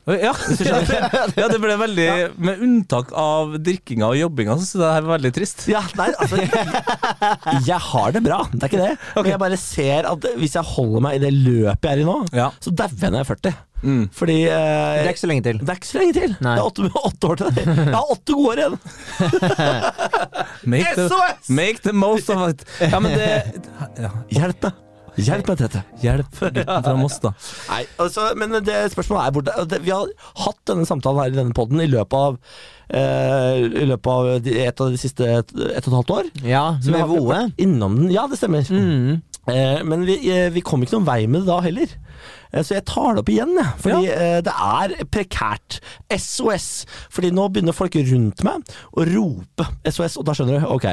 Ja, 0.02 0.32
ja, 1.38 1.46
det 1.46 1.58
ble 1.62 1.76
veldig 1.78 2.06
Med 2.42 2.62
unntak 2.66 3.12
av 3.14 3.52
drikkinga 3.62 4.08
og 4.10 4.16
jobbinga, 4.18 4.56
så 4.58 4.64
syns 4.66 4.72
jeg 4.74 4.82
det 4.82 4.88
her 4.96 5.04
var 5.06 5.12
veldig 5.20 5.30
trist. 5.36 5.62
Ja, 5.70 5.82
nei, 5.94 6.08
altså 6.18 6.40
Jeg 7.68 7.78
har 7.86 8.16
det 8.16 8.22
bra, 8.26 8.40
det 8.50 8.64
er 8.66 8.72
ikke 8.72 8.80
det. 8.82 8.96
Men 9.20 9.30
jeg 9.30 9.42
bare 9.44 9.58
ser 9.62 10.08
at 10.10 10.26
hvis 10.42 10.56
jeg 10.58 10.66
holder 10.74 11.04
meg 11.06 11.20
i 11.20 11.22
det 11.22 11.30
løpet 11.36 11.86
jeg 11.86 12.00
er 12.00 12.02
i 12.02 12.08
nå, 12.08 12.16
Ja. 12.34 12.48
så 12.58 12.74
dauer 12.74 12.98
jeg 12.98 13.14
når 13.14 13.22
jeg 13.22 13.28
er 13.28 13.30
40. 13.30 13.54
Mm. 13.82 14.02
Fordi 14.14 14.36
eh, 14.46 14.50
Det 14.52 15.06
er 15.06 15.08
ikke 15.10 15.22
så 15.24 15.28
lenge 15.30 15.42
til. 15.46 15.56
det 15.62 15.70
er 15.72 15.78
ikke 15.80 15.88
så 15.92 15.98
lenge 16.02 16.14
til. 16.18 16.34
Nei. 16.46 16.52
Det 16.54 16.62
er 16.62 16.68
åtte, 16.68 16.90
åtte 17.08 17.30
år 17.32 17.40
til 17.40 17.56
det. 17.56 17.64
Jeg 17.70 17.94
har 17.96 18.12
åtte 18.14 18.36
gode 18.38 18.50
år 18.52 18.58
igjen. 18.62 18.76
Make 20.74 20.94
the, 20.94 21.08
make 21.48 21.82
the 21.82 21.92
most 21.92 22.30
of 22.30 22.42
it. 22.48 22.62
Ja, 22.82 22.98
men 23.02 23.14
det 23.18 23.30
ja. 24.02 24.10
Hjelp 24.34 24.68
meg. 24.68 24.88
Hjelp 25.20 25.48
meg, 25.50 25.58
Tete. 25.60 25.82
Hjelp 26.00 26.38
gutten 26.40 26.84
fra 26.86 26.94
Moss, 26.96 27.18
da. 27.22 27.32
Nei, 27.72 27.82
altså, 28.00 28.28
men 28.38 28.54
det 28.64 28.78
spørsmålet 28.94 29.24
er 29.26 29.34
hvor 29.36 29.44
det, 29.48 29.56
det, 29.72 29.80
Vi 29.84 29.92
har 29.92 30.12
hatt 30.46 30.62
denne 30.70 30.88
samtalen 30.88 31.20
her 31.24 31.34
i 31.34 31.40
denne 31.40 31.56
poden 31.56 31.82
i 31.84 31.88
løpet 31.90 32.16
av 32.16 32.38
eh, 32.88 33.66
I 33.82 33.88
løpet 33.90 34.12
av 34.14 34.30
et 34.52 34.80
av 34.86 34.94
de 34.94 35.00
siste 35.00 35.28
et, 35.28 35.52
et 35.52 35.82
og 35.84 35.90
et 35.92 35.98
halvt 35.98 36.14
år. 36.16 36.30
Ja, 36.48 36.64
Så 36.80 36.92
vi 36.92 36.96
med 36.96 37.12
VOE. 37.12 37.42
Innom 37.62 37.98
den. 38.00 38.14
Ja, 38.14 38.24
det 38.30 38.40
stemmer. 38.40 38.64
Mm. 38.72 39.20
Eh, 39.52 39.82
men 39.84 40.06
vi, 40.06 40.16
eh, 40.30 40.48
vi 40.54 40.62
kom 40.64 40.84
ikke 40.84 40.96
noen 40.98 41.08
vei 41.08 41.20
med 41.26 41.42
det 41.44 41.50
da 41.50 41.60
heller. 41.64 41.92
Eh, 42.52 42.62
Så 42.62 42.76
jeg 42.76 42.86
tar 42.88 43.16
det 43.16 43.24
opp 43.24 43.32
igjen, 43.32 43.52
jeg. 43.58 43.76
Fordi 43.84 44.10
eh, 44.16 44.40
det 44.46 44.54
er 44.54 44.96
prekært. 45.12 45.80
SOS. 46.14 46.68
Fordi 47.12 47.32
nå 47.34 47.48
begynner 47.52 47.76
folk 47.76 47.96
rundt 48.08 48.44
meg 48.46 48.74
å 48.96 49.06
rope 49.12 49.68
SOS, 49.88 50.16
og 50.20 50.28
da 50.28 50.36
skjønner 50.38 50.62
du, 50.62 50.68
ok, 50.72 50.88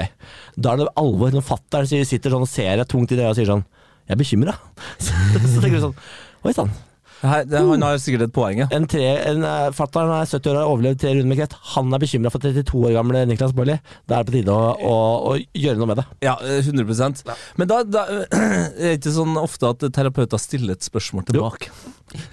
da 0.58 0.74
er 0.76 0.84
det 0.84 0.94
alvor. 1.00 1.36
Når 1.36 1.46
fatter'n 1.46 1.88
sitter 2.10 2.34
sånn 2.34 2.48
og 2.48 2.52
ser 2.52 2.80
deg 2.82 2.90
tungt 2.90 3.14
i 3.16 3.20
det 3.20 3.28
og 3.30 3.38
sier 3.40 3.48
sånn 3.54 3.68
Jeg 4.10 4.16
er 4.18 4.22
bekymra. 4.24 4.58
Så, 5.06 5.14
så 5.38 5.62
tenker 5.62 5.78
du 5.78 5.84
sånn 5.86 6.00
Oi 6.48 6.54
sann. 6.56 6.72
Her, 7.20 7.44
det, 7.44 7.60
han 7.60 7.84
har 7.84 7.98
sikkert 8.00 8.28
et 8.30 8.34
poeng, 8.36 8.62
ja. 8.64 8.68
En, 8.76 8.86
tre, 8.90 9.04
en 9.28 9.44
uh, 9.44 9.70
Fatter'n 9.76 10.12
er 10.16 10.30
70 10.30 10.52
år 10.52 10.56
og 10.56 10.62
har 10.62 10.72
overlevd 10.74 11.02
tre 11.04 11.14
runder 11.14 11.30
med 11.32 11.40
kreft. 11.42 11.58
Han 11.76 11.92
er 11.96 12.04
bekymra 12.04 12.32
for 12.32 12.44
32 12.44 12.84
år 12.88 12.96
gamle 12.96 13.26
Niklas 13.28 13.56
Baarli. 13.58 13.76
Da 14.08 14.20
er 14.20 14.24
det 14.24 14.32
på 14.32 14.38
tide 14.38 14.56
å, 14.56 14.74
å, 14.80 14.98
å 15.34 15.36
gjøre 15.38 15.82
noe 15.82 15.92
med 15.92 16.00
det. 16.02 16.08
Ja, 16.26 16.38
100 16.40 16.88
ja. 17.28 17.38
Men 17.60 17.72
da, 17.72 17.82
da 17.84 18.06
er 18.10 18.68
det 18.76 18.98
ikke 19.02 19.16
sånn 19.20 19.36
ofte 19.42 19.74
at 19.74 19.88
terapeuter 19.96 20.42
stiller 20.42 20.78
et 20.78 20.88
spørsmål 20.88 21.28
tilbake. 21.28 21.74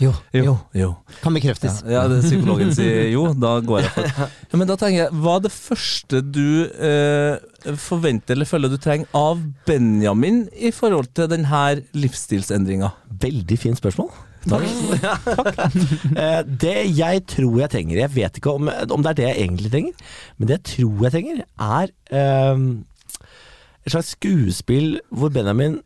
Jo, 0.00 0.12
jo. 0.32 0.54
jo. 0.72 0.92
Kan 1.20 1.34
bekreftes. 1.36 1.82
Ja, 1.90 2.06
det 2.08 2.22
psykologen 2.24 2.72
sier 2.74 3.10
jo, 3.12 3.26
da 3.36 3.56
går 3.64 3.84
jeg 3.84 3.92
for 3.92 4.06
ja, 4.22 4.28
Men 4.56 4.70
da 4.70 4.76
tenker 4.80 5.02
jeg, 5.02 5.18
hva 5.20 5.36
er 5.36 5.44
det 5.44 5.52
første 5.52 6.22
du 6.24 6.48
eh, 6.64 7.74
forventer 7.82 8.36
eller 8.36 8.48
føler 8.48 8.72
du 8.72 8.78
trenger 8.80 9.10
av 9.16 9.42
Benjamin 9.68 10.46
i 10.56 10.72
forhold 10.74 11.12
til 11.16 11.28
denne 11.32 11.66
livsstilsendringa? 11.96 12.94
Veldig 13.26 13.60
fint 13.60 13.82
spørsmål. 13.82 14.14
Eh, 16.16 16.42
det 16.46 16.74
jeg 16.96 17.22
tror 17.28 17.56
jeg 17.60 17.70
trenger 17.72 17.98
Jeg 17.98 18.12
vet 18.14 18.38
ikke 18.38 18.52
om, 18.56 18.68
om 18.68 19.02
det 19.02 19.10
er 19.10 19.18
det 19.18 19.26
jeg 19.26 19.40
egentlig 19.42 19.70
trenger, 19.72 20.04
men 20.36 20.48
det 20.48 20.56
jeg 20.56 20.66
tror 20.70 21.02
jeg 21.04 21.14
trenger, 21.16 21.40
er 21.66 22.52
um, 22.54 22.68
et 23.84 23.92
slags 23.92 24.14
skuespill 24.14 25.00
hvor 25.10 25.32
Benjamin 25.34 25.80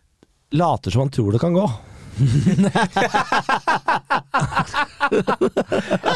later 0.53 0.93
som 0.93 1.07
han 1.07 1.13
tror 1.15 1.35
det 1.35 1.43
kan 1.43 1.57
gå. 1.57 1.67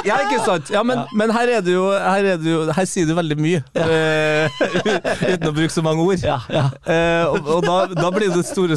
Ja, 0.05 0.19
ikke 0.25 0.41
sant? 0.45 0.71
Ja, 0.73 0.83
men, 0.87 1.01
men 1.17 1.33
her 1.35 1.49
er 1.57 1.63
det 1.65 1.75
jo 1.75 1.87
Her, 1.93 2.25
er 2.35 2.41
det 2.41 2.51
jo, 2.51 2.61
her 2.75 2.87
sier 2.89 3.09
du 3.09 3.15
veldig 3.17 3.37
mye, 3.41 3.61
eh, 3.79 4.59
uten 5.35 5.49
å 5.49 5.55
bruke 5.55 5.73
så 5.73 5.83
mange 5.85 6.05
ord. 6.05 6.25
Eh, 6.25 7.25
og 7.31 7.45
og 7.55 7.63
da, 7.67 7.77
da 7.95 8.11
blir 8.15 8.33
det 8.35 8.45
store, 8.49 8.77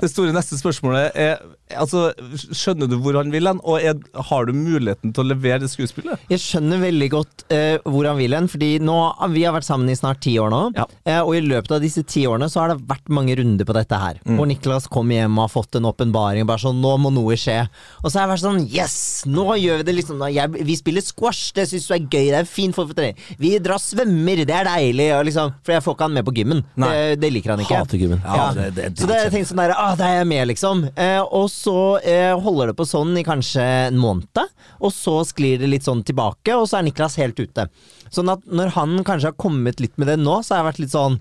det 0.00 0.10
store 0.10 0.34
neste 0.34 0.58
spørsmålet 0.60 1.16
er, 1.18 1.40
altså, 1.78 2.10
Skjønner 2.36 2.90
du 2.90 2.96
hvor 3.02 3.16
han 3.18 3.32
vil 3.32 3.48
hen, 3.48 3.60
og 3.64 3.80
er, 3.82 3.96
har 4.30 4.48
du 4.48 4.52
muligheten 4.56 5.14
til 5.14 5.24
å 5.24 5.30
levere 5.30 5.62
det 5.64 5.70
skuespillet? 5.72 6.26
Jeg 6.32 6.42
skjønner 6.42 6.82
veldig 6.82 7.10
godt 7.12 7.44
uh, 7.52 7.76
hvor 7.86 8.08
han 8.08 8.18
vil 8.20 8.34
hen, 8.36 8.48
fordi 8.50 8.70
nå, 8.84 8.96
vi 9.34 9.44
har 9.46 9.54
vært 9.56 9.68
sammen 9.68 9.90
i 9.90 9.96
snart 9.98 10.22
ti 10.24 10.36
år 10.42 10.50
nå. 10.52 10.62
Ja. 10.76 10.86
Og 11.24 11.34
i 11.38 11.42
løpet 11.44 11.72
av 11.76 11.82
disse 11.82 12.04
ti 12.08 12.26
årene 12.28 12.48
så 12.52 12.62
har 12.64 12.74
det 12.74 12.80
vært 12.90 13.10
mange 13.12 13.36
runder 13.38 13.66
på 13.68 13.76
dette 13.76 13.98
her. 14.00 14.20
Hvor 14.36 14.48
Niklas 14.50 14.88
kom 14.90 15.10
hjem 15.12 15.38
og 15.38 15.46
har 15.46 15.52
fått 15.52 15.78
en 15.78 15.88
åpenbaring. 15.90 16.46
Bare 16.48 16.59
sånn, 16.62 16.80
nå 16.82 16.92
må 17.02 17.10
noe 17.14 17.36
skje. 17.40 17.56
Og 18.02 18.08
så 18.10 18.18
har 18.20 18.26
jeg 18.26 18.30
vært 18.34 18.42
sånn, 18.44 18.60
yes! 18.72 18.96
Nå 19.30 19.44
gjør 19.60 19.80
vi 19.80 19.86
det 19.88 19.94
liksom. 19.98 20.22
Jeg, 20.32 20.64
vi 20.68 20.76
spiller 20.78 21.04
squash, 21.04 21.50
det 21.56 21.66
syns 21.70 21.86
du 21.88 21.94
er 21.96 22.04
gøy. 22.06 22.28
Det 22.30 22.38
er 22.42 22.48
fin 22.48 22.74
form 22.76 22.88
for 22.90 22.98
trening. 22.98 23.18
Vi 23.40 23.52
drar 23.62 23.80
svømmer, 23.82 24.44
det 24.48 24.56
er 24.56 24.68
deilig. 24.70 25.08
Og 25.18 25.24
liksom, 25.30 25.54
for 25.66 25.76
jeg 25.76 25.84
får 25.86 25.96
ikke 25.98 26.08
han 26.08 26.16
med 26.20 26.26
på 26.28 26.34
gymmen. 26.40 26.64
Det, 26.76 26.92
det 27.22 27.32
liker 27.34 27.54
han 27.56 27.64
ikke. 27.64 27.80
Hater 27.82 28.02
gymmen. 28.04 28.22
Ja, 28.24 28.50
det- 28.56 28.70
det 28.76 28.84
er 28.90 28.94
så 29.00 29.08
det 29.10 29.20
jeg 29.24 29.32
tenkte 29.36 29.52
sånn 29.52 29.62
der, 29.64 29.74
ah, 29.76 29.94
da 29.98 30.08
er 30.12 30.18
jeg 30.22 30.30
med, 30.32 30.48
liksom. 30.52 30.84
Eh, 30.96 31.20
og 31.22 31.48
så 31.52 31.76
eh, 32.04 32.32
holder 32.38 32.72
det 32.72 32.76
på 32.78 32.86
sånn 32.88 33.16
i 33.18 33.24
kanskje 33.26 33.64
en 33.90 33.98
måned, 34.00 34.44
og 34.80 34.92
så 34.94 35.20
sklir 35.28 35.58
det 35.60 35.68
litt 35.72 35.86
sånn 35.88 36.04
tilbake, 36.06 36.54
og 36.56 36.68
så 36.70 36.78
er 36.80 36.86
Niklas 36.88 37.16
helt 37.20 37.38
ute. 37.40 37.66
Sånn 38.10 38.30
at 38.32 38.42
når 38.50 38.72
han 38.74 38.98
kanskje 39.06 39.30
har 39.30 39.38
kommet 39.38 39.78
litt 39.80 39.96
med 40.00 40.08
det 40.10 40.16
nå, 40.18 40.40
så 40.42 40.56
har 40.56 40.62
jeg 40.64 40.68
vært 40.72 40.80
litt 40.86 40.94
sånn 40.96 41.18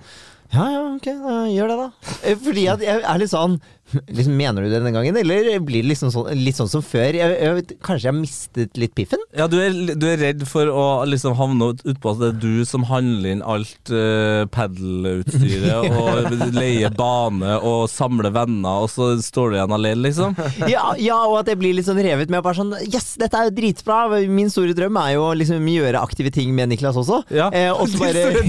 ja, 0.50 0.64
ja, 0.74 0.80
ok, 0.96 1.06
gjør 1.54 1.70
det, 1.70 1.76
da. 1.78 2.16
Eh, 2.26 2.38
Fordi 2.42 2.64
jeg 2.66 3.04
er 3.06 3.20
litt 3.22 3.30
sånn 3.30 3.60
liksom, 4.08 4.36
Mener 4.40 4.64
du 4.64 4.70
det 4.70 4.80
denne 4.80 4.94
gangen, 4.96 5.18
eller 5.18 5.60
blir 5.66 5.84
det 5.84 5.92
liksom 5.92 6.12
sånn, 6.14 6.30
litt 6.38 6.58
sånn 6.60 6.70
som 6.72 6.84
før? 6.86 7.16
Jeg, 7.18 7.36
jeg, 7.40 7.78
kanskje 7.86 8.08
jeg 8.08 8.14
har 8.14 8.18
mistet 8.18 8.80
litt 8.80 8.94
piffen? 8.98 9.22
Ja, 9.36 9.48
du 9.52 9.58
er, 9.62 9.74
du 10.00 10.06
er 10.10 10.22
redd 10.22 10.46
for 10.50 10.70
å 10.70 10.86
liksom 11.10 11.36
havne 11.40 11.72
ut- 11.74 11.84
utpå 11.90 12.14
at 12.14 12.22
det 12.22 12.30
er 12.30 12.40
du 12.44 12.66
som 12.68 12.86
handler 12.90 13.34
inn 13.34 13.44
alt 13.44 13.92
uh, 13.94 14.46
padelutstyret 14.54 15.90
og 16.00 16.54
leier 16.56 16.94
bane 16.96 17.58
og 17.66 17.88
samler 17.92 18.34
venner, 18.36 18.86
og 18.86 18.92
så 18.94 19.12
står 19.24 19.52
du 19.52 19.60
igjen 19.60 19.76
alene, 19.80 20.04
liksom? 20.08 20.38
ja, 20.74 20.86
ja, 21.00 21.20
og 21.26 21.42
at 21.42 21.52
jeg 21.52 21.62
blir 21.62 21.76
litt 21.78 21.90
sånn 21.90 22.00
revet 22.04 22.32
med. 22.32 22.44
Bare 22.46 22.60
sånn 22.60 22.76
Yes, 22.90 23.14
dette 23.20 23.38
er 23.38 23.50
jo 23.50 23.56
dritbra! 23.58 24.02
Min 24.30 24.52
store 24.54 24.76
drøm 24.78 24.98
er 25.02 25.16
jo 25.18 25.28
å 25.30 25.34
liksom 25.38 25.66
gjøre 25.70 26.02
aktive 26.02 26.32
ting 26.34 26.54
med 26.56 26.72
Niklas 26.72 26.98
også. 27.00 27.24
Ja. 27.34 27.50
Eh, 27.56 27.72
og 27.74 27.90
så 27.92 28.00
bare 28.02 28.28
okay. 28.40 28.46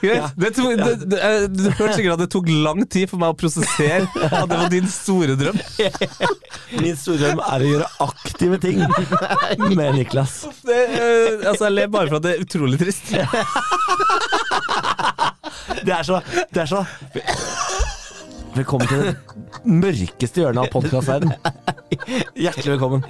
greit. 0.00 0.36
Det, 0.36 0.52
det, 0.56 0.94
det, 1.10 1.20
eh, 1.20 1.46
du 1.50 1.66
hørte 1.68 1.96
sikkert 1.98 2.16
at 2.16 2.24
det 2.24 2.30
tok 2.32 2.50
lang 2.50 2.84
tid 2.86 3.10
for 3.10 3.20
meg 3.20 3.34
å 3.34 3.38
prosessere 3.38 3.55
at 3.62 4.48
det 4.50 4.58
var 4.58 4.70
din 4.72 4.88
store 4.90 5.36
drøm. 5.38 5.58
Min 6.82 6.96
store 6.98 7.18
drøm 7.22 7.40
er 7.46 7.64
å 7.64 7.70
gjøre 7.70 7.88
aktive 8.06 8.58
ting 8.62 8.82
med 9.76 9.96
Niklas. 9.96 10.34
Det, 10.66 10.76
eh, 10.76 11.46
altså, 11.46 11.68
jeg 11.68 11.76
ler 11.76 11.92
bare 11.92 12.10
for 12.10 12.18
at 12.20 12.26
det 12.26 12.34
er 12.36 12.44
utrolig 12.46 12.80
trist. 12.82 13.14
Det 15.86 15.94
er 15.94 16.02
så, 16.06 16.20
det 16.54 16.62
er 16.62 16.70
så 16.70 16.84
Velkommen 18.56 18.88
til 18.88 19.02
det 19.04 19.14
mørkeste 19.68 20.40
hjørnet 20.40 20.62
av 20.64 20.70
podkastverdenen. 20.72 21.36
Hjertelig 22.40 22.78
velkommen. 22.78 23.04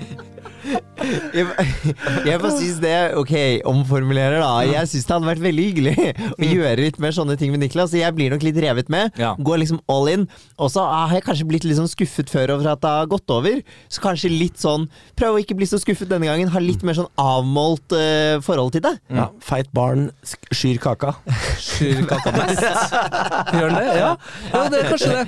Jeg, 0.67 1.47
jeg 2.27 2.41
bare 2.41 2.53
synes 2.57 2.79
det 2.83 2.95
Ok, 3.19 3.33
omformulerer, 3.69 4.41
da. 4.43 4.53
Jeg 4.67 4.91
syns 4.91 5.07
det 5.07 5.15
hadde 5.15 5.31
vært 5.31 5.45
veldig 5.45 5.67
hyggelig 5.69 5.95
å 6.37 6.49
gjøre 6.49 6.87
litt 6.87 7.01
mer 7.03 7.15
sånne 7.17 7.37
ting 7.41 7.53
med 7.55 7.63
Niklas. 7.63 7.95
Jeg 7.97 8.15
blir 8.17 8.33
nok 8.35 8.45
litt 8.47 8.59
revet 8.63 8.91
med. 8.93 9.15
Ja. 9.21 9.35
Går 9.39 9.63
liksom 9.63 9.81
all 9.93 10.11
in. 10.13 10.27
Og 10.59 10.73
så 10.75 10.85
har 10.87 11.15
jeg 11.17 11.27
kanskje 11.27 11.49
blitt 11.49 11.67
litt 11.69 11.79
sånn 11.79 11.91
skuffet 11.91 12.33
før 12.33 12.57
over 12.57 12.73
at 12.73 12.83
det 12.85 12.95
har 12.99 13.11
gått 13.11 13.35
over. 13.35 13.61
Så 13.93 14.05
kanskje 14.05 14.33
litt 14.33 14.61
sånn 14.63 14.89
Prøv 15.17 15.37
å 15.37 15.41
ikke 15.41 15.57
bli 15.57 15.69
så 15.69 15.79
skuffet 15.81 16.11
denne 16.11 16.29
gangen. 16.29 16.51
Ha 16.53 16.63
litt 16.63 16.83
mer 16.87 16.97
sånn 16.99 17.11
avmålt 17.21 17.95
uh, 17.97 18.39
forhold 18.45 18.75
til 18.77 18.85
det. 18.85 18.97
Ja, 19.13 19.29
feit 19.45 19.71
barn 19.77 20.11
skyr 20.53 20.81
kaka. 20.83 21.15
Skyr 21.63 22.03
kaka 22.09 22.35
best. 22.37 22.65
Gjør 23.55 23.71
den 23.71 23.79
det? 23.79 24.01
Ja, 24.01 24.11
ja 24.53 24.67
det 24.73 24.83
er 24.83 24.91
kanskje 24.93 25.15
det. 25.15 25.25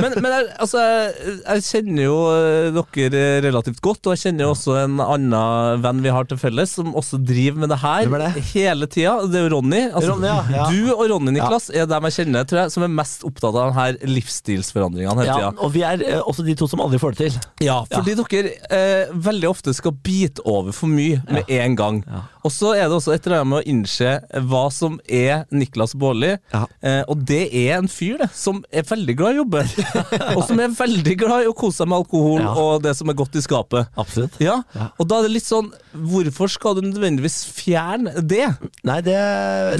Men, 0.00 0.14
men 0.24 0.32
jeg, 0.34 0.46
altså, 0.64 0.80
jeg, 0.82 1.34
jeg 1.44 1.64
kjenner 1.66 2.02
jo 2.06 2.16
eh, 2.34 2.80
dere 3.10 3.24
relativt 3.44 3.80
godt, 3.84 4.06
og 4.08 4.14
jeg 4.16 4.22
kjenner 4.26 4.46
jo 4.46 4.52
også 4.54 4.76
en 4.82 5.00
annen 5.04 5.82
venn 5.84 6.00
vi 6.04 6.12
har 6.14 6.28
til 6.30 6.40
felles, 6.40 6.72
som 6.78 6.94
også 6.96 7.18
driver 7.26 7.60
med 7.64 7.72
det 7.74 7.78
her 7.82 8.06
er 8.08 8.24
det? 8.26 8.44
hele 8.54 8.88
tida. 8.90 9.16
Det 9.30 9.40
er 9.40 9.46
jo 9.46 9.52
Ronny. 9.56 9.82
Altså, 9.90 10.14
Ronny, 10.14 10.30
ja. 10.56 10.66
Du 10.70 10.90
og 10.94 11.04
Ronny, 11.12 11.34
Niklas, 11.36 11.68
er 11.74 11.88
dem 11.90 12.08
jeg 12.08 12.16
kjenner 12.20 12.48
tror 12.50 12.62
jeg, 12.64 12.74
som 12.74 12.86
er 12.86 12.92
mest 13.00 13.24
opptatt 13.28 13.56
av 13.60 13.70
denne 13.76 14.14
livsstilsforandringene 14.16 15.20
hele 15.24 15.28
Ja, 15.30 15.36
tida. 15.38 15.52
og 15.64 15.72
vi 15.74 15.82
er 15.86 16.04
eh, 16.06 16.20
også 16.24 16.44
de 16.46 16.54
to 16.58 16.68
som 16.70 16.82
aldri 16.84 17.00
får 17.02 17.16
det 17.16 17.28
til. 17.30 17.38
Ja, 17.66 17.80
fordi 17.92 18.16
dere 18.18 18.54
eh, 18.72 19.12
veldig 19.14 19.50
ofte 19.50 19.74
skal 19.76 19.94
bite 20.06 20.44
over 20.48 20.72
for 20.76 20.90
mye 20.90 21.20
med 21.30 21.48
en 21.60 21.76
gang. 21.78 22.02
Og 22.46 22.52
så 22.54 22.72
er 22.76 22.86
det 22.88 22.96
også 22.96 23.12
et 23.14 23.26
eller 23.26 23.42
annet 23.42 23.50
med 23.52 23.60
å 23.60 23.68
innse 23.74 24.14
hva 24.48 24.62
som 24.72 24.96
er 25.06 25.44
Niklas 25.52 25.92
Baarli. 26.00 26.34
Eh, 26.56 27.02
og 27.10 27.24
det 27.28 27.42
er 27.52 27.76
en 27.78 27.88
fyr 27.90 28.18
det, 28.22 28.30
som 28.36 28.62
er 28.72 28.86
veldig 28.88 29.16
glad 29.18 29.36
i 29.36 29.40
å 29.40 29.44
jobbe. 29.44 29.64
og 30.36 30.42
som 30.48 30.60
er 30.62 30.72
veldig 30.76 31.14
glad 31.20 31.44
i 31.44 31.48
å 31.50 31.54
kose 31.56 31.80
seg 31.82 31.88
med 31.90 31.98
alkohol 32.00 32.40
Ja. 32.42 32.52
og 32.54 32.82
det 32.84 32.94
som 32.98 33.08
er 33.12 33.16
godt 33.18 33.36
i 33.36 33.42
skapet. 33.44 33.88
Absolutt. 34.00 34.38
Ja. 34.42 34.60
Og 34.98 35.08
da 35.10 35.18
er 35.20 35.28
det 35.28 35.32
litt 35.38 35.46
sånn 35.48 35.70
Hvorfor 35.92 36.48
skal 36.52 36.76
du 36.78 36.82
nødvendigvis 36.86 37.40
fjerne 37.56 38.12
det? 38.22 38.46
Nei, 38.86 39.00
det 39.06 39.16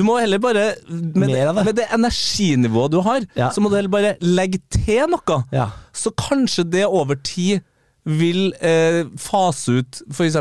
Du 0.00 0.02
må 0.06 0.16
heller 0.20 0.38
bare 0.42 0.64
Med, 0.90 1.28
Mer 1.30 1.50
av 1.52 1.60
det. 1.60 1.64
med 1.70 1.76
det 1.78 1.88
energinivået 1.94 2.90
du 2.94 3.00
har, 3.06 3.20
Ja. 3.38 3.50
så 3.54 3.60
må 3.62 3.70
du 3.70 3.76
heller 3.78 3.92
bare 3.92 4.16
legge 4.20 4.60
til 4.70 5.06
noe 5.12 5.42
Ja. 5.52 5.70
så 5.92 6.10
kanskje 6.16 6.64
det 6.70 6.84
over 6.86 7.14
tid 7.22 7.62
vil 8.06 8.48
eh, 8.64 9.04
fase 9.20 9.80
ut 9.82 9.98
f.eks. 10.10 10.38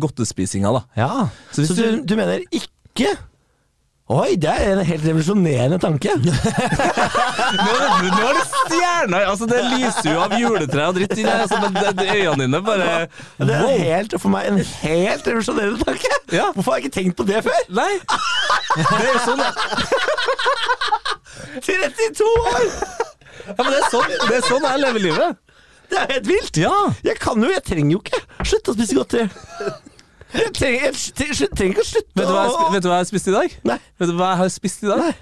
godtespisinga. 0.00 0.72
da. 0.72 0.82
ja. 0.96 1.28
Så 1.52 1.66
Så, 1.68 1.74
du, 1.76 2.02
du 2.08 2.16
mener 2.16 2.40
ikke 2.50 3.12
Oi, 4.12 4.34
det 4.36 4.50
er 4.50 4.74
en 4.74 4.84
helt 4.84 5.04
revolusjonerende 5.06 5.78
tanke. 5.80 6.12
Nå, 6.20 6.32
nå 7.56 8.24
er 8.26 8.36
det 8.36 8.42
stjerner! 8.50 9.24
Altså, 9.30 9.46
det 9.48 9.60
lyser 9.70 10.08
jo 10.10 10.18
av 10.24 10.34
juletre 10.36 10.88
og 10.90 10.98
dritt 10.98 11.14
her, 11.16 11.44
altså, 11.46 11.60
men 11.62 11.76
det, 11.78 11.92
det, 12.00 12.08
øynene 12.18 12.44
dine 12.44 12.60
bare 12.66 12.88
Det 13.38 13.54
er 13.56 13.62
Wow! 13.64 13.78
helt, 13.86 14.16
for 14.20 14.34
meg 14.34 14.50
en 14.50 14.58
helt 14.82 15.30
revolusjonerende 15.30 15.86
tanke. 15.86 16.10
Ja. 16.34 16.50
Hvorfor 16.52 16.74
har 16.74 16.82
jeg 16.82 16.90
ikke 16.90 16.96
tenkt 16.98 17.16
på 17.20 17.26
det 17.30 17.40
før? 17.46 17.62
Nei! 17.78 17.92
Det 18.76 18.84
er 18.98 19.08
jo 19.08 19.22
sånn, 19.28 19.40
ja. 19.46 19.52
32 21.68 22.28
år! 22.28 22.68
ja, 23.46 23.62
men 23.62 23.70
det 23.72 23.80
er 23.80 23.88
sånn, 23.94 24.12
det 24.26 24.36
er 24.36 24.44
sånn 24.50 24.68
jeg 24.68 24.84
lever 24.84 25.06
livet. 25.08 25.40
Det 25.92 26.00
er 26.00 26.12
helt 26.14 26.28
vilt. 26.28 26.60
Ja. 26.60 26.76
Jeg 27.04 27.16
kan 27.20 27.40
jo, 27.40 27.48
jeg 27.52 27.64
trenger 27.68 27.96
jo 27.96 28.02
ikke 28.04 28.20
slutte 28.48 28.72
å 28.72 28.76
spise 28.76 28.96
godteri. 28.96 29.26
Jeg 30.32 30.52
trenger, 30.56 30.94
ikke 30.96 31.82
å 31.82 31.86
slutte 31.86 32.16
Vet 32.16 32.26
du, 32.26 32.32
hva 32.32 32.42
jeg, 32.46 32.72
vet 32.72 32.82
du 32.84 32.88
hva 32.88 32.96
jeg 32.98 33.04
har 33.04 33.08
spist 33.10 33.28
i 33.28 33.34
dag? 33.34 33.56
Nei. 33.68 33.78
Vet 34.00 34.08
du 34.10 34.14
hva 34.16 34.30
jeg 34.32 34.40
har 34.42 34.52
spist 34.54 34.84
i 34.84 34.88
dag? 34.90 35.02
Nei. 35.04 35.12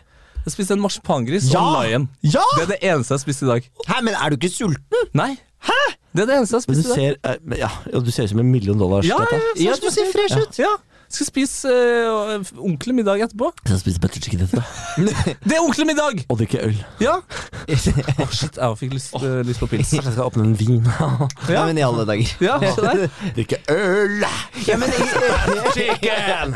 Jeg 0.41 0.47
har 0.47 0.55
spist 0.55 0.71
en 0.73 0.81
marsipangris 0.81 1.49
Ja! 1.53 1.61
og 1.61 1.83
lion. 1.85 2.07
Ja! 2.25 2.45
Det 2.57 2.63
er 2.63 2.71
det 2.71 2.79
eneste 2.81 3.13
jeg 3.13 3.19
har 3.19 3.25
spist 3.27 3.43
i 3.45 3.49
dag. 3.51 3.67
Hæ, 3.91 3.97
men 4.07 4.15
er 4.17 4.31
du 4.33 4.39
ikke 4.39 4.53
sulten? 4.55 5.09
Nei. 5.19 5.33
Hæ? 5.69 5.77
Det 6.17 6.23
er 6.25 6.31
det 6.31 6.37
eneste 6.39 6.55
jeg 6.57 6.61
har 6.63 6.65
spist 6.65 6.81
i 6.81 6.89
dag. 6.89 7.01
ser, 7.01 7.19
eh, 7.33 7.43
men 7.45 7.61
ja, 7.61 7.69
du 7.93 8.09
ser 8.15 8.25
ut 8.29 8.33
som 8.33 8.41
en 8.43 8.49
million 8.55 8.79
dollar. 8.81 9.05
Ja, 9.07 9.19
ja, 9.31 9.41
Ja, 9.67 9.75
du 9.83 9.91
ser 9.93 10.09
fresh 10.15 10.39
ut. 10.41 10.59
Ja. 10.63 10.71
Skal 11.11 11.27
spise 11.27 11.67
uh, 11.67 12.37
ordentlig 12.63 12.95
middag 12.95 13.19
etterpå. 13.25 13.49
Jeg 13.65 13.73
skal 13.73 13.81
spise 13.81 14.01
butter 14.03 14.23
chicken 14.23 14.45
etterpå. 14.45 14.63
Det 15.49 15.57
er 15.57 15.59
ordentlig 15.59 15.87
middag! 15.89 16.21
Og 16.31 16.39
drikke 16.39 16.61
øl. 16.69 16.77
Ja! 17.03 17.17
Å, 17.67 18.29
shit, 18.31 18.61
jeg 18.61 18.77
fikk 18.79 18.95
lyst, 18.95 19.17
eh, 19.19 19.41
lyst 19.49 19.59
på 19.63 19.67
pils. 19.73 19.91
Kanskje 19.91 20.13
jeg 20.13 20.15
skal 20.15 20.29
åpne 20.29 20.45
en 20.47 20.55
vin. 20.61 20.87
Ja, 21.51 21.65
men 21.67 21.81
i 21.81 21.83
alle 21.83 22.05
dager. 22.07 22.31
Ja, 22.45 22.61
se 22.63 22.85
der. 22.85 23.09
drikke 23.37 23.59
øl! 23.75 24.23
Ja, 24.69 24.79
men 24.79 24.95
Chicken! 25.75 26.55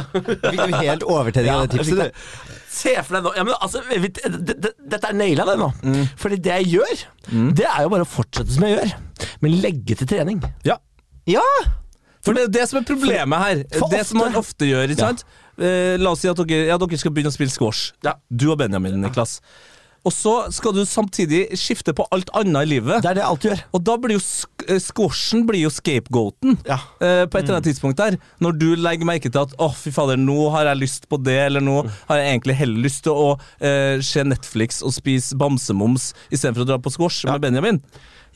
Fikk 0.00 0.62
du 0.70 0.76
helt 0.80 1.04
overtenning 1.04 1.52
av 1.52 1.66
det 1.66 1.76
tipset, 1.76 2.00
du? 2.00 2.24
Se 2.70 2.94
for 3.04 3.18
deg 3.18 3.26
nå 3.26 3.32
ja, 3.36 3.42
men 3.44 3.56
altså, 3.60 3.82
vi- 3.90 4.08
det- 4.08 4.54
det- 4.62 4.72
Dette 4.94 5.10
er 5.10 5.16
naila, 5.18 5.44
det 5.50 5.56
nå. 5.60 5.68
Fordi 6.16 6.38
det 6.40 6.54
jeg 6.62 6.70
gjør, 6.78 7.02
det 7.58 7.66
er 7.68 7.82
jo 7.84 7.90
bare 7.92 8.06
å 8.06 8.08
fortsette 8.08 8.54
som 8.54 8.64
jeg 8.64 8.78
gjør. 8.78 8.94
Men 9.44 9.58
legge 9.60 9.98
til 10.00 10.08
trening. 10.08 10.40
Ja. 10.64 10.78
Ja! 11.28 11.44
For 12.24 12.36
det 12.36 12.48
er 12.48 12.54
det 12.60 12.68
som 12.68 12.80
er 12.82 12.86
problemet 12.88 13.44
her. 13.44 13.64
Det 13.92 14.04
som 14.08 14.20
man 14.20 14.36
ofte 14.40 14.68
gjør. 14.68 14.92
Ikke 14.92 15.08
sant? 15.08 15.24
Eh, 15.60 15.96
la 16.00 16.12
oss 16.12 16.22
si 16.24 16.30
at 16.30 16.40
dere, 16.40 16.68
ja, 16.68 16.78
dere 16.80 17.00
skal 17.00 17.12
begynne 17.16 17.32
å 17.32 17.36
spille 17.36 17.52
squash. 17.52 17.92
Ja. 18.04 18.18
Du 18.28 18.50
og 18.52 18.58
Benjamin, 18.60 19.00
Niklas. 19.00 19.38
Og 20.00 20.14
så 20.16 20.32
skal 20.54 20.72
du 20.72 20.80
samtidig 20.88 21.42
skifte 21.60 21.92
på 21.96 22.06
alt 22.14 22.30
annet 22.36 22.64
i 22.64 22.70
livet. 22.70 23.02
Det 23.04 23.10
er 23.10 23.18
det 23.18 23.20
jeg 23.20 23.28
alltid 23.28 23.50
gjør. 23.50 23.62
Og 23.76 23.82
da 23.84 23.96
blir 24.00 24.16
jo 24.16 24.22
sk 24.24 24.64
eh, 24.64 24.78
squashen 24.80 25.42
blir 25.48 25.66
jo 25.66 25.72
scapegoaten. 25.74 26.56
Ja. 26.64 26.78
eh, 27.04 27.24
på 27.28 27.36
et 27.36 27.44
eller 27.44 27.58
annet 27.58 27.68
tidspunkt 27.68 28.00
der. 28.00 28.16
Når 28.40 28.56
du 28.60 28.68
legger 28.80 29.08
merke 29.08 29.28
til 29.28 29.42
at 29.42 29.52
å 29.60 29.68
fy 29.76 29.92
fader, 29.92 30.20
nå 30.20 30.48
har 30.54 30.70
jeg 30.70 30.80
lyst 30.80 31.08
på 31.10 31.20
det, 31.20 31.36
eller 31.50 31.64
nå 31.64 31.82
har 32.08 32.22
jeg 32.22 32.32
egentlig 32.32 32.56
heller 32.62 32.86
lyst 32.88 33.04
til 33.04 33.12
å 33.12 33.28
eh, 33.60 34.00
se 34.04 34.24
Netflix 34.24 34.80
og 34.80 34.96
spise 34.96 35.36
bamsemums 35.40 36.14
istedenfor 36.30 36.64
å 36.64 36.70
dra 36.72 36.80
på 36.80 36.92
squash 36.96 37.28
med 37.28 37.44
Benjamin. 37.44 37.82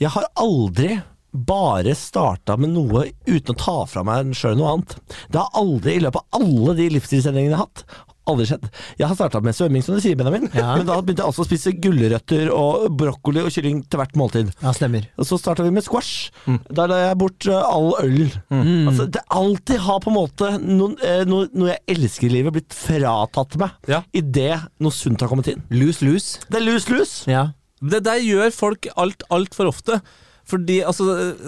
Jeg 0.02 0.12
har 0.12 0.28
aldri 0.36 0.98
bare 1.34 1.94
starta 1.98 2.56
med 2.60 2.70
noe 2.76 3.08
uten 3.26 3.54
å 3.54 3.58
ta 3.58 3.76
fra 3.90 4.04
meg 4.06 4.32
sjøl 4.38 4.56
noe 4.60 4.72
annet. 4.76 4.96
Det 5.34 5.40
har 5.42 5.50
aldri, 5.58 5.96
i 5.98 6.02
løpet 6.06 6.22
av 6.22 6.40
alle 6.42 6.74
de 6.78 6.90
livsstilsendringene 6.94 7.50
jeg 7.56 7.58
har 7.58 7.66
hatt, 7.66 7.84
aldri 8.24 8.46
skjedd. 8.48 8.62
Jeg 8.96 9.08
har 9.10 9.16
starta 9.18 9.40
med 9.44 9.52
svømming, 9.52 9.82
som 9.84 9.98
du 9.98 10.00
sier, 10.00 10.16
Benjamin. 10.16 10.46
Ja. 10.56 10.70
Men 10.78 10.86
da 10.88 10.94
begynte 11.04 11.20
jeg 11.26 11.28
også 11.34 11.44
å 11.44 11.48
spise 11.48 11.74
gulrøtter 11.76 12.48
og 12.56 12.86
brokkoli 12.96 13.42
og 13.44 13.50
kylling 13.52 13.82
til 13.84 14.00
hvert 14.00 14.14
måltid. 14.16 14.54
Ja, 14.62 14.72
stemmer. 14.72 15.04
Og 15.20 15.28
så 15.28 15.36
starta 15.42 15.66
vi 15.66 15.74
med 15.76 15.84
squash. 15.84 16.30
Der 16.46 16.88
la 16.88 17.00
jeg 17.02 17.18
bort 17.20 17.44
eh, 17.50 17.58
all 17.58 17.90
øl. 18.00 18.22
Altså, 18.54 19.10
det 19.12 19.20
alltid 19.28 19.82
har 19.84 20.00
på 20.06 20.12
en 20.14 20.16
måte 20.16 20.54
noen, 20.62 20.96
eh, 21.04 21.26
noe, 21.28 21.50
noe 21.52 21.74
jeg 21.74 21.98
elsker 21.98 22.30
i 22.30 22.34
livet, 22.38 22.56
blitt 22.56 22.78
fratatt 22.78 23.58
meg 23.60 23.76
Ja. 23.92 24.00
idet 24.16 24.62
noe 24.80 24.94
sunt 24.94 25.20
har 25.20 25.28
kommet 25.28 25.50
inn. 25.52 25.60
Lus-lus. 25.74 26.38
Det 26.48 26.62
er 26.62 26.68
lus-lus. 26.70 27.24
Ja. 27.28 27.50
Det 27.84 28.00
der 28.06 28.22
gjør 28.24 28.54
folk 28.56 28.88
alt 28.96 29.26
altfor 29.34 29.68
ofte. 29.74 30.00
Fordi, 30.50 30.80
altså, 30.84 31.04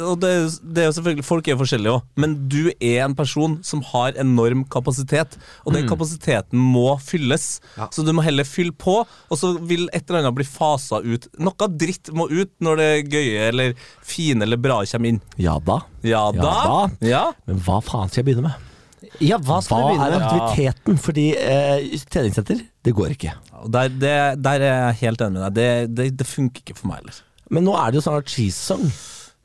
og 0.07 0.21
det, 0.23 0.31
det 0.65 0.83
er 0.83 0.87
jo 0.89 0.95
selvfølgelig 0.97 1.25
Folk 1.29 1.49
er 1.49 1.53
jo 1.53 1.59
forskjellige 1.61 1.93
òg, 1.99 2.05
men 2.23 2.37
du 2.49 2.71
er 2.81 3.03
en 3.05 3.15
person 3.19 3.59
som 3.67 3.83
har 3.93 4.17
enorm 4.21 4.63
kapasitet. 4.73 5.37
Og 5.67 5.75
den 5.77 5.85
kapasiteten 5.91 6.57
må 6.59 6.95
fylles. 7.05 7.59
Ja. 7.77 7.91
Så 7.93 8.05
du 8.07 8.13
må 8.17 8.25
heller 8.25 8.49
fylle 8.49 8.73
på, 8.73 9.03
og 9.05 9.37
så 9.41 9.53
vil 9.69 9.85
et 9.93 10.07
eller 10.09 10.23
annet 10.25 10.39
bli 10.39 10.47
fasa 10.49 11.03
ut. 11.05 11.29
Noe 11.37 11.69
dritt 11.77 12.09
må 12.17 12.29
ut 12.33 12.53
når 12.65 12.81
det 12.81 12.89
gøye 13.13 13.51
eller 13.51 13.75
fine 14.07 14.47
eller 14.49 14.57
bra 14.61 14.81
kommer 14.89 15.13
inn. 15.13 15.21
Ja 15.41 15.59
da. 15.61 15.83
Ja 16.07 16.31
Ja 16.33 16.41
da. 16.41 16.55
da. 16.71 16.81
Ja. 17.05 17.25
Men 17.51 17.61
hva 17.67 17.83
faen 17.85 18.09
skal 18.09 18.23
jeg 18.25 18.31
begynne 18.31 18.49
med? 18.49 18.73
ja, 19.23 19.37
hva 19.39 19.61
skal 19.63 19.79
Hva 19.81 19.91
vi 19.93 19.99
begynne 19.99 20.07
er 20.07 20.19
med? 20.19 20.27
aktiviteten? 20.27 20.97
Fordi 21.01 21.27
eh, 21.37 22.01
treningssenter, 22.11 22.65
det 22.85 22.93
går 22.97 23.13
ikke. 23.15 23.33
Der, 23.73 23.93
det, 23.93 24.15
der 24.45 24.65
er 24.65 24.67
jeg 24.89 24.99
helt 25.05 25.23
enig 25.25 25.37
med 25.39 25.45
deg. 25.47 25.55
Det, 25.57 25.97
det, 25.97 26.07
det 26.21 26.27
funker 26.29 26.65
ikke 26.65 26.77
for 26.81 26.91
meg 26.91 27.03
heller. 27.03 27.21
Men 27.51 27.67
nå 27.67 27.77
er 27.79 27.93
det 27.93 28.01
jo 28.01 28.07
snart 28.09 28.33
skisesong. 28.33 28.89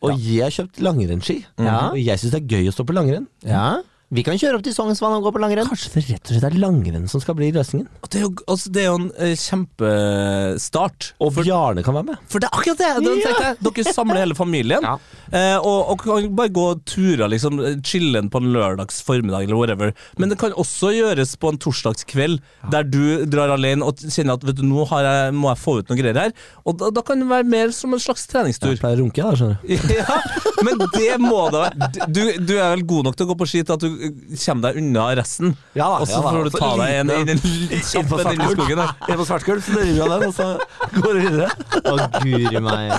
Og 0.02 0.18
jeg 0.18 0.42
har 0.42 0.54
kjøpt 0.56 0.80
langrennsski. 0.82 1.38
Ja. 1.62 1.92
Og 1.92 2.00
jeg 2.02 2.18
syns 2.18 2.34
det 2.34 2.40
er 2.42 2.56
gøy 2.58 2.72
å 2.72 2.74
stå 2.74 2.86
på 2.90 2.96
langrenn. 2.98 3.28
Ja. 3.46 3.82
Vi 4.12 4.26
kan 4.28 4.36
kjøre 4.36 4.58
opp 4.60 4.64
til 4.66 4.74
Sognsvann 4.76 5.14
og 5.16 5.24
gå 5.24 5.32
på 5.38 5.40
langrenn. 5.40 5.70
Kanskje 5.72 5.94
det 5.94 6.02
rett 6.10 6.28
og 6.28 6.36
slett 6.36 6.48
er 6.50 6.56
langrenn 6.60 7.06
som 7.08 7.22
skal 7.24 7.36
bli 7.38 7.48
løsningen? 7.56 7.86
Det 8.12 8.20
er 8.20 8.26
jo, 8.26 8.32
altså, 8.52 8.72
det 8.76 8.82
er 8.82 8.88
jo 8.90 8.96
en 8.98 9.06
uh, 9.16 9.36
kjempestart. 9.40 11.08
Og 11.24 11.32
Bjarne 11.38 11.84
kan 11.86 11.96
være 11.96 12.08
med. 12.10 12.18
For 12.32 12.44
det 12.44 12.50
er 12.50 12.58
akkurat 12.60 12.82
det! 12.82 12.90
det 13.06 13.14
Ja. 13.22 13.36
jeg. 13.46 13.58
Dere 13.64 13.94
samler 13.96 14.20
hele 14.26 14.36
familien, 14.36 14.84
Ja. 14.90 14.98
uh, 15.32 15.58
og, 15.64 15.94
og 15.94 16.04
kan 16.04 16.28
bare 16.36 16.52
gå 16.52 16.66
turer, 16.92 17.28
liksom. 17.32 17.62
Chille'n 17.88 18.28
på 18.34 18.42
en 18.42 18.52
lørdags 18.52 19.00
formiddag 19.08 19.46
eller 19.48 19.56
whatever. 19.62 19.94
Men 20.20 20.34
det 20.34 20.40
kan 20.42 20.52
også 20.60 20.92
gjøres 20.96 21.38
på 21.40 21.54
en 21.54 21.62
torsdagskveld, 21.64 22.42
der 22.74 22.84
du 22.92 23.24
drar 23.32 23.54
alene 23.56 23.88
og 23.88 24.04
kjenner 24.04 24.36
at 24.36 24.44
vet 24.48 24.60
du, 24.60 24.66
nå 24.68 24.84
har 24.92 25.08
jeg, 25.08 25.38
må 25.40 25.54
jeg 25.54 25.62
få 25.64 25.78
ut 25.80 25.88
noe 25.94 26.00
greier 26.02 26.20
her. 26.26 26.36
Og 26.68 26.76
da, 26.84 26.92
da 27.00 27.06
kan 27.08 27.24
det 27.24 27.30
være 27.32 27.48
mer 27.48 27.72
som 27.76 27.96
en 27.96 28.02
slags 28.04 28.28
treningstur. 28.32 28.74
Jeg 28.76 28.82
pleier 28.84 29.00
å 29.00 29.06
runke, 29.06 29.24
da, 29.24 29.40
skjønner 29.40 29.64
du. 29.64 29.72
Ja, 30.02 30.20
men 30.66 30.80
det 30.96 31.16
må 31.22 31.46
da 31.54 31.66
være 31.70 32.08
du, 32.12 32.22
du 32.48 32.54
er 32.58 32.72
vel 32.76 32.84
god 32.90 33.08
nok 33.10 33.16
til 33.18 33.26
å 33.28 33.32
gå 33.32 33.36
på 33.40 33.48
ski 33.50 33.62
til 33.66 33.76
at 33.76 33.84
du 33.84 33.88
eh, 33.90 34.01
kommer 34.44 34.66
deg 34.68 34.80
unna 34.82 35.06
resten? 35.20 35.54
Ja 35.78 35.88
da, 35.88 36.02
og 36.02 36.10
så 36.10 36.18
ja 36.18 36.22
da. 36.26 36.34
får 36.34 36.48
du 36.50 36.56
ta 36.56 36.72
deg 36.82 36.98
en, 37.02 37.14
en, 37.16 37.32
en, 37.34 37.42
Inn 37.72 37.86
kjapp 37.86 38.10
på 38.12 38.20
en 38.22 38.32
inn 38.34 38.44
i 38.44 38.50
skogen. 38.56 38.82
Inn 39.08 39.20
på 39.22 39.28
Svartgulv, 39.30 39.64
så 39.66 39.78
driver 39.78 39.92
vi 39.92 40.04
av 40.06 40.14
den, 40.14 40.28
og 40.28 40.36
så 40.36 40.98
går 40.98 41.18
det 41.20 41.24
videre. 41.28 41.50
Å, 41.82 41.96
guri 42.22 42.64
meg. 42.66 42.94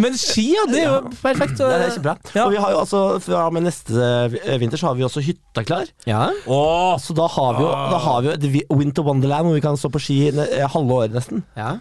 Men 0.00 0.16
ski, 0.16 0.46
ja, 0.54 0.66
det 0.70 0.80
er 0.80 0.86
jo 0.88 1.14
perfekt. 1.20 1.58
Det 1.60 1.68
er 1.68 1.86
kjempebra. 1.90 2.16
Ja. 2.34 2.46
Og 2.46 2.54
vi 2.54 2.60
har 2.62 2.74
jo 2.74 2.82
altså, 2.82 3.02
fra 3.24 3.46
og 3.48 3.56
med 3.56 3.66
neste 3.68 4.12
vinter 4.62 4.80
så 4.80 4.90
har 4.90 4.98
vi 4.98 5.06
også 5.06 5.24
hytta 5.24 5.64
klar. 5.66 5.90
Ja. 6.08 6.30
Åh, 6.46 6.94
Så 7.02 7.16
da 7.16 7.28
har 7.30 7.58
vi 7.58 7.66
jo, 7.66 7.72
da 7.94 8.00
har 8.06 8.22
vi 8.24 8.30
jo 8.30 8.38
et 8.38 8.72
Winter 8.80 9.04
Wonderland 9.06 9.48
hvor 9.50 9.58
vi 9.58 9.64
kan 9.64 9.78
stå 9.80 9.92
på 9.92 10.02
ski 10.02 10.20
eh, 10.30 10.64
halve 10.70 11.02
året 11.02 11.16
nesten. 11.16 11.44
ja. 11.58 11.76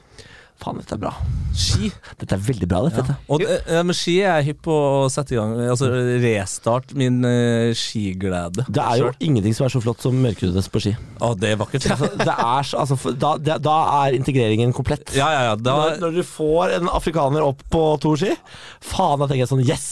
Faen, 0.60 0.76
dette 0.82 0.92
er 0.98 1.00
bra. 1.00 1.14
ski. 1.56 1.88
Dette 2.20 2.36
er 2.36 2.42
veldig 2.44 2.68
bra, 2.68 2.82
dette. 2.92 3.14
Og 3.32 3.40
ja, 3.46 3.80
men 3.88 3.96
ski 3.96 4.18
er 4.28 4.44
hypp 4.44 4.60
på 4.68 4.74
å 4.76 5.06
sette 5.12 5.32
i 5.34 5.38
gang 5.40 5.54
Altså 5.72 5.88
restart 6.20 6.92
min 7.00 7.22
uh, 7.24 7.72
skiglede. 7.80 8.66
Det 8.68 8.84
er 8.84 9.00
jo 9.00 9.12
ingenting 9.24 9.56
som 9.56 9.66
er 9.70 9.74
så 9.74 9.80
flott 9.84 10.04
som 10.04 10.18
mørkhudet 10.20 10.66
på 10.74 10.82
ski. 10.84 10.94
Å, 11.24 11.32
det 11.40 11.54
er 11.54 11.62
vakkert. 11.62 11.88
Altså, 11.96 12.10
det 12.20 12.36
er, 12.36 12.68
så- 12.68 12.82
altså, 12.84 13.14
da, 13.16 13.32
det, 13.40 13.58
da 13.64 13.78
er 14.02 14.18
integreringen 14.20 14.76
komplett. 14.76 15.16
Ja, 15.16 15.30
ja, 15.32 15.42
ja. 15.50 15.56
Da, 15.56 15.78
Når, 15.80 15.98
når 16.04 16.20
du 16.20 16.24
får 16.28 16.76
en 16.82 16.92
afrikaner 16.92 17.48
opp 17.48 17.64
på 17.72 17.86
to 18.04 18.14
ski, 18.20 18.36
faen, 18.84 19.20
da 19.24 19.30
tenker 19.32 19.46
jeg 19.46 19.52
sånn 19.54 19.64
Yes! 19.68 19.88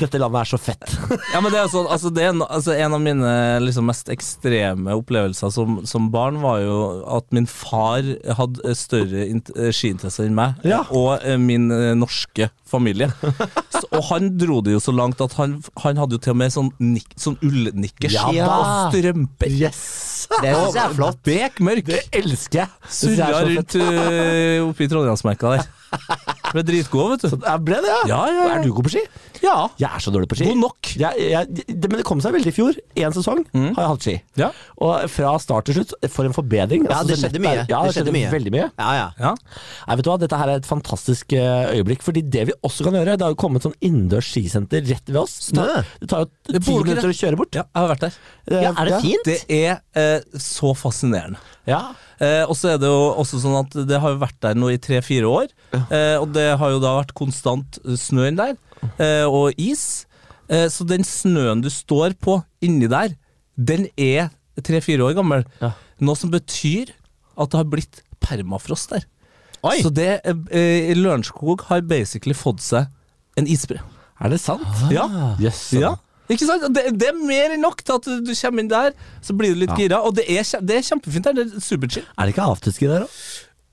Dette 0.00 0.18
landet 0.20 0.40
er 0.42 0.50
så 0.52 0.58
fett. 0.60 0.94
ja, 1.34 1.40
men 1.42 1.52
det 1.52 1.60
er 1.60 1.68
sånn, 1.72 1.88
altså, 1.92 2.10
det 2.14 2.24
er 2.24 2.30
en, 2.32 2.42
altså, 2.46 2.72
en 2.76 2.96
av 2.96 3.02
mine 3.02 3.32
liksom, 3.64 3.86
mest 3.90 4.08
ekstreme 4.12 4.94
opplevelser 4.98 5.52
som, 5.54 5.80
som 5.88 6.08
barn, 6.14 6.40
var 6.42 6.62
jo 6.64 6.76
at 7.18 7.28
min 7.34 7.46
far 7.50 8.06
hadde 8.38 8.74
større 8.78 9.26
eh, 9.28 9.70
skiinteresse 9.74 10.26
enn 10.26 10.36
meg, 10.38 10.62
Ja. 10.68 10.82
og 10.90 11.18
eh, 11.22 11.38
min 11.40 11.68
eh, 11.74 11.92
norske 11.98 12.48
familie. 12.72 13.10
Så, 13.72 13.84
og 13.92 14.04
han 14.08 14.30
dro 14.40 14.60
det 14.64 14.72
jo 14.76 14.80
så 14.80 14.92
langt 14.96 15.20
at 15.24 15.34
han, 15.36 15.58
han 15.82 15.98
hadde 16.00 16.16
jo 16.16 16.22
til 16.24 16.32
og 16.34 16.38
med 16.40 16.52
sånn, 16.54 16.70
nik, 16.80 17.08
sånn 17.20 17.36
ullnikkers 17.44 18.14
Ja 18.32 18.46
og 18.48 18.94
strømper. 18.94 19.52
Yes! 19.52 19.82
Det 20.40 20.52
syns 20.54 20.76
jeg 20.78 20.84
er 20.84 20.94
flott. 20.96 21.18
Bekmørk. 21.26 21.88
Det 21.90 22.02
elsker 22.22 22.62
jeg. 22.62 22.92
Surra 22.94 23.42
rundt 23.44 23.74
uh, 23.76 24.68
oppi 24.68 24.88
Trondheimsmerka 24.88 25.56
der. 25.56 25.66
Ble 26.52 26.62
dritgod, 26.68 27.14
vet 27.14 27.22
du. 27.24 27.36
Jeg 27.46 27.60
ble 27.66 27.78
det, 27.84 27.88
ja. 27.88 28.00
Ja, 28.10 28.20
ja, 28.28 28.42
ja. 28.46 28.56
Er 28.58 28.62
du 28.66 28.72
god 28.76 28.84
på 28.86 28.92
ski? 28.92 29.02
Ja. 29.42 29.54
Jeg 29.80 29.88
er 29.88 30.02
så 30.04 30.12
dårlig 30.14 30.28
på 30.30 30.36
ski. 30.38 30.46
God 30.50 30.60
nok. 30.60 30.90
Jeg, 31.00 31.24
jeg, 31.32 31.48
det, 31.72 31.88
men 31.90 31.98
det 31.98 32.04
kom 32.06 32.20
seg 32.22 32.34
veldig 32.36 32.52
i 32.52 32.54
fjor. 32.54 32.76
Én 33.00 33.14
sesong 33.16 33.40
Mm. 33.52 33.70
har 33.76 33.82
jeg 33.84 33.90
hatt 33.92 34.06
ski. 34.06 34.14
Ja. 34.38 34.48
Og 34.84 35.06
fra 35.10 35.32
start 35.42 35.66
til 35.70 35.78
slutt, 35.80 35.94
for 36.12 36.28
en 36.28 36.36
forbedring. 36.36 36.84
Ja, 36.88 36.98
Altså, 37.00 37.08
det 37.14 37.18
skjedde 37.22 37.40
er- 37.40 37.46
mye. 37.46 37.64
Ja, 37.68 37.80
Det 37.82 37.88
det 37.88 37.96
skjedde 37.96 38.12
mye. 38.18 38.30
veldig 38.30 38.52
mye. 38.54 38.66
Ja, 38.78 38.90
ja. 38.98 39.08
ja. 39.18 39.34
Nei, 39.88 39.96
vet 39.96 40.04
du 40.04 40.10
hva, 40.12 40.18
Dette 40.22 40.38
her 40.42 40.48
er 40.52 40.60
et 40.62 40.68
fantastisk 40.68 41.32
eh, 41.32 41.72
øyeblikk. 41.78 42.02
Fordi 42.06 42.22
det 42.28 42.46
vi 42.50 42.52
også 42.62 42.84
kan 42.86 42.92
gjøre 43.00 43.16
Det 43.16 43.26
har 43.26 43.32
jo 43.34 43.40
kommet 43.42 43.62
sånn 43.66 43.74
innendørs 43.80 44.28
skisenter 44.32 44.84
rett 44.86 45.06
ved 45.08 45.16
oss. 45.24 45.38
Snø. 45.50 45.66
det 46.00 46.08
tar 46.12 46.26
jo 46.26 46.58
ti 46.60 46.76
minutter 46.76 47.08
å 47.08 47.16
kjøre 47.16 47.36
bort. 47.40 47.54
ja, 47.54 47.64
jeg 47.64 47.80
har 47.82 47.88
vært 47.96 48.06
der. 48.06 48.20
Ja, 48.52 48.72
er 48.76 48.84
det 48.92 49.00
fint? 49.02 49.24
Det 49.24 49.40
er 49.48 49.80
eh, 49.94 50.20
så 50.38 50.74
fascinerende. 50.76 51.38
Ja. 51.68 51.94
Eh, 52.22 52.42
og 52.48 52.56
så 52.58 52.72
er 52.74 52.78
det 52.82 52.88
jo 52.90 53.12
også 53.20 53.38
sånn 53.42 53.58
at 53.60 53.74
det 53.88 53.98
har 54.02 54.14
jo 54.14 54.20
vært 54.22 54.38
der 54.42 54.56
nå 54.58 54.70
i 54.74 54.80
tre-fire 54.82 55.28
år. 55.30 55.50
Eh, 55.72 56.16
og 56.18 56.32
det 56.34 56.48
har 56.58 56.72
jo 56.74 56.80
da 56.82 56.96
vært 56.98 57.14
konstant 57.18 57.78
snø 57.98 58.26
inn 58.30 58.40
der, 58.40 58.56
eh, 58.98 59.24
og 59.28 59.52
is. 59.60 60.06
Eh, 60.50 60.66
så 60.72 60.86
den 60.88 61.04
snøen 61.06 61.62
du 61.62 61.70
står 61.72 62.16
på 62.20 62.40
inni 62.64 62.90
der, 62.90 63.14
den 63.56 63.86
er 63.96 64.30
tre-fire 64.62 65.06
år 65.06 65.14
gammel. 65.20 65.46
Ja. 65.62 65.72
Noe 66.02 66.18
som 66.18 66.32
betyr 66.34 66.90
at 67.38 67.50
det 67.52 67.60
har 67.62 67.68
blitt 67.70 68.02
permafrost 68.22 68.90
der. 68.92 69.06
Oi. 69.62 69.78
Så 69.84 69.92
det 69.94 70.20
eh, 70.26 70.90
Lørenskog 70.98 71.62
har 71.68 71.84
basically 71.86 72.34
fått 72.34 72.60
seg 72.64 72.88
en 73.38 73.46
isbre. 73.46 73.78
Er 74.22 74.32
det 74.34 74.40
sant? 74.42 74.66
Ja. 74.90 75.06
Yes, 75.40 75.68
Ja. 75.78 75.94
Ikke 76.30 76.46
sant? 76.46 76.62
Det, 76.74 76.84
det 77.00 77.08
er 77.10 77.16
mer 77.18 77.54
enn 77.56 77.60
nok 77.64 77.82
til 77.84 77.96
at 77.98 78.04
du 78.24 78.30
kommer 78.34 78.62
inn 78.62 78.68
der, 78.70 78.92
så 79.22 79.34
blir 79.36 79.54
du 79.54 79.60
litt 79.64 79.70
Ja. 79.74 79.76
gira. 79.76 79.98
Og 80.06 80.14
det 80.16 80.24
er, 80.30 80.44
det 80.62 80.76
er 80.78 80.82
kjempefint 80.86 81.24
der. 81.24 81.32
Det 81.32 81.46
er 81.56 81.60
superchill. 81.60 82.04
Er 82.18 82.22
det 82.28 82.34
ikke 82.36 82.46
afterski 82.46 82.86
der 82.88 83.04
òg? 83.08 83.16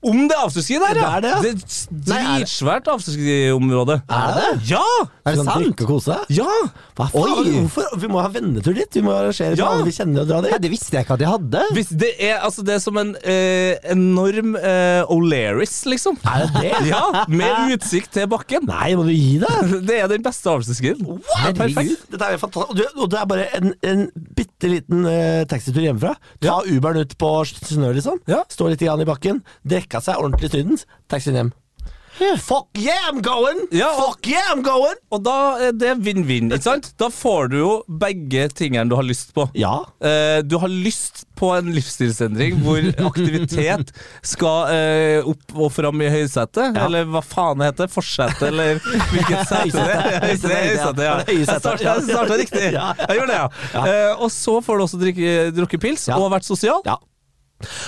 Om 0.00 0.22
det 0.30 0.32
er 0.32 0.46
afterski 0.46 0.78
der, 0.80 0.96
ja! 0.96 1.08
Det 1.20 1.28
er 1.30 1.42
det, 1.44 1.50
ja. 1.52 1.54
Det 1.92 2.14
er 2.16 2.22
dritsvært 2.38 2.86
afterski-område. 2.88 3.98
Er 4.08 4.30
det? 4.38 4.46
Ja! 4.70 4.84
Er 5.28 5.34
det 5.36 5.42
sant? 5.44 5.50
drikke 5.60 5.84
og 5.84 5.90
kose 5.90 6.14
deg? 6.14 6.38
Ja! 6.38 6.54
Hva 6.96 7.08
faen? 7.12 7.34
Oi. 7.42 7.50
Hvorfor? 7.58 7.98
Vi 8.00 8.08
må 8.08 8.22
ha 8.24 8.30
vennetur 8.32 8.72
dit. 8.78 8.88
Vi 8.96 9.02
må 9.04 9.12
arrangere 9.12 9.58
Ja. 9.60 9.66
alle 9.74 9.84
vi 9.84 9.92
kjenner 9.92 10.22
og 10.24 10.30
dra 10.30 10.38
Nei, 10.40 10.54
Ja, 10.54 10.58
det 10.64 10.70
visste 10.72 10.96
jeg 10.96 11.04
ikke 11.04 11.18
at 11.18 11.24
jeg 11.26 11.28
hadde. 11.34 11.64
Hvis 11.76 11.92
det 12.00 12.10
er, 12.16 12.38
altså, 12.46 12.64
det 12.64 12.74
er 12.78 12.80
som 12.80 12.96
en 13.02 13.12
eh, 13.20 13.76
enorm 13.92 14.56
eh, 14.56 15.02
O'Learys, 15.12 15.76
liksom. 15.92 16.16
Er 16.24 16.46
det 16.46 16.64
det? 16.64 16.72
Ja, 16.94 17.26
Med 17.28 17.76
utsikt 17.76 18.14
til 18.16 18.24
bakken. 18.32 18.64
Nei, 18.70 18.94
må 18.96 19.04
du 19.04 19.12
gi 19.12 19.36
deg? 19.44 19.76
Det 19.90 20.00
er 20.00 20.08
den 20.08 20.24
beste 20.24 20.48
afterskien. 20.48 21.04
Herregud. 21.42 21.92
Dette 22.08 22.24
er 22.32 22.40
fantastisk. 22.40 22.96
Og, 22.96 23.04
det 23.12 23.20
er 23.20 23.28
bare 23.28 23.46
en, 23.60 23.74
en 23.84 24.06
bitte 24.36 24.72
liten 24.72 25.04
eh, 25.04 25.44
taxitur 25.50 25.84
hjemmefra. 25.84 26.16
Ta 26.40 26.60
Uberen 26.64 27.04
ut 27.04 27.14
på 27.20 27.34
snø, 27.52 27.92
liksom. 27.96 28.20
Ja. 28.30 28.40
Stå 28.48 28.72
litt 28.72 28.80
i 28.80 28.88
bakken. 29.08 29.44
Dekka 29.90 30.04
seg 30.06 30.20
ordentlig 30.22 30.46
i 30.52 30.54
Sydens. 30.60 30.86
Taxien 31.10 31.34
hjem. 31.34 31.50
Fuck 32.44 32.76
yeah, 32.76 33.06
I'm 33.08 33.22
going! 33.24 33.62
Ja, 33.72 33.86
og- 33.96 34.10
Fuck 34.18 34.26
yeah, 34.28 34.50
I'm 34.52 34.60
going! 34.62 34.98
Og 35.10 35.22
da 35.24 35.56
er 35.64 35.72
det 35.72 35.94
vinn-vinn, 36.04 36.50
ikke 36.52 36.62
sant? 36.66 36.90
Da 37.00 37.08
får 37.08 37.48
du 37.48 37.56
jo 37.62 37.70
begge 37.88 38.42
tingene 38.52 38.90
du 38.90 38.94
har 38.98 39.06
lyst 39.08 39.32
på. 39.34 39.46
Ja. 39.56 39.86
Eh, 40.04 40.42
du 40.44 40.58
har 40.60 40.68
lyst 40.68 41.22
på 41.40 41.48
en 41.56 41.70
livsstilsendring 41.72 42.60
hvor 42.60 42.84
aktivitet 43.08 43.94
skal 44.26 44.68
eh, 44.74 45.24
opp 45.32 45.56
og 45.56 45.72
fram 45.72 46.04
i 46.04 46.10
høysetet, 46.12 46.76
Ja. 46.76 46.84
eller 46.90 47.08
hva 47.08 47.22
faen 47.24 47.62
det 47.64 47.70
heter? 47.72 47.88
Forsete, 47.94 48.50
eller 48.52 48.82
hvilket 48.84 49.46
sete 49.54 49.86
det 49.88 49.96
er? 49.96 50.28
Høysetet, 50.28 51.04
ja. 51.08 51.18
Jeg 51.32 51.48
starta, 52.12 52.36
riktig. 52.36 52.66
Jeg 52.76 53.16
gjorde 53.16 53.32
det, 53.32 53.40
ja. 53.40 53.86
Eh, 53.86 54.12
og 54.20 54.28
så 54.34 54.60
får 54.60 54.76
du 54.76 54.86
også 54.90 55.00
drukket 55.06 55.56
drukke 55.56 55.80
pils 55.88 56.04
og 56.12 56.28
vært 56.36 56.44
sosial. 56.52 56.84
Ja. 56.84 57.00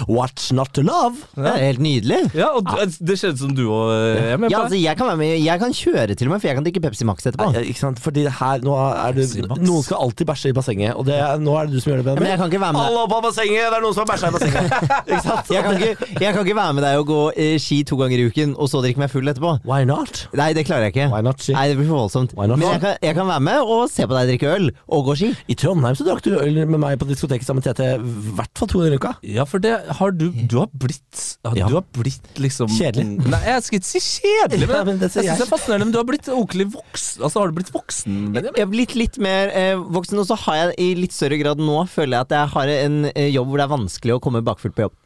What's 0.08 0.50
not 0.54 0.72
to 0.76 0.82
love? 0.82 1.16
Det 1.36 1.46
er 1.52 1.64
helt 1.72 1.82
nydelig. 1.82 2.20
Ja, 2.36 2.50
og 2.56 2.64
du- 2.66 3.04
det 3.06 3.16
skjedde 3.20 3.38
som 3.38 3.54
du 3.54 3.64
òg 3.68 3.92
er 3.92 4.36
med 4.38 4.48
på 4.48 4.52
Ja, 4.52 4.62
altså, 4.64 4.78
jeg 4.82 4.96
kan 4.98 5.06
være 5.06 5.16
med, 5.16 5.32
jeg 5.42 5.58
kan 5.60 5.72
kjøre 5.72 6.14
til 6.16 6.28
og 6.28 6.32
med, 6.32 6.40
for 6.42 6.48
jeg 6.48 6.56
kan 6.56 6.64
drikke 6.66 6.82
Pepsi 6.82 7.04
Max 7.08 7.26
etterpå. 7.26 7.52
Nei, 7.52 7.64
ikke 7.72 7.78
sant? 7.82 7.98
Fordi 8.02 8.24
her, 8.26 8.58
nå 8.66 8.74
er 8.76 9.12
du, 9.16 9.22
Noen 9.62 9.82
skal 9.82 9.96
alltid 10.02 10.26
bæsje 10.28 10.50
i 10.52 10.56
bassenget, 10.56 10.94
og 10.96 11.06
det, 11.06 11.16
nå 11.42 11.56
er 11.58 11.66
det 11.66 11.76
du 11.76 11.80
som 11.80 11.92
gjør 11.92 12.02
det. 12.02 12.06
Ja, 12.12 12.20
men 12.20 12.28
jeg 12.32 12.38
kan 12.42 12.50
ikke 12.52 12.60
være 12.62 12.72
med 12.76 12.82
Alle 12.82 13.02
opp 13.06 13.12
av 13.18 13.22
bassenget! 13.28 13.68
Det 13.72 13.78
er 13.78 13.84
noen 13.86 13.94
som 13.96 14.04
har 14.04 14.10
bæsja 14.12 14.28
i 14.28 14.36
bassenget! 14.36 14.72
ikke 15.12 15.22
sant? 15.26 15.52
Jeg 15.52 15.62
kan, 15.64 15.74
ikke, 15.80 16.10
jeg 16.20 16.34
kan 16.34 16.46
ikke 16.46 16.56
være 16.60 16.72
med 16.78 16.82
deg 16.86 16.98
og 17.02 17.06
gå 17.12 17.20
eh, 17.36 17.56
ski 17.62 17.82
to 17.88 17.96
ganger 18.00 18.18
i 18.22 18.26
uken, 18.30 18.54
og 18.58 18.68
så 18.72 18.82
drikke 18.84 19.02
meg 19.02 19.10
full 19.12 19.28
etterpå. 19.32 19.54
Why 19.68 19.84
not? 19.88 20.26
Nei, 20.38 20.50
det 20.56 20.66
klarer 20.68 20.88
jeg 20.88 20.94
ikke. 20.96 21.08
Why 21.14 21.22
not, 21.24 21.40
ski? 21.42 21.54
Nei, 21.56 21.68
Det 21.72 21.78
blir 21.80 21.88
for 21.88 22.02
voldsomt. 22.04 22.34
Why 22.36 22.46
not? 22.50 22.58
Men 22.60 22.74
jeg 22.76 22.82
kan, 22.84 22.96
jeg 23.02 23.14
kan 23.18 23.26
være 23.30 23.40
med 23.48 23.60
og 23.76 23.84
se 23.92 24.06
på 24.08 24.16
deg 24.18 24.32
drikke 24.34 24.52
øl 24.56 24.70
og 24.88 25.04
gå 25.08 25.16
ski. 25.22 25.30
I 25.48 25.54
Trondheim 25.58 25.96
så 25.98 26.06
drakk 26.08 26.22
du 26.26 26.34
øl 26.38 26.60
med 26.66 26.78
meg 26.82 26.98
på 27.00 27.08
diskoteket 27.08 27.46
sammen 27.48 27.62
med 27.62 27.68
Tete 27.70 27.92
i 27.96 28.34
hvert 28.36 28.52
fall 28.58 28.68
to 28.68 28.82
ganger 28.82 28.96
i 28.96 29.00
uka. 29.00 29.14
Ja, 29.36 29.44
for 29.48 29.61
det 29.62 29.72
har 29.98 30.14
du 30.16 30.24
Du 30.50 30.56
har 30.60 30.68
blitt 30.72 31.22
ja, 31.44 31.52
Ja. 31.62 31.68
Du 31.70 31.76
har 31.78 31.84
blitt 31.96 32.40
liksom 32.42 32.70
Kjedelig. 32.72 33.06
Nei, 33.32 33.40
jeg 33.48 33.66
skal 33.66 33.78
ikke 33.80 33.90
si 33.90 34.02
kjedelig, 34.06 34.68
men, 34.68 34.76
Ja, 34.80 34.84
men 34.88 35.00
det 35.02 35.10
jeg 35.10 35.26
syns 35.28 35.42
det 35.42 35.46
er 35.46 35.52
fascinerende. 35.52 35.88
Men 35.88 35.94
du 35.96 36.00
har 36.02 36.08
blitt 36.08 36.28
ordentlig 36.32 36.68
voksen. 36.74 37.22
Altså, 37.26 37.42
har 37.42 37.52
du 37.52 37.58
blitt 37.60 37.72
voksen? 37.74 38.18
Benjamin? 38.34 38.56
Jeg 38.58 38.66
har 38.66 38.72
blitt 38.74 38.96
litt 38.98 39.20
mer 39.22 39.52
eh, 39.56 39.76
voksen, 39.98 40.18
og 40.22 40.28
så 40.30 40.38
har 40.46 40.60
jeg 40.62 40.74
i 40.82 40.90
litt 41.02 41.14
større 41.16 41.38
grad 41.40 41.62
nå 41.62 41.82
føler 41.92 42.18
jeg 42.18 42.28
at 42.28 42.36
jeg 42.38 42.52
har 42.56 42.74
en 42.78 42.98
eh, 43.14 43.30
jobb 43.34 43.48
hvor 43.52 43.62
det 43.62 43.68
er 43.68 43.74
vanskelig 43.76 44.16
å 44.18 44.22
komme 44.24 44.44
bakfullt 44.46 44.76
på 44.78 44.86
jobb. 44.88 44.98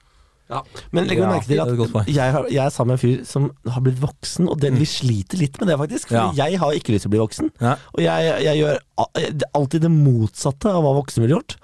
Men 0.94 1.08
legg 1.10 1.18
Ja, 1.18 1.26
merke 1.26 1.48
til 1.48 1.58
at 1.58 2.06
jeg, 2.06 2.32
har, 2.36 2.44
jeg 2.46 2.62
er 2.62 2.70
sammen 2.70 2.94
med 2.94 3.00
en 3.00 3.02
fyr 3.02 3.22
som 3.26 3.48
har 3.66 3.82
blitt 3.82 3.98
voksen, 3.98 4.46
og 4.46 4.60
den, 4.62 4.76
vi 4.78 4.86
sliter 4.86 5.40
litt 5.40 5.58
med 5.58 5.72
det, 5.72 5.78
faktisk. 5.80 6.12
For 6.12 6.20
Ja. 6.20 6.46
jeg 6.46 6.60
har 6.62 6.76
ikke 6.78 6.94
lyst 6.94 7.02
til 7.02 7.10
å 7.10 7.14
bli 7.16 7.22
voksen. 7.24 7.50
Ja. 7.58 7.72
Og 7.96 8.02
jeg, 8.04 8.28
jeg 8.46 8.60
gjør 8.60 8.78
er 8.78 9.32
alltid 9.58 9.82
det 9.88 9.90
motsatte 9.90 10.70
av 10.70 10.86
hva 10.86 10.92
voksne 11.00 11.24
ville 11.24 11.34
gjort. 11.40 11.56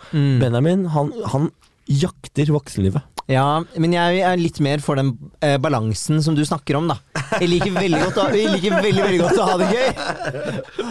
Benjamin, 0.43 0.89
han, 0.97 1.13
han 1.31 1.47
jakter 1.87 2.53
voksenlivet. 2.55 3.03
Ja, 3.31 3.63
men 3.79 3.93
jeg 3.95 4.21
er 4.27 4.37
litt 4.41 4.59
mer 4.65 4.83
for 4.83 4.99
den 4.99 5.13
eh, 5.45 5.55
balansen 5.63 6.23
som 6.25 6.35
du 6.35 6.43
snakker 6.47 6.77
om, 6.81 6.89
da. 6.91 6.97
Jeg 7.39 7.49
liker 7.49 7.73
veldig 7.77 8.01
godt 8.03 8.19
å, 8.19 8.25
jeg 8.35 8.51
liker 8.57 8.83
veldig, 8.83 9.03
veldig 9.07 9.21
godt 9.23 9.39
å 9.39 9.47
ha 9.47 9.55
det 9.61 9.69
gøy. 9.71 9.89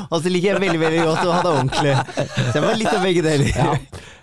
Og 0.07 0.15
så 0.15 0.31
liker 0.31 0.47
jeg 0.53 0.61
veldig 0.63 0.81
veldig 0.81 1.01
godt 1.09 1.25
å 1.25 1.35
ha 1.35 1.41
det 1.43 1.51
ordentlig. 1.51 1.93
Så 2.39 2.55
jeg 2.55 2.63
var 2.65 2.79
litt 2.79 2.93
av 2.93 3.03
begge 3.05 3.21
deler. 3.25 3.47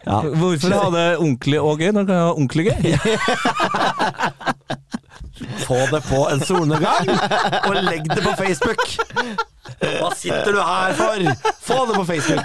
Ja. 0.09 0.23
Hvorfor 0.41 0.73
ha 0.73 0.87
det 0.95 1.07
ordentlig 1.19 1.59
og 1.61 1.83
gøy 1.85 1.91
når 1.93 2.03
du 2.07 2.09
kan 2.09 2.23
ha 2.23 2.31
ordentlig 2.33 2.65
gøy? 2.71 2.81
Få 5.69 5.77
det 5.93 6.01
på 6.09 6.21
en 6.33 6.41
solnedgang, 6.43 7.11
og 7.69 7.77
legg 7.85 8.09
det 8.11 8.23
på 8.25 8.33
Facebook! 8.41 8.83
Hva 9.79 10.09
sitter 10.17 10.57
du 10.57 10.61
her 10.65 10.97
for? 10.99 11.19
Få 11.63 11.85
det 11.87 11.95
på 12.01 12.05
Facebook! 12.09 12.41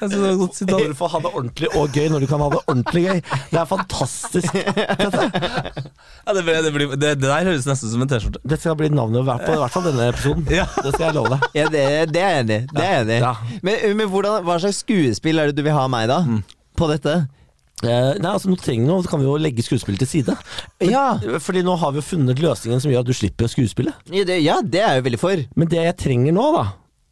Det 0.00 0.66
det. 0.70 0.76
Hvorfor 0.94 1.10
ha 1.12 1.20
det 1.24 1.30
ordentlig 1.34 1.68
og 1.76 1.92
gøy 1.96 2.08
når 2.12 2.24
du 2.24 2.26
kan 2.30 2.40
ha 2.40 2.48
det 2.54 2.60
ordentlig 2.64 3.02
gøy? 3.04 3.20
Det 3.50 3.58
er 3.60 3.66
fantastisk. 3.68 4.54
Ja, 4.54 6.32
det, 6.36 6.42
blir- 6.44 6.62
det, 6.64 6.72
blir- 6.74 6.94
det, 6.96 7.10
det 7.20 7.28
der 7.28 7.44
høres 7.48 7.66
nesten 7.68 7.88
ut 7.90 7.94
som 7.94 8.04
en 8.04 8.10
T-skjorte. 8.10 8.40
Dette 8.44 8.60
skal 8.62 8.76
bli 8.78 8.90
navnet 8.92 9.24
på 9.44 9.54
i 9.56 9.60
hvert 9.60 9.74
fall 9.74 9.86
denne 9.88 10.08
episoden. 10.12 10.46
Ja. 10.52 10.66
Det 10.76 10.94
skal 10.94 11.06
jeg 11.10 11.16
love 11.18 11.34
deg. 11.34 11.48
Ja, 11.58 11.66
det, 11.72 11.84
det 12.14 12.22
er 12.22 12.32
jeg 12.36 12.44
enig 12.46 12.56
i. 12.60 12.62
Det 12.76 12.86
er. 12.86 13.12
Ja. 13.24 13.34
Men, 13.66 13.84
men 14.00 14.08
hvordan, 14.12 14.40
hva 14.46 14.58
slags 14.62 14.82
skuespill 14.84 15.40
er 15.42 15.50
det 15.50 15.58
du 15.60 15.64
vil 15.66 15.76
ha 15.76 15.84
av 15.88 15.92
meg, 15.92 16.08
da? 16.10 16.20
På 16.78 16.88
dette? 16.90 17.18
Eh, 17.80 18.10
nei, 18.20 18.28
altså 18.34 18.50
nå 18.52 18.58
trenger 18.60 18.90
nå 18.90 18.98
kan 19.08 19.22
vi 19.22 19.24
jo 19.24 19.38
legge 19.40 19.64
skuespillet 19.64 20.02
til 20.02 20.10
side. 20.10 20.34
Ja, 20.84 21.14
Fordi 21.40 21.62
nå 21.64 21.78
har 21.80 21.94
vi 21.94 22.02
jo 22.02 22.04
funnet 22.10 22.42
løsningen 22.44 22.82
som 22.84 22.92
gjør 22.92 23.00
at 23.06 23.08
du 23.08 23.14
slipper 23.16 23.48
å 23.48 23.52
skuespille. 23.52 23.94
ja, 24.12 24.24
det, 24.28 24.36
ja, 24.44 24.58
det 24.60 24.82
er 24.84 24.98
jeg 24.98 25.00
jo 25.00 25.06
veldig 25.08 25.20
for. 25.22 25.44
Men 25.56 25.70
det 25.72 25.80
jeg 25.86 25.96
trenger 26.02 26.36
nå, 26.36 26.44
da 26.58 26.66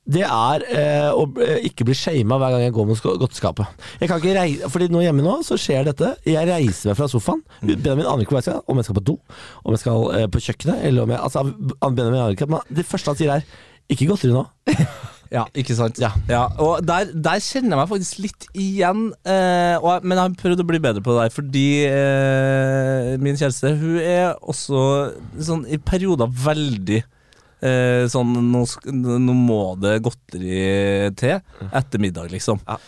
det 0.09 0.25
er 0.25 0.65
eh, 0.73 1.11
å 1.13 1.27
eh, 1.45 1.67
ikke 1.69 1.85
bli 1.89 1.97
shama 1.97 2.39
hver 2.41 2.55
gang 2.55 2.63
jeg 2.65 2.75
går 2.77 2.87
mot 2.89 3.03
godteskapet. 3.05 3.85
Jeg 4.01 4.09
kan 4.09 4.23
ikke 4.23 4.37
reise, 4.39 4.71
fordi 4.73 4.89
nå 4.93 5.03
hjemme 5.05 5.25
nå 5.25 5.35
så 5.45 5.59
skjer 5.61 5.85
dette. 5.91 6.15
Jeg 6.25 6.49
reiser 6.49 6.91
meg 6.91 6.97
fra 6.97 7.11
sofaen. 7.13 7.43
Benjamin 7.61 8.09
aner 8.09 8.25
ikke 8.25 8.33
hvor 8.33 8.41
jeg 8.41 8.49
skal. 8.49 8.63
Om 8.65 8.81
jeg 8.81 8.89
skal 8.89 8.99
på 9.01 9.05
do, 9.11 9.19
om 9.65 9.77
jeg 9.77 9.83
skal 9.85 10.09
eh, 10.17 10.25
på 10.33 10.43
kjøkkenet. 10.47 10.81
Eller 10.89 11.05
om 11.05 11.13
jeg, 11.13 11.21
altså, 11.29 11.45
Benjamin 11.85 12.23
aner 12.23 12.39
ikke, 12.39 12.49
men 12.49 12.73
det 12.73 12.89
første 12.89 13.13
han 13.13 13.21
sier 13.21 13.37
er 13.37 13.47
'ikke 13.89 14.09
godteri 14.09 14.33
nå'. 14.33 14.49
Ja, 15.29 15.43
ikke 15.53 15.75
sant? 15.77 15.99
Ja. 16.01 16.15
og 16.57 16.81
der, 16.89 17.11
der 17.13 17.41
kjenner 17.45 17.75
jeg 17.75 17.81
meg 17.83 17.91
faktisk 17.91 18.21
litt 18.25 18.47
igjen. 18.57 19.11
Eh, 19.29 19.77
og, 19.77 20.01
men 20.01 20.17
jeg 20.17 20.23
har 20.25 20.37
prøvd 20.41 20.63
å 20.65 20.69
bli 20.71 20.81
bedre 20.81 21.05
på 21.05 21.13
det 21.13 21.27
der, 21.27 21.35
fordi 21.35 21.67
eh, 21.85 23.11
min 23.21 23.37
kjæreste 23.37 23.75
hun 23.77 23.99
er 24.01 24.39
også 24.41 24.81
sånn 25.51 25.67
i 25.69 25.77
perioder 25.77 26.33
veldig 26.33 27.03
eh, 27.63 28.07
sånn 28.13 28.33
nå, 28.53 28.65
nå 29.19 29.35
må 29.37 29.61
det 29.83 29.97
godteri 30.07 31.13
til 31.19 31.39
etter 31.73 32.03
middag, 32.03 32.31
liksom. 32.35 32.61
Ja. 32.69 32.79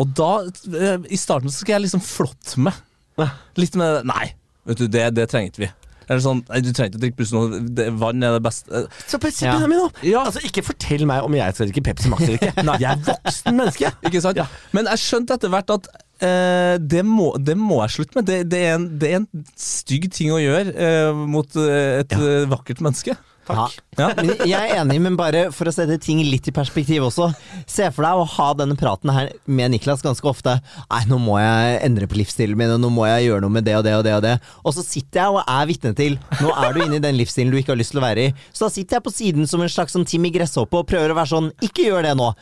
Og 0.00 0.10
da, 0.18 0.30
eh, 0.76 0.98
i 1.08 1.16
starten 1.20 1.48
så 1.52 1.62
skal 1.62 1.78
jeg 1.78 1.86
liksom 1.86 2.04
flotte 2.04 2.60
meg. 2.60 2.76
Ja. 3.16 3.30
Litt 3.56 3.76
med 3.80 4.04
Nei, 4.04 4.34
vet 4.68 4.82
du, 4.82 4.88
det, 4.92 5.06
det 5.16 5.28
trengte 5.32 5.62
vi. 5.64 5.70
Eller 6.06 6.20
sånn, 6.22 6.44
nei, 6.46 6.60
Du 6.62 6.68
trenger 6.70 6.92
ikke 6.92 6.98
å 7.00 7.02
drikke 7.02 7.16
Pepsi 7.18 7.34
Max, 7.34 7.94
vann 7.98 8.22
er 8.22 8.34
det 8.36 8.42
beste. 8.44 8.70
Eh, 8.70 8.98
Så 9.10 9.18
Pepsi 9.18 9.46
Ja. 9.48 9.56
min 9.58 9.72
nå! 9.80 9.88
Ja. 10.06 10.20
Altså, 10.28 10.42
ikke 10.46 10.62
fortell 10.62 11.02
meg 11.08 11.24
om 11.26 11.34
jeg 11.34 11.56
skal 11.56 11.66
drikke 11.72 11.82
Pepsi 11.88 12.12
Max 12.12 12.22
eller 12.28 12.36
ikke. 12.38 12.66
Jeg 12.84 12.90
er 12.92 13.00
voksen 13.08 13.56
menneske. 13.58 13.90
Ikke 14.06 14.20
sant? 14.22 14.38
Ja. 14.38 14.44
Men 14.76 14.86
jeg 14.92 15.02
skjønte 15.02 15.34
etter 15.34 15.50
hvert 15.50 15.72
at 15.74 15.88
eh, 16.22 16.76
det, 16.78 17.02
må, 17.08 17.32
det 17.42 17.56
må 17.58 17.80
jeg 17.82 17.96
slutte 17.96 18.20
med. 18.20 18.28
Det, 18.28 18.38
det, 18.52 18.60
er 18.68 18.76
en, 18.76 18.86
det 19.02 19.10
er 19.10 19.18
en 19.24 19.26
stygg 19.58 20.06
ting 20.14 20.30
å 20.30 20.38
gjøre 20.38 20.76
eh, 20.76 21.24
mot 21.34 21.58
eh, 21.58 22.04
et 22.04 22.14
Ja. 22.14 22.44
vakkert 22.54 22.84
menneske. 22.86 23.16
Takk. 23.46 23.76
Ja. 23.96 24.08
Men 24.18 24.32
jeg 24.44 24.52
er 24.58 24.80
enig, 24.82 24.98
men 25.04 25.14
bare 25.16 25.46
for 25.54 25.70
å 25.70 25.72
sette 25.72 25.96
ting 26.02 26.18
litt 26.26 26.48
i 26.50 26.54
perspektiv 26.54 27.06
også. 27.06 27.28
Se 27.70 27.86
for 27.94 28.04
deg 28.04 28.18
å 28.20 28.26
ha 28.34 28.48
denne 28.58 28.76
praten 28.78 29.12
her 29.14 29.30
med 29.46 29.72
Niklas 29.72 30.02
ganske 30.04 30.26
ofte. 30.28 30.58
Nei, 30.90 31.02
nå 31.08 31.20
må 31.22 31.38
jeg 31.40 31.78
endre 31.86 32.08
på 32.10 32.18
livsstilen 32.20 32.58
min, 32.58 32.74
og 32.76 32.82
nå 32.82 32.90
må 32.92 33.06
jeg 33.08 33.28
gjøre 33.30 33.46
noe 33.46 33.54
med 33.56 33.64
det 33.68 33.78
og 33.78 33.86
det 33.86 33.94
og 33.96 34.04
det. 34.06 34.16
Og 34.18 34.24
det 34.26 34.34
Og 34.66 34.76
så 34.76 34.84
sitter 34.84 35.22
jeg 35.22 35.38
og 35.38 35.42
er 35.46 35.66
vitne 35.70 35.94
til 35.96 36.18
Nå 36.42 36.52
er 36.52 36.74
du 36.76 36.82
inne 36.84 36.98
i 37.00 37.04
den 37.06 37.16
livsstilen 37.20 37.54
du 37.54 37.60
ikke 37.62 37.72
har 37.76 37.80
lyst 37.80 37.94
til 37.94 38.02
å 38.02 38.06
være 38.08 38.28
i. 38.28 38.34
Så 38.52 38.66
da 38.66 38.74
sitter 38.74 38.98
jeg 38.98 39.06
på 39.06 39.14
siden 39.14 39.46
som 39.48 39.62
en 39.64 39.72
slags 39.72 39.94
som 39.96 40.04
Timmy 40.04 40.32
Gresshoppe 40.34 40.82
og 40.82 40.88
prøver 40.90 41.14
å 41.14 41.18
være 41.22 41.32
sånn 41.36 41.52
Ikke 41.64 41.86
gjør 41.86 42.10
det 42.10 42.16
nå. 42.18 42.32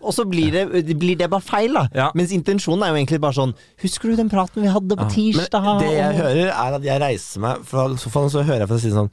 Og 0.00 0.14
så 0.16 0.24
blir 0.24 0.48
det, 0.54 0.62
blir 0.96 1.16
det 1.20 1.26
bare 1.28 1.44
feil, 1.44 1.74
da. 1.76 1.82
Ja. 1.92 2.06
Mens 2.16 2.30
intensjonen 2.32 2.86
er 2.86 2.94
jo 2.94 3.00
egentlig 3.02 3.18
bare 3.20 3.36
sånn 3.36 3.50
Husker 3.82 4.08
du 4.08 4.16
den 4.22 4.30
praten 4.32 4.62
vi 4.64 4.70
hadde 4.72 4.96
på 4.96 5.04
Men 5.04 5.12
tirsdag? 5.12 5.66
det 5.82 5.90
jeg 5.92 6.16
hører, 6.22 6.46
er 6.54 6.76
at 6.78 6.86
jeg 6.86 7.02
reiser 7.02 7.42
meg 7.44 7.66
fra 7.68 7.84
sofaen, 8.00 8.30
og 8.30 8.32
så 8.32 8.44
hører 8.46 8.64
jeg 8.64 8.70
fra 8.70 8.78
siden 8.80 8.96
sånn 9.02 9.12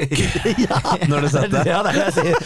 Tjukk. 0.20 1.08
Når 1.10 1.26
du 1.26 1.28
setter 1.34 1.56
deg 1.58 1.70
Ja, 1.70 1.82
det 1.84 1.92
er 1.92 1.98
det 1.98 2.06
jeg 2.06 2.14
sier. 2.16 2.36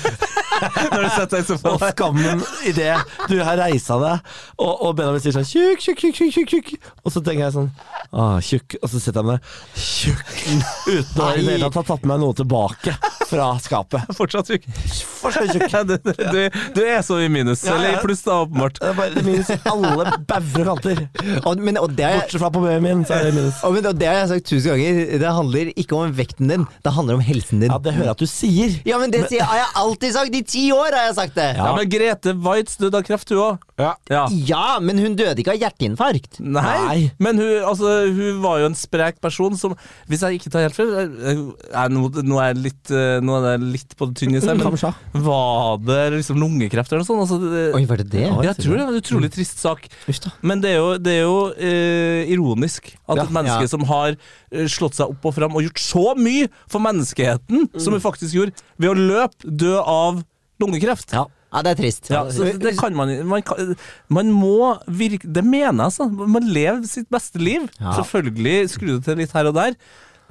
Når 0.95 1.05
du 1.05 1.09
setter 1.15 1.35
deg 1.37 1.51
i 1.51 1.71
Og 1.71 1.85
skammen 1.85 2.45
i 2.65 2.75
det 2.77 2.91
du 3.31 3.37
har 3.47 3.59
reisa 3.59 3.97
deg, 4.01 4.33
og, 4.59 4.73
og 4.85 4.97
Benjamin 4.99 5.23
sier 5.23 5.35
sånn 5.35 5.47
tjukk, 5.49 5.83
tjukk, 5.83 6.03
tjukk, 6.03 6.17
tjukk, 6.19 6.35
tjukk, 6.35 6.51
tjukk. 6.53 6.91
Og 7.05 7.15
så 7.15 7.23
tenker 7.25 7.47
jeg 7.47 7.55
sånn 7.57 7.71
ah, 8.13 8.37
tjukk, 8.45 8.77
og 8.81 8.91
så 8.93 9.03
setter 9.03 9.23
jeg 9.23 9.31
meg 9.31 9.49
tjukk, 9.79 10.35
uten 10.89 11.23
å 11.25 11.31
i 11.35 11.45
det 11.45 11.57
hele 11.57 11.71
tatt 11.71 11.81
ha 11.81 11.85
tatt 11.95 12.07
med 12.07 12.15
meg 12.15 12.23
noe 12.25 12.37
tilbake 12.39 12.97
fra 13.29 13.49
skapet. 13.63 14.11
Fortsatt 14.19 14.51
tjukk. 14.53 14.69
Fortsatt 15.23 15.55
tjukk. 15.55 15.67
Ja, 15.73 15.83
du, 15.89 15.97
du, 16.05 16.41
du 16.77 16.83
er 16.85 17.01
så 17.07 17.19
i 17.25 17.31
minus. 17.33 17.65
Ja, 17.65 17.75
ja. 17.75 17.79
Eller 17.79 17.99
i 17.99 18.05
pluss, 18.05 18.23
da, 18.27 18.43
åpenbart. 18.45 18.79
Det 18.83 18.93
er 18.93 18.99
bare 18.99 19.25
minus 19.25 19.45
minus 19.45 19.67
alle 19.71 20.15
bauger 20.29 20.71
og 20.71 20.81
kanter. 20.83 21.03
Og, 21.45 21.63
men, 21.63 21.79
og 21.81 21.95
det 21.97 22.07
er 22.07 22.19
Bortsett 22.21 22.43
fra 22.43 22.51
på 22.55 22.63
babyen 22.65 22.85
min, 22.85 23.05
så 23.07 23.19
er 23.19 23.29
det 23.29 23.35
minus. 23.37 23.61
Og, 23.67 23.77
men, 23.77 23.89
og 23.91 23.99
det 24.01 24.09
har 24.09 24.21
jeg 24.23 24.31
sagt 24.33 24.49
tusen 24.51 24.71
ganger. 24.73 25.01
Det 25.23 25.33
handler 25.39 25.73
ikke 25.75 25.99
om 25.99 26.15
vekten 26.17 26.53
din, 26.53 26.67
det 26.85 26.95
handler 26.97 27.19
om 27.19 27.25
helsen 27.45 27.61
din. 27.61 27.71
Ja, 27.71 27.79
det 27.79 27.93
hører 27.95 28.09
jeg 28.09 28.17
at 28.17 28.25
du 28.25 28.27
sier. 28.27 28.75
Ja, 28.89 28.99
men 28.99 29.13
det 29.13 29.23
sier, 29.29 29.45
har 29.45 29.57
jeg 29.61 29.71
alltid 29.85 30.13
sagt! 30.17 30.35
I 30.35 30.43
ti 30.43 30.65
år 30.73 30.91
har 30.97 31.07
jeg 31.11 31.15
sagt 31.21 31.35
det! 31.37 31.51
Ja, 31.59 31.71
men 31.77 31.89
Grete 31.93 32.35
Waitz 32.45 32.77
døde 32.81 32.97
av 32.99 33.05
kreft, 33.07 33.29
hun 33.31 33.39
òg. 33.45 33.59
Ja. 33.79 33.93
Ja. 34.09 34.25
Ja, 34.47 34.79
men 34.81 34.99
hun 35.03 35.17
døde 35.19 35.41
ikke 35.43 35.55
av 35.57 35.59
hjerteinfarkt. 35.61 36.39
Nei, 36.41 36.63
Nei. 36.87 36.99
men 37.19 37.39
hun, 37.43 37.53
altså, 37.67 38.07
hun 38.15 38.41
var 38.45 38.61
jo 38.63 38.69
en 38.71 38.77
sprek 38.79 39.17
person 39.25 39.57
som 39.59 39.73
Hvis 40.07 40.23
jeg 40.23 40.39
ikke 40.39 40.53
tar 40.55 40.63
helt 40.69 40.77
feil 40.77 40.93
eh, 40.95 41.41
eh, 41.75 41.89
nå, 41.91 42.05
nå 42.23 42.39
er 42.39 42.53
jeg 42.53 42.61
litt, 42.69 42.93
eh, 42.95 43.19
nå 43.25 43.35
er 43.41 43.49
jeg 43.57 43.65
litt 43.75 43.97
på 43.99 44.07
det 44.11 44.17
tynne 44.21 44.39
i 44.39 44.45
seg, 44.45 44.55
men 44.61 44.63
Kamsja. 44.69 44.93
var 45.27 45.81
det 45.83 45.99
liksom 46.21 46.39
lungekreft 46.39 46.93
eller 46.95 47.03
noe 47.03 47.09
sånt? 47.11 47.25
Altså, 47.25 47.41
det, 47.51 47.65
Oi, 47.75 47.83
var 47.91 48.03
det 48.05 48.09
det? 48.15 48.25
Jeg 48.47 48.59
tror 48.63 48.77
det 48.79 48.85
er 48.85 48.93
en 48.95 49.01
utrolig 49.03 49.33
trist 49.35 49.59
sak. 49.65 49.89
Uff 50.11 50.23
da. 50.23 50.33
Men 50.47 50.63
det 50.63 50.71
er 50.77 50.79
jo, 50.79 50.89
det 51.03 51.17
er 51.19 51.23
jo 51.25 51.37
eh, 51.59 52.33
ironisk 52.35 52.93
at 53.09 53.19
Ja. 53.19 53.27
et 53.27 53.35
menneske 53.35 53.67
Ja. 53.67 53.73
som 53.75 53.85
har 53.91 54.15
eh, 54.15 54.67
slått 54.71 54.95
seg 55.01 55.11
opp 55.11 55.27
og 55.31 55.35
fram 55.37 55.59
og 55.59 55.67
gjort 55.67 55.83
så 55.83 56.07
mye 56.19 56.47
for 56.71 56.79
menneskeheten, 57.35 57.81
som 57.81 57.93
hun 57.93 58.01
faktisk 58.05 58.35
gjorde, 58.35 58.53
ved 58.79 58.91
å 58.91 58.95
løpe 58.99 59.51
dø 59.65 59.77
av 59.81 60.23
lungekreft. 60.63 61.13
Ja. 61.13 61.27
Ja, 61.55 61.61
det 61.63 61.71
er 61.71 61.79
trist. 61.79 62.09
Ja, 62.11 62.25
det 62.27 62.73
kan 62.81 62.97
man 62.99 63.13
man, 63.31 63.43
kan, 63.47 63.77
man 64.11 64.33
må 64.35 64.73
virke 64.91 65.29
Det 65.31 65.45
mener 65.47 65.85
jeg, 65.85 65.85
altså. 65.87 66.09
Man 66.11 66.49
lever 66.51 66.83
sitt 66.91 67.07
beste 67.15 67.39
liv. 67.39 67.69
Ja. 67.79 67.93
Selvfølgelig 68.01 68.71
skru 68.73 68.97
det 68.97 69.05
til 69.07 69.21
litt 69.23 69.31
her 69.37 69.47
og 69.47 69.55
der. 69.55 69.77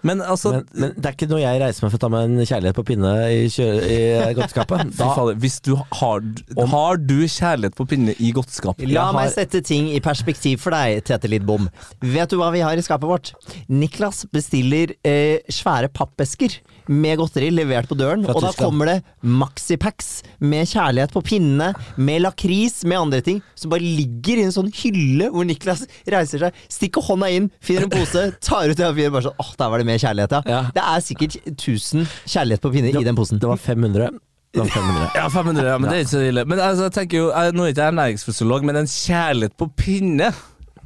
Men 0.04 0.20
altså 0.20 0.52
Men, 0.52 0.66
men 0.76 0.92
det 0.98 1.06
er 1.08 1.16
ikke 1.16 1.30
noe 1.32 1.40
jeg 1.40 1.62
reiser 1.62 1.86
meg 1.86 1.94
for 1.94 1.96
å 1.96 2.02
ta 2.04 2.10
meg 2.12 2.26
en 2.28 2.44
kjærlighet 2.44 2.76
på 2.76 2.84
pinne 2.90 3.12
i, 3.32 3.46
i 3.48 4.34
godteskapet. 4.36 4.92
Da, 5.00 5.14
hvis 5.40 5.62
du 5.64 5.78
har, 5.80 6.28
har 6.74 7.00
du 7.00 7.16
kjærlighet 7.24 7.78
på 7.80 7.88
pinne 7.88 8.18
i 8.20 8.34
godteskapet? 8.36 8.84
La 8.92 9.08
har- 9.08 9.16
meg 9.16 9.32
sette 9.32 9.64
ting 9.64 9.94
i 9.96 10.04
perspektiv 10.04 10.60
for 10.66 10.76
deg, 10.76 11.06
Tete 11.08 11.32
Lidbom. 11.32 11.72
Vet 12.04 12.36
du 12.36 12.42
hva 12.42 12.52
vi 12.52 12.66
har 12.68 12.76
i 12.76 12.84
skapet 12.84 13.08
vårt? 13.08 13.32
Niklas 13.72 14.26
bestiller 14.36 14.92
eh, 15.08 15.40
svære 15.48 15.88
pappesker 15.96 16.60
med 16.92 17.20
godteri 17.22 17.50
levert 17.54 17.88
på 17.90 17.98
døren, 18.00 18.26
og 18.30 18.42
da 18.44 18.52
kommer 18.58 18.90
det 18.90 18.98
maxipacks 19.22 20.10
med 20.44 20.68
kjærlighet 20.72 21.14
på 21.16 21.22
pinne, 21.26 21.70
med 21.96 22.24
lakris, 22.26 22.82
med 22.88 23.00
andre 23.00 23.22
ting, 23.26 23.40
som 23.56 23.72
bare 23.74 23.84
ligger 23.86 24.42
i 24.42 24.48
en 24.48 24.56
sånn 24.56 24.72
hylle 24.82 25.30
hvor 25.34 25.48
Niklas 25.48 25.86
reiser 26.12 26.48
seg, 26.48 26.60
stikker 26.72 27.06
hånda 27.08 27.32
inn, 27.34 27.50
finner 27.64 27.88
en 27.88 27.94
pose, 27.94 28.28
tar 28.44 28.70
ut 28.72 28.78
det 28.80 28.88
og 28.90 28.98
finner 29.00 29.16
bare 29.16 29.28
sånn 29.30 29.42
åh, 29.44 29.54
der 29.60 29.74
var 29.74 29.84
det 29.84 29.90
mer 29.90 30.04
kjærlighet, 30.04 30.38
ja. 30.38 30.44
Ja. 30.54 30.62
Det 30.76 30.84
er 30.84 31.08
sikkert 31.08 31.40
1000 31.56 32.06
kjærlighet 32.26 32.64
på 32.64 32.72
pinne 32.76 32.94
i 32.94 33.04
den 33.08 33.18
posen. 33.18 33.40
det 33.42 33.50
var 33.50 33.60
500. 33.62 34.12
Det 34.54 34.62
var 34.62 34.70
500. 34.70 35.06
Ja, 35.18 35.28
500, 35.34 35.66
ja, 35.66 35.78
men 35.82 35.90
det 35.90 35.96
er 35.96 36.04
ikke 36.04 36.12
så 36.14 36.20
ille. 36.28 36.44
Men 36.46 36.60
altså, 36.62 36.90
jeg 36.90 36.94
tenker 37.00 37.18
jo, 37.18 37.30
jeg, 37.34 37.54
Nå 37.58 37.64
er 37.66 37.72
ikke 37.74 37.82
jeg 37.88 37.94
ernæringsfysiolog, 37.94 38.66
men 38.70 38.78
en 38.84 38.90
kjærlighet 38.92 39.56
på 39.58 39.68
pinne 39.80 40.28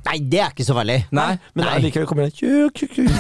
Nei, 0.08 0.18
det 0.32 0.40
er 0.40 0.50
ikke 0.54 0.68
så 0.68 0.76
farlig. 0.78 1.00
Nei. 1.16 1.34
Men 1.54 1.62
Nei. 1.66 1.74
allikevel 1.78 2.08
kommer 2.10 2.24
det 2.28 2.34
tjuk, 2.40 2.72
tjuk, 2.78 2.92
tjuk. 2.96 3.10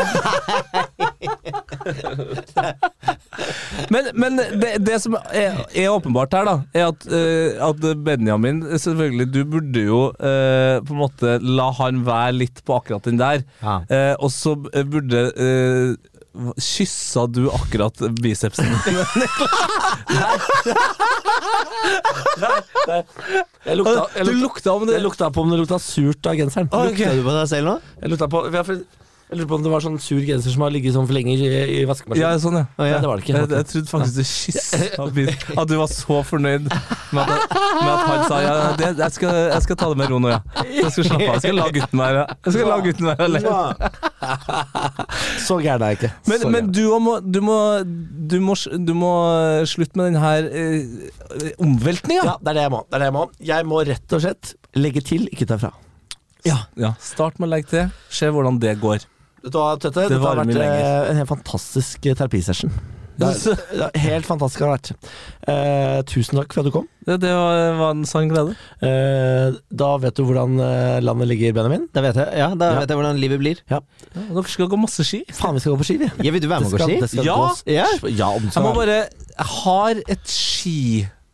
Men, 3.93 4.03
men 4.17 4.39
det, 4.59 4.71
det 4.83 4.97
som 5.03 5.15
er, 5.15 5.61
er 5.71 5.93
åpenbart 5.93 6.33
her, 6.35 6.45
da, 6.47 6.55
er 6.75 6.87
at, 6.89 7.05
eh, 7.13 7.59
at 7.63 7.77
Benjamin 8.03 8.63
Selvfølgelig, 8.79 9.27
du 9.33 9.45
burde 9.47 9.81
jo 9.85 10.01
eh, 10.17 10.79
på 10.83 10.93
en 10.95 11.01
måte 11.01 11.37
la 11.43 11.69
han 11.79 12.05
være 12.07 12.33
litt 12.41 12.63
på 12.67 12.75
akkurat 12.79 13.03
den 13.07 13.19
der. 13.21 13.37
Ja. 13.61 13.75
Eh, 13.87 14.13
og 14.19 14.31
så 14.33 14.55
burde 14.57 15.19
uh, 15.37 15.95
Kyssa 16.61 17.25
du 17.31 17.47
akkurat 17.49 18.03
bicepsen? 18.21 18.67
Jeg 23.67 23.75
lukta, 23.77 24.03
jeg 24.15 24.25
du 24.25 24.31
lukta, 24.31 24.43
lukta 24.43 24.73
om 24.73 24.85
det 24.87 24.93
jeg 24.95 25.03
lukta 25.03 25.27
på 25.33 25.43
om 25.43 25.49
det 25.51 25.57
lukta 25.59 25.79
surt 25.81 26.29
av 26.29 26.37
genseren. 26.39 26.69
Okay. 26.71 26.93
Lukta 26.93 27.15
du 27.17 27.23
på 27.25 27.33
deg 27.35 27.49
selv 27.51 27.67
nå? 27.67 27.73
Jeg 28.01 28.11
lukta 28.13 28.29
på 28.31 28.43
jeg, 28.53 28.79
jeg 29.27 29.41
lurer 29.41 29.47
på 29.49 29.55
om 29.57 29.63
det 29.65 29.71
var 29.73 29.83
sånn 29.83 29.97
sur 29.99 30.21
genser 30.23 30.53
som 30.53 30.61
har 30.63 30.71
ligget 30.71 30.93
sånn 30.95 31.03
for 31.09 31.15
lenge 31.17 31.33
i, 31.35 31.47
i 31.77 31.79
vaskemaskinen. 31.87 32.21
Ja, 32.21 32.29
sånn, 32.39 32.61
ja. 32.61 32.67
Nei, 32.79 32.85
det 32.93 33.09
var 33.09 33.19
det 33.19 33.25
ikke. 33.25 33.33
Jeg, 33.35 33.49
jeg 33.51 33.67
trodde 33.71 33.91
faktisk 33.91 34.15
du 34.15 34.23
kyssa 34.23 35.07
bilen. 35.17 35.41
At 35.59 35.67
du 35.67 35.73
var 35.81 35.89
så 35.91 36.19
fornøyd 36.29 36.69
med 36.69 37.19
at, 37.23 37.57
med 37.57 37.91
at 37.91 38.05
han 38.07 38.23
sa 38.29 38.37
ja, 38.45 38.53
det, 38.79 38.91
jeg, 39.01 39.15
skal, 39.17 39.39
jeg 39.51 39.65
skal 39.65 39.79
ta 39.81 39.89
det 39.91 39.97
med 39.99 40.13
ro 40.13 40.21
nå, 40.23 40.31
ja. 40.31 40.39
Jeg 40.63 40.93
skal 40.95 41.09
slappe 41.09 41.27
av. 41.27 41.33
Jeg 41.35 41.43
skal 41.43 41.59
la 41.59 41.65
gutten 41.75 42.03
være 42.03 42.21
Jeg 42.29 42.55
skal 42.55 42.71
la 42.71 42.77
gutten 42.85 43.09
være 43.09 43.27
alene. 43.27 43.57
Så 45.43 45.59
gæren 45.65 45.83
er 45.83 45.91
jeg 45.91 45.99
ikke. 45.99 46.11
Men, 46.31 46.47
men 46.55 46.71
du, 46.71 46.81
må, 47.03 47.17
du, 47.19 47.41
må, 47.43 47.57
du, 47.83 48.37
må, 48.47 48.55
du 48.87 48.93
må 48.95 49.11
slutte 49.67 49.99
med 49.99 50.13
den 50.13 50.21
her 50.23 50.47
eh, 50.47 51.51
omveltninga. 51.67 52.23
Ja, 52.31 52.37
det 52.39 52.53
er 52.53 52.61
det 52.61 52.65
jeg 52.69 52.75
må. 52.77 52.81
Det 52.87 52.95
er 52.95 53.03
det 53.03 53.11
jeg 53.11 53.17
må. 53.19 53.27
Jeg 53.51 53.69
må 53.73 53.83
rett 53.91 54.15
og 54.15 54.23
slett 54.23 54.55
legge 54.79 55.03
til, 55.03 55.27
ikke 55.35 55.51
ta 55.51 55.59
fra. 55.59 55.75
Ja. 56.47 56.93
Start 57.03 57.43
med 57.43 57.49
å 57.49 57.55
legge 57.57 57.73
til. 57.75 57.93
Se 58.07 58.31
hvordan 58.31 58.63
det 58.63 58.77
går. 58.79 59.03
Vet 59.47 59.55
du 59.55 59.59
hva, 59.61 59.71
Tete? 59.79 60.05
Det 60.05 60.09
Dette 60.17 60.21
har 60.27 60.39
vært 60.43 60.53
lenger. 60.53 60.83
eh, 60.83 61.09
en 61.13 61.19
helt 61.23 61.31
fantastisk 61.31 62.05
eh, 62.11 62.15
terapisession. 62.19 62.71
Det 63.17 63.25
er, 63.33 63.55
det 63.73 63.85
er 63.87 64.01
helt 64.03 64.27
fantastisk 64.29 64.61
har 64.61 64.75
det 64.75 64.91
vært. 64.91 65.07
Eh, 65.49 66.01
tusen 66.05 66.37
takk 66.37 66.51
for 66.53 66.61
at 66.61 66.67
du 66.67 66.73
kom. 66.75 66.83
Det, 67.07 67.15
det 67.23 67.31
var, 67.33 67.61
var 67.79 67.95
en 67.95 68.03
sann 68.05 68.27
glede. 68.29 68.53
Eh, 68.85 69.55
da 69.81 69.87
vet 70.03 70.19
du 70.19 70.21
hvordan 70.27 70.59
eh, 70.61 70.99
landet 71.01 71.31
ligger, 71.31 71.55
Benjamin. 71.57 71.87
Det 71.95 72.03
vet 72.05 72.19
jeg, 72.21 72.35
ja, 72.43 72.51
da 72.53 72.67
Ja. 72.75 72.83
vet 72.83 72.93
jeg 72.93 72.99
hvordan 72.99 73.17
livet 73.23 73.41
blir. 73.41 73.63
Ja. 73.73 73.79
Dere 74.13 74.43
skal 74.53 74.69
gå 74.69 74.77
masse 74.83 75.01
ski. 75.07 75.23
Faen, 75.33 75.57
vi 75.57 75.63
skal 75.65 75.73
gå 75.73 75.79
på 75.81 75.87
ski, 75.89 75.97
vi. 76.03 76.11
Ja, 76.27 76.35
vil 76.35 76.43
du 76.45 76.49
være 76.51 76.67
med 76.67 76.69
og 76.69 76.77
gå 76.77 76.85
ski? 76.91 76.99
det 77.01 77.09
skal 77.15 77.25
Ja. 77.31 77.39
gås. 77.41 77.63
Ja. 77.65 77.87
ja 78.21 78.29
om 78.37 78.45
Jeg 78.53 78.65
må 78.67 78.75
bare 78.77 78.99
Jeg 79.09 79.49
har 79.63 80.03
et 80.13 80.29
ski 80.29 80.77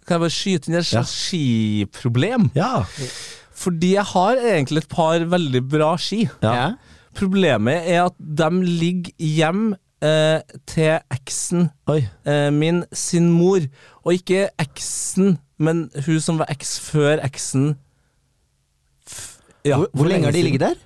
Kan 0.08 0.16
jeg 0.16 0.24
bare 0.24 0.38
skyte 0.40 0.72
inn 0.72 0.80
et 0.80 0.94
Ja. 0.94 1.04
skiproblem? 1.04 2.48
Ja. 2.56 2.86
Fordi 3.64 3.94
jeg 3.98 4.04
har 4.14 4.40
egentlig 4.40 4.84
et 4.84 4.90
par 4.92 5.20
veldig 5.20 5.62
bra 5.72 5.94
ski. 6.00 6.30
Ja. 6.44 6.74
Ja. 7.14 7.20
Problemet 7.22 7.90
er 7.94 8.04
at 8.08 8.16
de 8.20 8.50
ligger 8.66 9.12
hjem 9.22 9.74
eh, 10.04 10.40
til 10.70 10.98
eksen 11.14 11.70
eh, 11.94 12.50
min 12.54 12.84
sin 12.94 13.30
mor. 13.32 13.64
Og 14.04 14.18
ikke 14.18 14.48
eksen, 14.60 15.38
men 15.62 15.88
hun 16.06 16.20
som 16.24 16.42
var 16.42 16.50
eks 16.54 16.80
før 16.84 17.22
eksen. 17.24 17.76
F 19.08 19.38
ja. 19.64 19.78
Hvor, 19.78 19.88
hvor 19.96 20.10
lenge 20.12 20.28
har 20.28 20.36
de 20.36 20.44
ligget 20.44 20.66
der? 20.66 20.82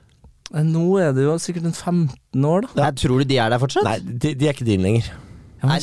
Eh, 0.54 0.64
Nå 0.64 0.98
er 1.02 1.16
det 1.18 1.26
jo 1.26 1.38
sikkert 1.42 1.66
en 1.72 1.74
15 1.74 2.46
år, 2.46 2.68
da. 2.68 2.84
Nei, 2.84 2.92
tror 3.00 3.24
du 3.24 3.32
de 3.32 3.40
er 3.42 3.50
der 3.50 3.64
fortsatt? 3.64 3.88
Nei, 3.88 3.98
de, 4.06 4.36
de 4.38 4.48
er 4.48 4.56
ikke 4.56 4.68
din 4.68 4.86
lenger. 4.86 5.10
Ja, 5.64 5.80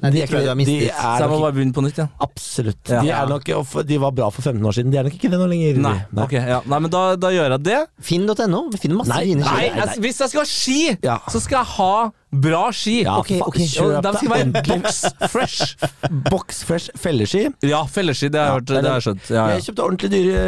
Nei, 0.00 0.10
de, 0.10 0.16
de 0.16 0.22
er 0.22 0.30
tror 0.30 0.38
jeg 0.40 0.44
du 0.44 0.50
har 0.50 0.56
ikke- 0.56 0.66
de 0.66 0.78
mistet. 0.80 1.20
er 1.20 1.28
må 1.28 1.40
bare 1.40 1.52
begynne 1.56 1.74
på 1.76 1.82
nytt 1.84 1.98
ja. 2.00 2.06
Absolutt. 2.24 2.88
Ja. 2.88 3.00
De, 3.02 3.10
er 3.10 3.26
nok, 3.28 3.44
de 3.86 3.98
var 4.00 4.12
bra 4.16 4.30
for 4.30 4.42
15 4.42 4.64
år 4.64 4.72
siden. 4.78 4.90
De 4.92 4.96
er 4.98 5.04
nok 5.04 5.12
ikke 5.18 5.30
det 5.30 5.38
nå 5.40 5.48
lenger. 5.50 5.76
Nei, 5.76 5.92
Nei, 6.12 6.24
Okay, 6.24 6.40
ja. 6.48 6.60
Nei 6.66 6.78
men 6.78 6.90
da, 6.90 7.02
da 7.20 7.28
gjør 7.34 7.50
jeg 7.56 7.62
det. 7.66 7.80
Finn.no. 8.00 8.62
Vi 8.72 8.78
finner 8.80 8.96
masse 9.02 9.12
fine 9.20 9.44
ski. 9.44 9.50
Nei, 9.56 9.66
jeg, 9.76 9.98
hvis 10.06 10.18
jeg 10.24 10.32
skal 10.32 10.40
ha 10.40 10.48
ski, 10.48 10.80
Ja. 11.04 11.18
så 11.28 11.40
skal 11.42 11.58
jeg 11.60 11.66
ha 11.76 11.92
bra 12.32 12.62
ski. 12.72 12.96
Ja, 13.04 13.18
Ok, 13.18 13.30
okay. 13.32 13.40
ok, 13.40 13.60
kjøp 13.66 13.96
Og 13.98 14.02
de 14.06 14.12
skal 14.16 14.30
være 14.30 14.64
box 14.70 15.04
fresh. 15.28 15.76
Box 16.30 16.64
Fresh 16.64 16.90
felleski. 16.96 17.46
Ja, 17.66 17.84
felleski, 17.84 18.30
det 18.30 18.40
har 18.40 18.46
jeg 18.46 18.60
hørt. 18.60 18.66
Det 18.70 18.84
har 18.86 19.00
jeg 19.00 19.06
skjønt. 19.08 19.30
Ja, 19.34 19.46
Jeg 19.54 19.64
kjøpte 19.68 19.84
ordentlig 19.84 20.10
dyre 20.14 20.44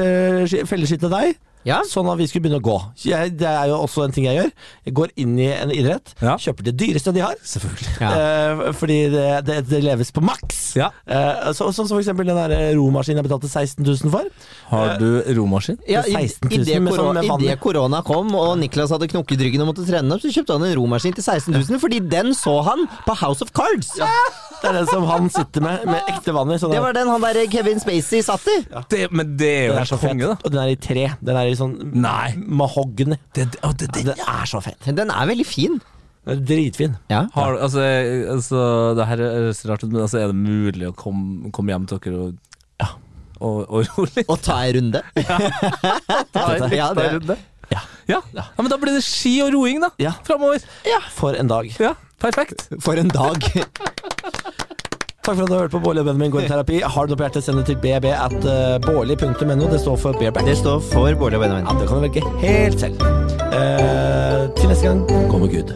eh, 0.62 0.64
felleski 0.68 0.98
til 1.03 1.11
deg, 1.12 1.36
Ja. 1.68 1.80
sånn 1.86 2.08
at 2.10 2.18
vi 2.18 2.26
skulle 2.30 2.46
begynne 2.48 2.60
å 2.60 2.64
gå. 2.64 2.76
Jeg, 3.06 3.36
det 3.38 3.46
er 3.48 3.68
jo 3.70 3.76
også 3.84 4.04
en 4.06 4.14
ting 4.14 4.26
jeg 4.26 4.38
gjør. 4.38 4.50
Jeg 4.88 4.94
går 4.98 5.12
inn 5.22 5.36
i 5.38 5.48
en 5.54 5.70
idrett, 5.74 6.14
Ja. 6.22 6.36
kjøper 6.40 6.66
det 6.70 6.74
dyreste 6.80 7.12
de 7.14 7.22
har. 7.24 7.36
Selvfølgelig. 7.42 7.92
Ja. 8.00 8.10
Eh, 8.22 8.72
fordi 8.76 8.96
det, 9.12 9.26
det, 9.46 9.56
det 9.68 9.78
leves 9.84 10.10
på 10.14 10.22
maks. 10.24 10.60
Ja. 10.78 10.88
Eh, 11.06 11.50
så, 11.56 11.68
sånn 11.74 11.86
som 11.88 11.96
for 11.96 12.02
eksempel 12.02 12.26
den 12.28 12.38
der 12.38 12.74
romaskinen 12.76 13.20
jeg 13.22 13.26
betalte 13.28 13.48
16 13.50 13.84
000 13.86 14.12
for. 14.12 14.28
Har 14.72 14.96
du 15.00 15.22
romaskin? 15.36 15.78
Ja, 15.88 16.02
i, 16.08 16.24
i 16.26 16.58
det 16.62 16.76
sånn 16.78 16.88
korona, 16.88 17.22
i 17.24 17.48
det 17.48 17.56
korona 17.62 18.02
kom, 18.06 18.32
og 18.38 18.54
Niklas 18.60 18.92
hadde 18.94 19.08
knokket 19.12 19.42
ryggen 19.44 19.64
og 19.64 19.72
måtte 19.72 19.86
trene 19.88 20.14
opp, 20.16 20.22
så 20.24 20.32
kjøpte 20.32 20.56
han 20.56 20.66
en 20.68 20.76
romaskin 20.78 21.16
til 21.16 21.24
16 21.24 21.52
000, 21.56 21.80
fordi 21.82 22.00
den 22.12 22.32
så 22.36 22.58
han 22.66 22.86
på 23.06 23.16
House 23.22 23.44
of 23.44 23.52
Cards! 23.56 23.94
Det 24.62 24.70
er 24.70 24.76
den 24.78 24.86
som 24.86 25.02
han 25.08 25.26
sitter 25.32 25.64
med, 25.64 25.82
med 25.90 26.10
ekte 26.12 26.30
vann 26.36 26.52
i. 26.54 26.56
Sånn 26.62 26.70
Det 26.70 26.78
var 26.84 26.94
den 26.94 27.08
han 27.10 27.24
der 27.24 27.40
Kevin 27.50 27.80
Spacey 27.82 28.22
satt 28.22 28.44
i. 28.46 28.60
Det, 28.92 29.08
men 29.10 29.32
det 29.40 29.48
er 29.50 29.64
jo 29.66 29.72
den 29.74 29.80
er 29.82 29.90
så 29.90 29.98
konge, 29.98 30.28
da. 30.30 30.36
Og 30.38 30.54
den 30.54 30.60
er 30.62 30.70
i 30.70 30.76
tre. 30.78 31.06
Den 31.18 31.38
er 31.40 31.50
i 31.50 31.51
sånn 31.59 31.74
Nei. 32.03 32.32
mahogny. 32.36 33.16
Det, 33.34 33.48
det, 33.55 33.61
å, 33.66 33.72
det, 33.76 33.88
det, 33.94 34.05
Den 34.12 34.22
er 34.28 34.48
så 34.50 34.61
fet. 34.64 34.78
Den 34.96 35.11
er 35.12 35.28
veldig 35.30 35.46
fin. 35.48 35.80
Er 36.26 36.38
dritfin. 36.38 36.92
Ja. 37.11 37.24
har, 37.34 37.57
altså, 37.59 37.82
altså, 38.36 38.59
det 38.98 39.07
her 39.11 39.22
høres 39.24 39.64
rart 39.66 39.82
ut, 39.82 39.90
men 39.90 40.05
altså, 40.05 40.20
er 40.22 40.30
det 40.30 40.38
mulig 40.38 40.86
å 40.90 40.94
komme, 40.94 41.50
komme 41.55 41.74
hjem 41.74 41.88
til 41.90 41.98
dere 42.05 42.20
og, 42.28 42.92
og, 43.42 43.57
og 43.66 43.88
ro? 43.88 44.05
Og 44.28 44.36
ta 44.44 44.61
en 44.68 44.76
runde. 44.78 45.03
Ja, 46.76 46.92
det- 46.94 47.09
runde. 47.16 47.38
Ja. 47.72 47.80
Ja. 48.11 48.18
ja, 48.36 48.42
men 48.59 48.68
da 48.68 48.76
blir 48.76 48.92
det 48.92 49.05
ski 49.07 49.38
og 49.46 49.53
roing, 49.55 49.78
da. 49.80 49.88
Ja. 50.03 50.12
Framover. 50.26 50.61
For 51.16 51.38
en 51.38 51.48
dag. 51.48 51.70
Ja, 51.80 51.94
perfekt. 52.20 52.66
For 52.84 52.98
en 53.00 53.09
dag. 53.09 53.40
Takk 55.22 55.36
for 55.36 55.44
at 55.44 55.50
du 55.50 55.54
har 55.54 55.60
hørt 55.60 55.70
på 55.70 55.78
Bårli 55.78 56.00
og 56.02 56.06
Benjamin 56.08 56.32
går 56.34 56.40
i 56.40 56.48
terapi. 56.50 56.80
Har 56.82 57.06
du 57.06 57.12
noe 57.12 57.18
på 57.20 57.22
hjertet, 57.22 57.44
send 57.46 57.60
det 57.60 57.68
til 57.68 57.76
bb 57.78 58.08
at 58.10 58.34
uh, 58.42 58.80
bårli.no. 58.82 59.68
Det 59.70 59.78
står 59.78 60.00
for 60.02 60.18
bareback. 60.18 60.48
Det 60.50 60.56
står 60.58 60.82
for 60.88 61.14
Bårli 61.20 61.38
og 61.38 61.44
Benjamin. 61.44 61.68
Ja, 61.70 61.78
det 61.78 61.86
kan 61.86 62.02
du 62.02 62.08
velge 62.08 62.34
helt 62.42 62.82
selv. 62.82 63.06
Eh, 63.52 64.50
til 64.58 64.74
neste 64.74 64.88
gang, 64.88 65.06
gå 65.06 65.38
med 65.38 65.54
Gud. 65.54 65.74